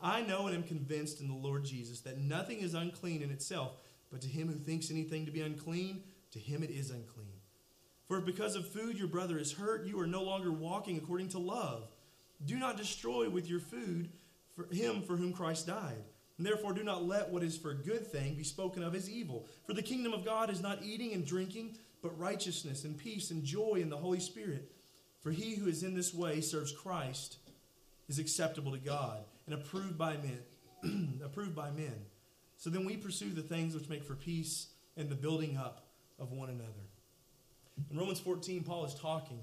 I 0.01 0.21
know 0.21 0.47
and 0.47 0.55
am 0.55 0.63
convinced 0.63 1.21
in 1.21 1.27
the 1.27 1.35
Lord 1.35 1.63
Jesus 1.63 2.01
that 2.01 2.17
nothing 2.17 2.59
is 2.59 2.73
unclean 2.73 3.21
in 3.21 3.29
itself, 3.29 3.73
but 4.11 4.21
to 4.21 4.27
him 4.27 4.47
who 4.47 4.55
thinks 4.55 4.89
anything 4.89 5.25
to 5.25 5.31
be 5.31 5.41
unclean, 5.41 6.03
to 6.31 6.39
him 6.39 6.63
it 6.63 6.71
is 6.71 6.89
unclean. 6.89 7.27
For 8.07 8.17
if 8.17 8.25
because 8.25 8.55
of 8.55 8.67
food 8.67 8.97
your 8.97 9.07
brother 9.07 9.37
is 9.37 9.53
hurt, 9.53 9.85
you 9.85 9.99
are 9.99 10.07
no 10.07 10.23
longer 10.23 10.51
walking 10.51 10.97
according 10.97 11.29
to 11.29 11.39
love. 11.39 11.91
Do 12.43 12.57
not 12.57 12.77
destroy 12.77 13.29
with 13.29 13.47
your 13.47 13.59
food 13.59 14.09
for 14.55 14.67
him 14.73 15.03
for 15.03 15.15
whom 15.15 15.33
Christ 15.33 15.67
died. 15.67 16.03
And 16.41 16.47
therefore, 16.47 16.73
do 16.73 16.83
not 16.83 17.05
let 17.05 17.29
what 17.29 17.43
is 17.43 17.55
for 17.55 17.75
good 17.75 18.07
thing 18.07 18.33
be 18.33 18.43
spoken 18.43 18.81
of 18.81 18.95
as 18.95 19.07
evil. 19.07 19.47
For 19.67 19.73
the 19.73 19.83
kingdom 19.83 20.11
of 20.11 20.25
God 20.25 20.49
is 20.49 20.59
not 20.59 20.81
eating 20.81 21.13
and 21.13 21.23
drinking, 21.23 21.77
but 22.01 22.17
righteousness 22.17 22.83
and 22.83 22.97
peace 22.97 23.29
and 23.29 23.43
joy 23.43 23.75
in 23.75 23.89
the 23.89 23.97
Holy 23.97 24.19
Spirit 24.19 24.71
for 25.21 25.31
he 25.31 25.55
who 25.55 25.67
is 25.67 25.83
in 25.83 25.93
this 25.93 26.13
way 26.13 26.41
serves 26.41 26.71
Christ 26.71 27.37
is 28.09 28.19
acceptable 28.19 28.71
to 28.71 28.79
God 28.79 29.19
and 29.45 29.53
approved 29.53 29.97
by 29.97 30.17
men. 30.17 31.19
approved 31.23 31.55
by 31.55 31.69
men. 31.69 31.93
So 32.57 32.69
then 32.69 32.85
we 32.85 32.97
pursue 32.97 33.29
the 33.29 33.43
things 33.43 33.75
which 33.75 33.87
make 33.87 34.03
for 34.03 34.15
peace 34.15 34.67
and 34.97 35.09
the 35.09 35.15
building 35.15 35.57
up 35.57 35.85
of 36.19 36.31
one 36.31 36.49
another. 36.49 36.71
In 37.91 37.97
Romans 37.97 38.19
14, 38.19 38.63
Paul 38.63 38.85
is 38.85 38.95
talking 38.95 39.41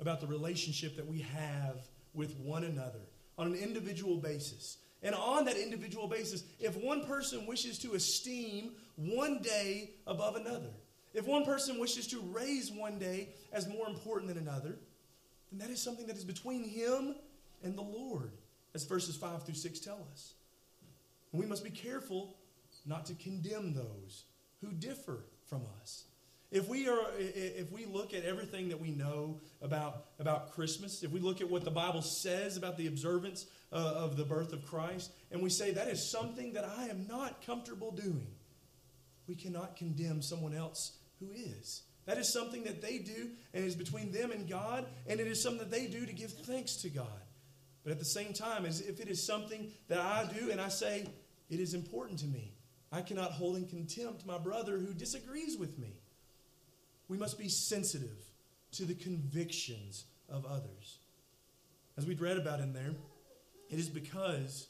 about 0.00 0.20
the 0.20 0.26
relationship 0.26 0.96
that 0.96 1.06
we 1.06 1.20
have 1.20 1.76
with 2.14 2.36
one 2.38 2.64
another 2.64 3.00
on 3.36 3.48
an 3.48 3.54
individual 3.54 4.16
basis. 4.16 4.78
And 5.02 5.14
on 5.14 5.44
that 5.46 5.56
individual 5.56 6.06
basis, 6.06 6.44
if 6.60 6.76
one 6.76 7.04
person 7.04 7.46
wishes 7.46 7.78
to 7.80 7.94
esteem 7.94 8.72
one 8.96 9.40
day 9.42 9.90
above 10.06 10.36
another, 10.36 10.70
if 11.12 11.26
one 11.26 11.44
person 11.44 11.80
wishes 11.80 12.06
to 12.08 12.20
raise 12.20 12.70
one 12.70 12.98
day 12.98 13.30
as 13.52 13.68
more 13.68 13.88
important 13.88 14.32
than 14.32 14.38
another, 14.38 14.76
then 15.50 15.58
that 15.58 15.70
is 15.70 15.82
something 15.82 16.06
that 16.06 16.16
is 16.16 16.24
between 16.24 16.64
him 16.64 17.16
and 17.62 17.76
the 17.76 17.82
Lord, 17.82 18.32
as 18.74 18.84
verses 18.84 19.16
5 19.16 19.44
through 19.44 19.54
6 19.54 19.78
tell 19.80 20.06
us. 20.12 20.34
And 21.32 21.40
we 21.40 21.46
must 21.46 21.64
be 21.64 21.70
careful 21.70 22.36
not 22.86 23.04
to 23.06 23.14
condemn 23.14 23.74
those 23.74 24.24
who 24.60 24.72
differ 24.72 25.24
from 25.46 25.62
us. 25.80 26.04
If 26.52 26.68
we 26.68 26.86
are 26.86 27.00
if 27.18 27.72
we 27.72 27.86
look 27.86 28.12
at 28.12 28.24
everything 28.24 28.68
that 28.68 28.78
we 28.78 28.90
know 28.90 29.40
about 29.62 30.04
about 30.18 30.52
Christmas, 30.52 31.02
if 31.02 31.10
we 31.10 31.18
look 31.18 31.40
at 31.40 31.50
what 31.50 31.64
the 31.64 31.70
Bible 31.70 32.02
says 32.02 32.58
about 32.58 32.76
the 32.76 32.88
observance 32.88 33.46
uh, 33.72 33.76
of 33.76 34.18
the 34.18 34.24
birth 34.24 34.52
of 34.52 34.66
Christ 34.66 35.12
and 35.30 35.42
we 35.42 35.48
say 35.48 35.72
that 35.72 35.88
is 35.88 36.10
something 36.10 36.52
that 36.52 36.66
I 36.66 36.88
am 36.88 37.06
not 37.08 37.44
comfortable 37.46 37.90
doing, 37.90 38.26
we 39.26 39.34
cannot 39.34 39.76
condemn 39.76 40.20
someone 40.20 40.54
else 40.54 40.98
who 41.20 41.30
is. 41.32 41.84
That 42.04 42.18
is 42.18 42.30
something 42.32 42.64
that 42.64 42.82
they 42.82 42.98
do, 42.98 43.30
and 43.54 43.64
is 43.64 43.76
between 43.76 44.10
them 44.12 44.32
and 44.32 44.48
God, 44.48 44.86
and 45.06 45.20
it 45.20 45.26
is 45.26 45.42
something 45.42 45.60
that 45.60 45.70
they 45.70 45.86
do 45.86 46.04
to 46.04 46.12
give 46.12 46.32
thanks 46.32 46.82
to 46.82 46.90
God. 46.90 47.06
But 47.84 47.92
at 47.92 47.98
the 47.98 48.04
same 48.04 48.32
time, 48.32 48.66
as 48.66 48.80
if 48.80 49.00
it 49.00 49.08
is 49.08 49.24
something 49.24 49.70
that 49.88 50.00
I 50.00 50.28
do 50.38 50.50
and 50.50 50.60
I 50.60 50.68
say, 50.68 51.06
it 51.48 51.60
is 51.60 51.74
important 51.74 52.18
to 52.20 52.26
me, 52.26 52.54
I 52.90 53.02
cannot 53.02 53.32
hold 53.32 53.56
in 53.56 53.68
contempt 53.68 54.26
my 54.26 54.36
brother 54.36 54.78
who 54.78 54.92
disagrees 54.92 55.56
with 55.56 55.78
me. 55.78 56.01
We 57.12 57.18
must 57.18 57.38
be 57.38 57.50
sensitive 57.50 58.16
to 58.70 58.86
the 58.86 58.94
convictions 58.94 60.06
of 60.30 60.46
others. 60.46 61.00
As 61.98 62.06
we 62.06 62.14
read 62.14 62.38
about 62.38 62.60
in 62.60 62.72
there, 62.72 62.94
it 63.68 63.78
is 63.78 63.90
because 63.90 64.68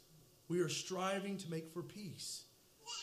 we 0.49 0.59
are 0.59 0.68
striving 0.68 1.36
to 1.36 1.49
make 1.49 1.72
for 1.72 1.82
peace. 1.82 2.47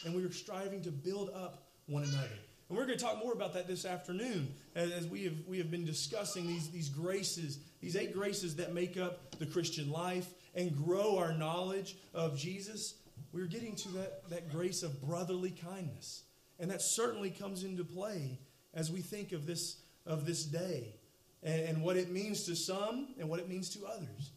and 0.03 0.13
we 0.13 0.25
are 0.25 0.31
striving 0.31 0.81
to 0.81 0.91
build 0.91 1.29
up 1.33 1.69
one 1.85 2.03
another. 2.03 2.27
And 2.67 2.77
we're 2.77 2.85
going 2.85 2.97
to 2.97 3.03
talk 3.03 3.23
more 3.23 3.31
about 3.31 3.53
that 3.53 3.65
this 3.65 3.85
afternoon 3.85 4.53
as, 4.75 4.91
as 4.91 5.07
we, 5.07 5.23
have, 5.23 5.35
we 5.47 5.57
have 5.57 5.71
been 5.71 5.85
discussing 5.85 6.45
these, 6.45 6.69
these 6.69 6.89
graces, 6.89 7.59
these 7.79 7.95
eight 7.95 8.13
graces 8.13 8.57
that 8.57 8.73
make 8.73 8.97
up 8.97 9.39
the 9.39 9.45
Christian 9.45 9.89
life 9.89 10.33
and 10.53 10.75
grow 10.75 11.17
our 11.17 11.31
knowledge 11.31 11.95
of 12.13 12.37
Jesus. 12.37 12.95
We're 13.31 13.45
getting 13.45 13.77
to 13.77 13.89
that, 13.93 14.29
that 14.31 14.51
grace 14.51 14.83
of 14.83 15.01
brotherly 15.01 15.51
kindness. 15.51 16.23
And 16.59 16.69
that 16.71 16.81
certainly 16.81 17.29
comes 17.29 17.63
into 17.63 17.85
play 17.85 18.37
as 18.73 18.91
we 18.91 19.01
think 19.01 19.31
of 19.31 19.45
this, 19.45 19.77
of 20.05 20.25
this 20.25 20.43
day 20.43 20.95
and, 21.43 21.61
and 21.61 21.81
what 21.81 21.97
it 21.97 22.11
means 22.11 22.43
to 22.45 22.55
some 22.55 23.09
and 23.19 23.29
what 23.29 23.39
it 23.39 23.49
means 23.49 23.69
to 23.71 23.85
others. 23.85 24.31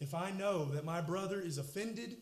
If 0.00 0.14
I 0.14 0.30
know 0.30 0.64
that 0.66 0.84
my 0.84 1.00
brother 1.00 1.40
is 1.40 1.58
offended, 1.58 2.16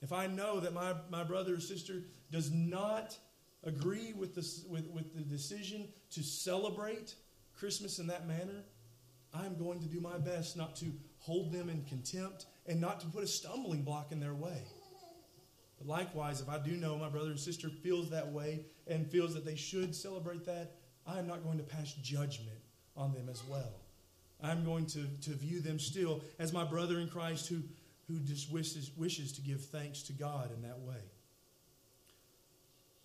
if 0.00 0.12
I 0.12 0.26
know 0.26 0.60
that 0.60 0.72
my, 0.72 0.94
my 1.10 1.24
brother 1.24 1.54
or 1.54 1.60
sister 1.60 2.02
does 2.30 2.50
not 2.52 3.16
agree 3.64 4.12
with, 4.12 4.34
this, 4.34 4.64
with, 4.68 4.88
with 4.90 5.14
the 5.14 5.22
decision 5.22 5.88
to 6.10 6.22
celebrate 6.22 7.14
Christmas 7.58 7.98
in 7.98 8.06
that 8.06 8.28
manner, 8.28 8.64
I'm 9.34 9.56
going 9.56 9.80
to 9.80 9.86
do 9.86 10.00
my 10.00 10.18
best 10.18 10.56
not 10.56 10.76
to 10.76 10.86
hold 11.18 11.52
them 11.52 11.68
in 11.68 11.84
contempt 11.84 12.46
and 12.66 12.80
not 12.80 13.00
to 13.00 13.06
put 13.06 13.24
a 13.24 13.26
stumbling 13.26 13.82
block 13.82 14.12
in 14.12 14.20
their 14.20 14.34
way. 14.34 14.62
But 15.78 15.88
likewise, 15.88 16.40
if 16.40 16.48
I 16.48 16.58
do 16.58 16.72
know 16.72 16.96
my 16.96 17.08
brother 17.08 17.30
and 17.30 17.38
sister 17.38 17.68
feels 17.68 18.10
that 18.10 18.30
way 18.30 18.60
and 18.86 19.10
feels 19.10 19.34
that 19.34 19.44
they 19.44 19.56
should 19.56 19.94
celebrate 19.94 20.44
that, 20.46 20.76
I 21.06 21.18
am 21.18 21.26
not 21.26 21.44
going 21.44 21.58
to 21.58 21.64
pass 21.64 21.92
judgment 22.02 22.58
on 22.96 23.12
them 23.12 23.28
as 23.30 23.42
well. 23.48 23.72
I'm 24.42 24.64
going 24.64 24.86
to, 24.86 25.06
to 25.22 25.30
view 25.30 25.60
them 25.60 25.78
still 25.78 26.20
as 26.38 26.52
my 26.52 26.64
brother 26.64 26.98
in 26.98 27.08
Christ 27.08 27.48
who, 27.48 27.62
who 28.08 28.18
just 28.20 28.52
wishes, 28.52 28.90
wishes 28.96 29.32
to 29.32 29.40
give 29.40 29.64
thanks 29.64 30.02
to 30.04 30.12
God 30.12 30.50
in 30.54 30.62
that 30.62 30.78
way. 30.80 31.02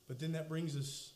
But 0.08 0.20
then 0.20 0.34
that 0.34 0.49
brings 0.49 0.76
us 0.76 1.14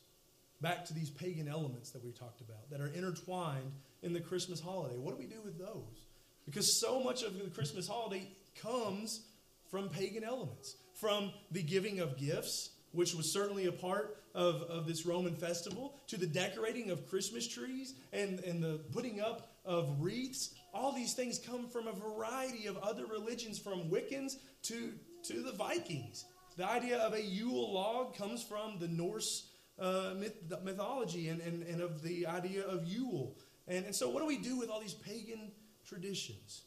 back 0.61 0.85
to 0.85 0.93
these 0.93 1.09
pagan 1.09 1.47
elements 1.47 1.91
that 1.91 2.03
we 2.03 2.11
talked 2.11 2.41
about 2.41 2.69
that 2.69 2.79
are 2.79 2.87
intertwined 2.87 3.71
in 4.03 4.13
the 4.13 4.21
Christmas 4.21 4.61
holiday. 4.61 4.97
What 4.97 5.11
do 5.11 5.17
we 5.17 5.25
do 5.25 5.41
with 5.43 5.59
those? 5.59 6.05
Because 6.45 6.79
so 6.79 7.03
much 7.03 7.23
of 7.23 7.37
the 7.37 7.49
Christmas 7.49 7.87
holiday 7.87 8.27
comes 8.61 9.21
from 9.69 9.89
pagan 9.89 10.23
elements, 10.23 10.75
from 10.93 11.31
the 11.51 11.61
giving 11.61 11.99
of 11.99 12.17
gifts, 12.17 12.69
which 12.95 13.13
was 13.13 13.31
certainly 13.31 13.67
a 13.67 13.71
part 13.71 14.17
of, 14.33 14.63
of 14.63 14.87
this 14.87 15.05
Roman 15.05 15.35
festival, 15.35 15.95
to 16.07 16.17
the 16.17 16.27
decorating 16.27 16.89
of 16.89 17.07
Christmas 17.07 17.47
trees 17.47 17.95
and, 18.13 18.39
and 18.41 18.61
the 18.61 18.79
putting 18.91 19.21
up 19.21 19.51
of 19.65 19.89
wreaths. 19.99 20.55
All 20.73 20.91
these 20.91 21.13
things 21.13 21.39
come 21.39 21.67
from 21.67 21.87
a 21.87 21.93
variety 21.93 22.67
of 22.67 22.77
other 22.77 23.05
religions, 23.05 23.57
from 23.57 23.89
Wiccans 23.89 24.37
to, 24.63 24.93
to 25.23 25.41
the 25.41 25.53
Vikings. 25.53 26.25
The 26.57 26.69
idea 26.69 26.97
of 26.97 27.13
a 27.13 27.21
Yule 27.21 27.73
log 27.73 28.15
comes 28.15 28.43
from 28.43 28.79
the 28.79 28.87
Norse 28.87 29.49
uh, 29.79 30.13
myth, 30.17 30.35
mythology 30.63 31.29
and, 31.29 31.41
and, 31.41 31.63
and 31.63 31.81
of 31.81 32.01
the 32.01 32.27
idea 32.27 32.63
of 32.65 32.85
Yule. 32.87 33.35
And, 33.67 33.85
and 33.85 33.95
so, 33.95 34.09
what 34.09 34.21
do 34.21 34.25
we 34.25 34.37
do 34.37 34.57
with 34.57 34.69
all 34.69 34.79
these 34.79 34.93
pagan 34.93 35.51
traditions? 35.87 36.61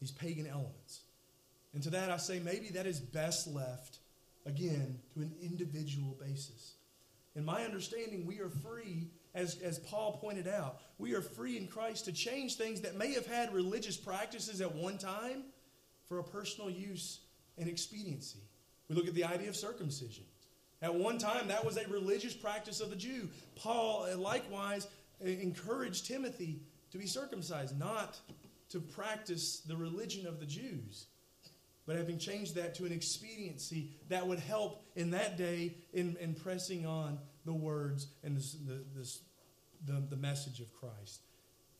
These 0.00 0.12
pagan 0.12 0.46
elements. 0.46 1.02
And 1.74 1.82
to 1.82 1.90
that, 1.90 2.10
I 2.10 2.16
say 2.16 2.40
maybe 2.40 2.68
that 2.70 2.86
is 2.86 2.98
best 2.98 3.46
left, 3.46 3.98
again, 4.46 4.98
to 5.14 5.20
an 5.20 5.32
individual 5.42 6.16
basis. 6.20 6.74
In 7.36 7.44
my 7.44 7.64
understanding, 7.64 8.26
we 8.26 8.40
are 8.40 8.48
free, 8.48 9.08
as, 9.34 9.60
as 9.62 9.78
Paul 9.78 10.18
pointed 10.20 10.48
out, 10.48 10.80
we 10.98 11.14
are 11.14 11.22
free 11.22 11.56
in 11.56 11.66
Christ 11.68 12.06
to 12.06 12.12
change 12.12 12.56
things 12.56 12.80
that 12.80 12.96
may 12.96 13.12
have 13.12 13.26
had 13.26 13.54
religious 13.54 13.96
practices 13.96 14.60
at 14.60 14.74
one 14.74 14.98
time 14.98 15.44
for 16.08 16.18
a 16.18 16.24
personal 16.24 16.68
use 16.68 17.20
and 17.56 17.68
expediency. 17.68 18.40
We 18.88 18.96
look 18.96 19.06
at 19.06 19.14
the 19.14 19.24
idea 19.24 19.48
of 19.48 19.56
circumcision. 19.56 20.24
At 20.82 20.94
one 20.94 21.18
time, 21.18 21.48
that 21.48 21.64
was 21.64 21.76
a 21.76 21.86
religious 21.88 22.34
practice 22.34 22.80
of 22.80 22.90
the 22.90 22.96
Jew. 22.96 23.28
Paul, 23.54 24.08
uh, 24.10 24.16
likewise, 24.16 24.88
uh, 25.22 25.28
encouraged 25.28 26.06
Timothy 26.06 26.60
to 26.90 26.98
be 26.98 27.06
circumcised, 27.06 27.78
not 27.78 28.18
to 28.70 28.80
practice 28.80 29.60
the 29.60 29.76
religion 29.76 30.26
of 30.26 30.40
the 30.40 30.46
Jews, 30.46 31.06
but 31.90 31.96
having 31.96 32.18
changed 32.18 32.54
that 32.54 32.72
to 32.76 32.84
an 32.84 32.92
expediency 32.92 33.90
that 34.10 34.24
would 34.24 34.38
help 34.38 34.84
in 34.94 35.10
that 35.10 35.36
day 35.36 35.74
in, 35.92 36.16
in 36.20 36.34
pressing 36.34 36.86
on 36.86 37.18
the 37.44 37.52
words 37.52 38.06
and 38.22 38.36
this, 38.36 38.52
the, 38.52 38.84
this, 38.94 39.22
the, 39.86 40.00
the 40.08 40.14
message 40.14 40.60
of 40.60 40.72
Christ. 40.72 41.22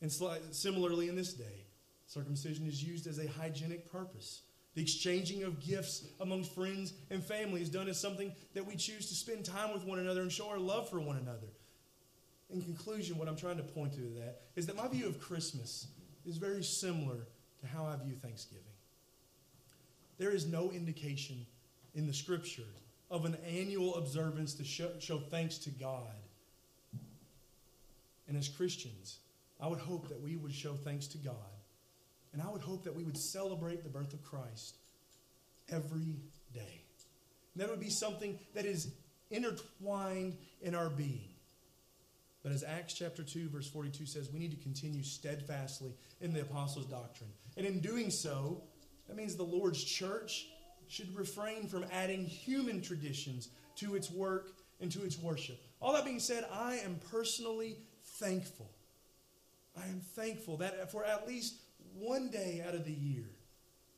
And 0.01 0.11
similarly, 0.11 1.07
in 1.07 1.15
this 1.15 1.33
day, 1.33 1.63
circumcision 2.07 2.67
is 2.67 2.83
used 2.83 3.07
as 3.07 3.19
a 3.19 3.27
hygienic 3.29 3.89
purpose. 3.89 4.41
The 4.75 4.81
exchanging 4.81 5.43
of 5.43 5.61
gifts 5.61 6.05
among 6.19 6.43
friends 6.43 6.91
and 7.09 7.23
family 7.23 7.61
is 7.61 7.69
done 7.69 7.87
as 7.87 7.97
something 7.97 8.33
that 8.53 8.65
we 8.65 8.75
choose 8.75 9.07
to 9.07 9.15
spend 9.15 9.45
time 9.45 9.71
with 9.73 9.85
one 9.85 9.99
another 9.99 10.23
and 10.23 10.29
show 10.29 10.49
our 10.49 10.59
love 10.59 10.89
for 10.89 10.99
one 10.99 11.15
another. 11.15 11.47
In 12.49 12.61
conclusion, 12.61 13.17
what 13.17 13.29
I'm 13.29 13.37
trying 13.37 13.55
to 13.55 13.63
point 13.63 13.93
to 13.93 14.01
that 14.19 14.41
is 14.57 14.67
that 14.67 14.75
my 14.75 14.89
view 14.89 15.07
of 15.07 15.21
Christmas 15.21 15.87
is 16.25 16.35
very 16.35 16.65
similar 16.65 17.27
to 17.61 17.67
how 17.67 17.85
I 17.85 17.95
view 17.95 18.15
Thanksgiving. 18.21 18.70
There 20.21 20.29
is 20.29 20.45
no 20.45 20.69
indication 20.69 21.47
in 21.95 22.05
the 22.05 22.13
scripture 22.13 22.69
of 23.09 23.25
an 23.25 23.35
annual 23.43 23.95
observance 23.95 24.53
to 24.53 24.63
show, 24.63 24.91
show 24.99 25.17
thanks 25.17 25.57
to 25.57 25.71
God. 25.71 26.13
And 28.27 28.37
as 28.37 28.47
Christians, 28.47 29.17
I 29.59 29.65
would 29.65 29.79
hope 29.79 30.09
that 30.09 30.21
we 30.21 30.35
would 30.35 30.53
show 30.53 30.73
thanks 30.73 31.07
to 31.07 31.17
God 31.17 31.33
and 32.33 32.39
I 32.39 32.51
would 32.51 32.61
hope 32.61 32.83
that 32.83 32.95
we 32.95 33.03
would 33.03 33.17
celebrate 33.17 33.81
the 33.83 33.89
birth 33.89 34.13
of 34.13 34.21
Christ 34.21 34.75
every 35.69 36.19
day. 36.53 36.83
And 37.55 37.63
that 37.63 37.69
would 37.71 37.79
be 37.79 37.89
something 37.89 38.37
that 38.53 38.65
is 38.65 38.93
intertwined 39.31 40.37
in 40.61 40.75
our 40.75 40.91
being. 40.91 41.33
But 42.43 42.51
as 42.51 42.63
Acts 42.63 42.93
chapter 42.93 43.23
2, 43.23 43.49
verse 43.49 43.67
42 43.67 44.05
says, 44.05 44.29
we 44.31 44.37
need 44.37 44.51
to 44.51 44.63
continue 44.63 45.01
steadfastly 45.01 45.95
in 46.21 46.31
the 46.31 46.41
apostles' 46.41 46.85
doctrine. 46.85 47.31
And 47.57 47.65
in 47.65 47.79
doing 47.79 48.11
so, 48.11 48.61
that 49.11 49.17
means 49.17 49.35
the 49.35 49.43
Lord's 49.43 49.83
church 49.83 50.47
should 50.87 51.13
refrain 51.13 51.67
from 51.67 51.83
adding 51.91 52.23
human 52.23 52.81
traditions 52.81 53.49
to 53.75 53.95
its 53.95 54.09
work 54.09 54.53
and 54.79 54.89
to 54.89 55.03
its 55.03 55.19
worship. 55.19 55.61
All 55.81 55.91
that 55.91 56.05
being 56.05 56.21
said, 56.21 56.45
I 56.49 56.75
am 56.75 56.97
personally 57.11 57.75
thankful. 58.01 58.71
I 59.77 59.85
am 59.87 59.99
thankful 60.15 60.55
that 60.57 60.89
for 60.93 61.03
at 61.03 61.27
least 61.27 61.55
one 61.93 62.29
day 62.29 62.63
out 62.65 62.73
of 62.73 62.85
the 62.85 62.93
year, 62.93 63.25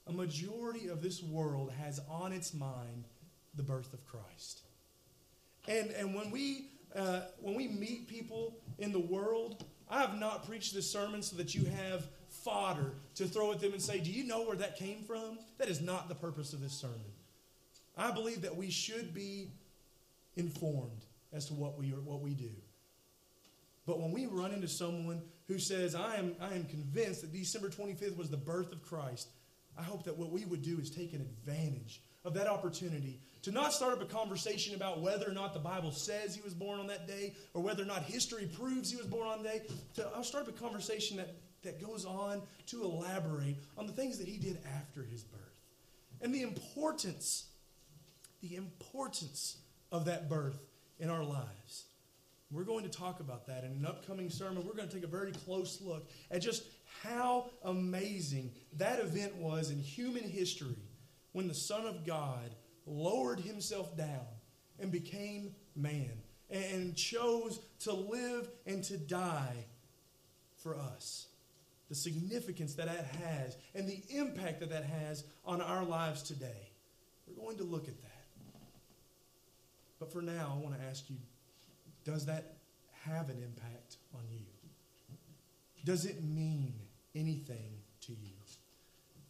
a 0.07 0.11
majority 0.11 0.88
of 0.88 1.03
this 1.03 1.22
world 1.22 1.72
has 1.80 2.01
on 2.09 2.34
its 2.34 2.51
mind 2.51 3.03
the 3.53 3.61
birth 3.61 3.93
of 3.93 4.03
Christ. 4.07 4.61
And, 5.68 5.91
and 5.91 6.16
when, 6.16 6.32
we, 6.32 6.70
uh, 6.95 7.20
when 7.39 7.53
we 7.53 7.68
meet 7.68 8.07
people 8.07 8.57
in 8.80 8.91
the 8.91 8.99
world, 8.99 9.64
I 9.88 10.01
have 10.01 10.18
not 10.18 10.47
preached 10.47 10.74
this 10.74 10.91
sermon 10.91 11.22
so 11.22 11.36
that 11.36 11.53
you 11.53 11.66
have 11.66 12.07
fodder 12.44 12.94
to 13.16 13.26
throw 13.26 13.52
at 13.52 13.60
them 13.60 13.74
and 13.74 13.82
say, 13.82 14.00
Do 14.00 14.12
you 14.12 14.26
know 14.26 14.44
where 14.44 14.58
that 14.58 14.78
came 14.78 15.04
from? 15.04 15.38
That 15.58 15.70
is 15.70 15.82
not 15.82 16.10
the 16.10 16.16
purpose 16.16 16.54
of 16.54 16.62
this 16.62 16.74
sermon. 16.74 17.00
I 17.98 18.12
believe 18.12 18.41
that 18.41 18.56
we 18.56 18.70
should 18.70 19.14
be 19.14 19.52
informed 20.36 21.06
as 21.32 21.46
to 21.48 21.54
what 21.54 21.78
we, 21.78 21.88
what 21.89 22.22
we 22.22 22.34
do. 22.34 22.50
But 23.86 24.00
when 24.00 24.12
we 24.12 24.26
run 24.26 24.52
into 24.52 24.68
someone 24.68 25.22
who 25.48 25.60
says, 25.60 25.94
I 25.94 26.16
am, 26.16 26.36
I 26.39 26.54
am 26.54 26.66
convinced 26.66 27.22
that 27.22 27.34
December 27.34 27.70
25th 27.70 28.18
was 28.18 28.30
the 28.30 28.38
birth 28.38 28.72
of 28.72 28.82
Christ, 28.82 29.28
I 29.78 29.84
hope 29.84 30.04
that 30.06 30.18
what 30.18 30.32
we 30.32 30.46
would 30.46 30.62
do 30.62 30.80
is 30.80 30.89
take 30.89 31.14
an 31.14 31.22
advantage 31.22 32.02
of 32.24 32.34
that 32.36 32.48
opportunity 32.48 33.20
to 33.41 33.52
not 33.52 33.74
start 33.74 33.94
up 33.94 34.02
a 34.02 34.06
conversation 34.06 34.76
about 34.76 35.02
whether 35.02 35.30
or 35.30 35.34
not 35.34 35.54
the 35.54 35.60
Bible 35.60 35.91
says 35.91 36.34
he 36.34 36.41
was 36.41 36.54
born 36.54 36.80
on 36.80 36.88
that 36.88 37.08
day 37.08 37.36
or 37.54 37.62
whether 37.62 37.84
or 37.84 37.86
not 37.86 38.04
history 38.04 38.50
proves 38.58 38.89
he 38.89 38.96
was 38.96 39.06
born 39.06 39.28
on 39.28 39.44
that 39.44 39.68
day. 39.68 39.76
To, 39.96 40.10
I'll 40.16 40.24
start 40.24 40.48
up 40.48 40.56
a 40.56 40.60
conversation 40.60 41.18
that, 41.18 41.36
that 41.64 41.82
goes 41.82 42.05
on 42.05 42.41
to 42.68 42.84
elaborate 42.84 43.57
on 43.78 43.88
the 43.88 43.93
things 43.93 44.18
that 44.18 44.28
he 44.28 44.38
did 44.38 44.59
after 44.76 45.03
his 45.03 45.24
birth 45.24 45.41
and 46.22 46.34
the 46.34 46.41
importance, 46.41 47.45
the 48.41 48.55
importance 48.55 49.57
of 49.91 50.05
that 50.05 50.30
birth 50.30 50.59
in 50.99 51.09
our 51.09 51.24
lives. 51.24 51.86
We're 52.51 52.64
going 52.64 52.84
to 52.84 52.89
talk 52.89 53.20
about 53.20 53.47
that 53.47 53.64
in 53.64 53.72
an 53.72 53.86
upcoming 53.86 54.30
sermon. 54.30 54.64
We're 54.66 54.76
going 54.76 54.88
to 54.88 54.93
take 54.93 55.03
a 55.03 55.07
very 55.07 55.32
close 55.32 55.82
look 55.82 56.07
at 56.30 56.41
just 56.41 56.64
how 57.01 57.49
amazing 57.64 58.51
that 58.78 58.99
event 58.99 59.36
was 59.36 59.72
in 59.72 59.80
human 59.80 60.24
history 60.24 60.78
when 61.32 61.47
the 61.47 61.53
Son 61.53 61.86
of 61.86 62.05
God 62.05 62.55
lowered 62.86 63.39
himself 63.39 63.97
down 63.97 64.28
and 64.80 64.91
became 64.91 65.55
man 65.76 66.11
and 66.49 66.95
chose 66.95 67.59
to 67.80 67.91
live 67.91 68.47
and 68.68 68.84
to 68.84 68.97
die 68.97 69.66
for 70.57 70.78
us. 70.78 71.28
The 71.89 71.95
significance 71.95 72.75
that 72.75 72.88
that 72.88 73.05
has 73.21 73.57
and 73.75 73.88
the 73.88 74.01
impact 74.09 74.61
that 74.61 74.69
that 74.69 74.86
has 74.86 75.23
on 75.45 75.61
our 75.61 75.84
lives 75.84 76.23
today. 76.23 76.71
We're 77.27 77.43
going 77.43 77.57
to 77.57 77.63
look 77.63 77.88
at 77.88 78.01
that. 78.01 78.25
But 79.99 80.11
for 80.11 80.21
now, 80.21 80.57
I 80.57 80.63
want 80.63 80.79
to 80.79 80.86
ask 80.86 81.09
you 81.09 81.17
does 82.03 82.25
that 82.25 82.57
have 83.05 83.29
an 83.29 83.38
impact 83.41 83.97
on 84.13 84.21
you? 84.29 84.45
Does 85.86 86.05
it 86.05 86.23
mean 86.23 86.73
anything 87.15 87.79
to 88.01 88.11
you? 88.11 88.34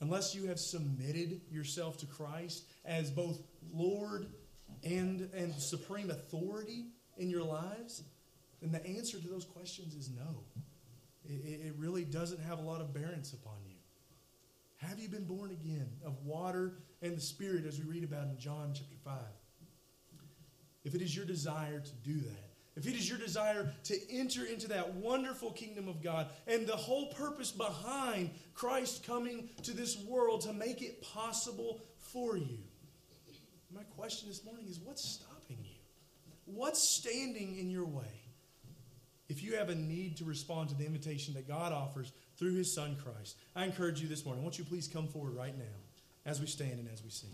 Unless 0.04 0.36
you 0.36 0.48
have 0.48 0.60
submitted 0.60 1.40
yourself 1.50 1.98
to 2.00 2.06
Christ 2.06 2.66
as 2.84 3.10
both 3.10 3.42
Lord 3.74 4.28
and, 4.84 5.30
and 5.34 5.56
supreme 5.56 6.12
authority 6.12 6.88
in 7.18 7.30
your 7.30 7.44
lives? 7.44 8.04
then 8.62 8.72
the 8.72 8.86
answer 8.86 9.18
to 9.18 9.28
those 9.30 9.46
questions 9.46 9.96
is 9.96 10.10
no. 10.10 10.44
It, 11.26 11.68
it 11.68 11.74
really 11.78 12.06
doesn't 12.06 12.42
have 12.42 12.60
a 12.60 12.62
lot 12.62 12.82
of 12.82 12.94
bearance 12.94 13.34
upon 13.34 13.58
you. 13.66 13.76
Have 14.78 15.00
you 15.00 15.08
been 15.08 15.26
born 15.26 15.52
again 15.52 15.90
of 16.06 16.24
water 16.26 16.74
and 17.02 17.16
the 17.16 17.22
Spirit, 17.22 17.66
as 17.66 17.80
we 17.80 17.86
read 17.86 18.04
about 18.04 18.28
in 18.28 18.38
John 18.38 18.72
chapter 18.74 18.98
5? 19.04 19.16
If 20.84 20.96
it 20.96 21.02
is 21.02 21.16
your 21.16 21.26
desire 21.26 21.80
to 21.80 21.92
do 22.04 22.20
that, 22.20 22.54
if 22.76 22.88
it 22.88 22.96
is 22.96 23.08
your 23.08 23.20
desire 23.20 23.72
to 23.84 24.12
enter 24.12 24.46
into 24.46 24.68
that 24.70 24.96
wonderful 24.96 25.52
kingdom 25.52 25.88
of 25.88 26.02
God 26.02 26.28
and 26.48 26.66
the 26.66 26.76
whole 26.76 27.14
purpose 27.14 27.52
behind 27.52 28.32
Christ 28.54 29.06
coming 29.06 29.50
to 29.62 29.72
this 29.72 29.98
world 30.04 30.42
to 30.42 30.54
make 30.54 30.82
it 30.82 31.02
possible 31.02 31.82
for 31.98 32.36
you, 32.36 32.58
my 33.74 33.84
question 33.96 34.28
this 34.28 34.44
morning 34.44 34.66
is 34.68 34.80
what's 34.80 35.04
stopping 35.04 35.60
you? 35.64 35.80
What's 36.46 36.84
standing 36.84 37.58
in 37.58 37.70
your 37.70 37.86
way? 37.86 38.23
If 39.34 39.42
you 39.42 39.56
have 39.56 39.70
a 39.70 39.76
need 39.76 40.18
to 40.18 40.26
respond 40.26 40.70
to 40.70 40.76
the 40.76 40.86
invitation 40.86 41.34
that 41.34 41.48
God 41.48 41.74
offers 41.74 42.12
through 42.38 42.54
his 42.54 42.72
son 42.72 42.96
Christ, 43.04 43.36
I 43.56 43.66
encourage 43.66 44.00
you 44.00 44.08
this 44.08 44.26
morning, 44.26 44.44
won't 44.44 44.60
you 44.60 44.64
please 44.64 44.88
come 44.88 45.08
forward 45.08 45.34
right 45.34 45.58
now 45.58 45.64
as 46.24 46.40
we 46.40 46.46
stand 46.46 46.74
and 46.74 46.88
as 46.94 47.04
we 47.04 47.10
sing? 47.10 47.32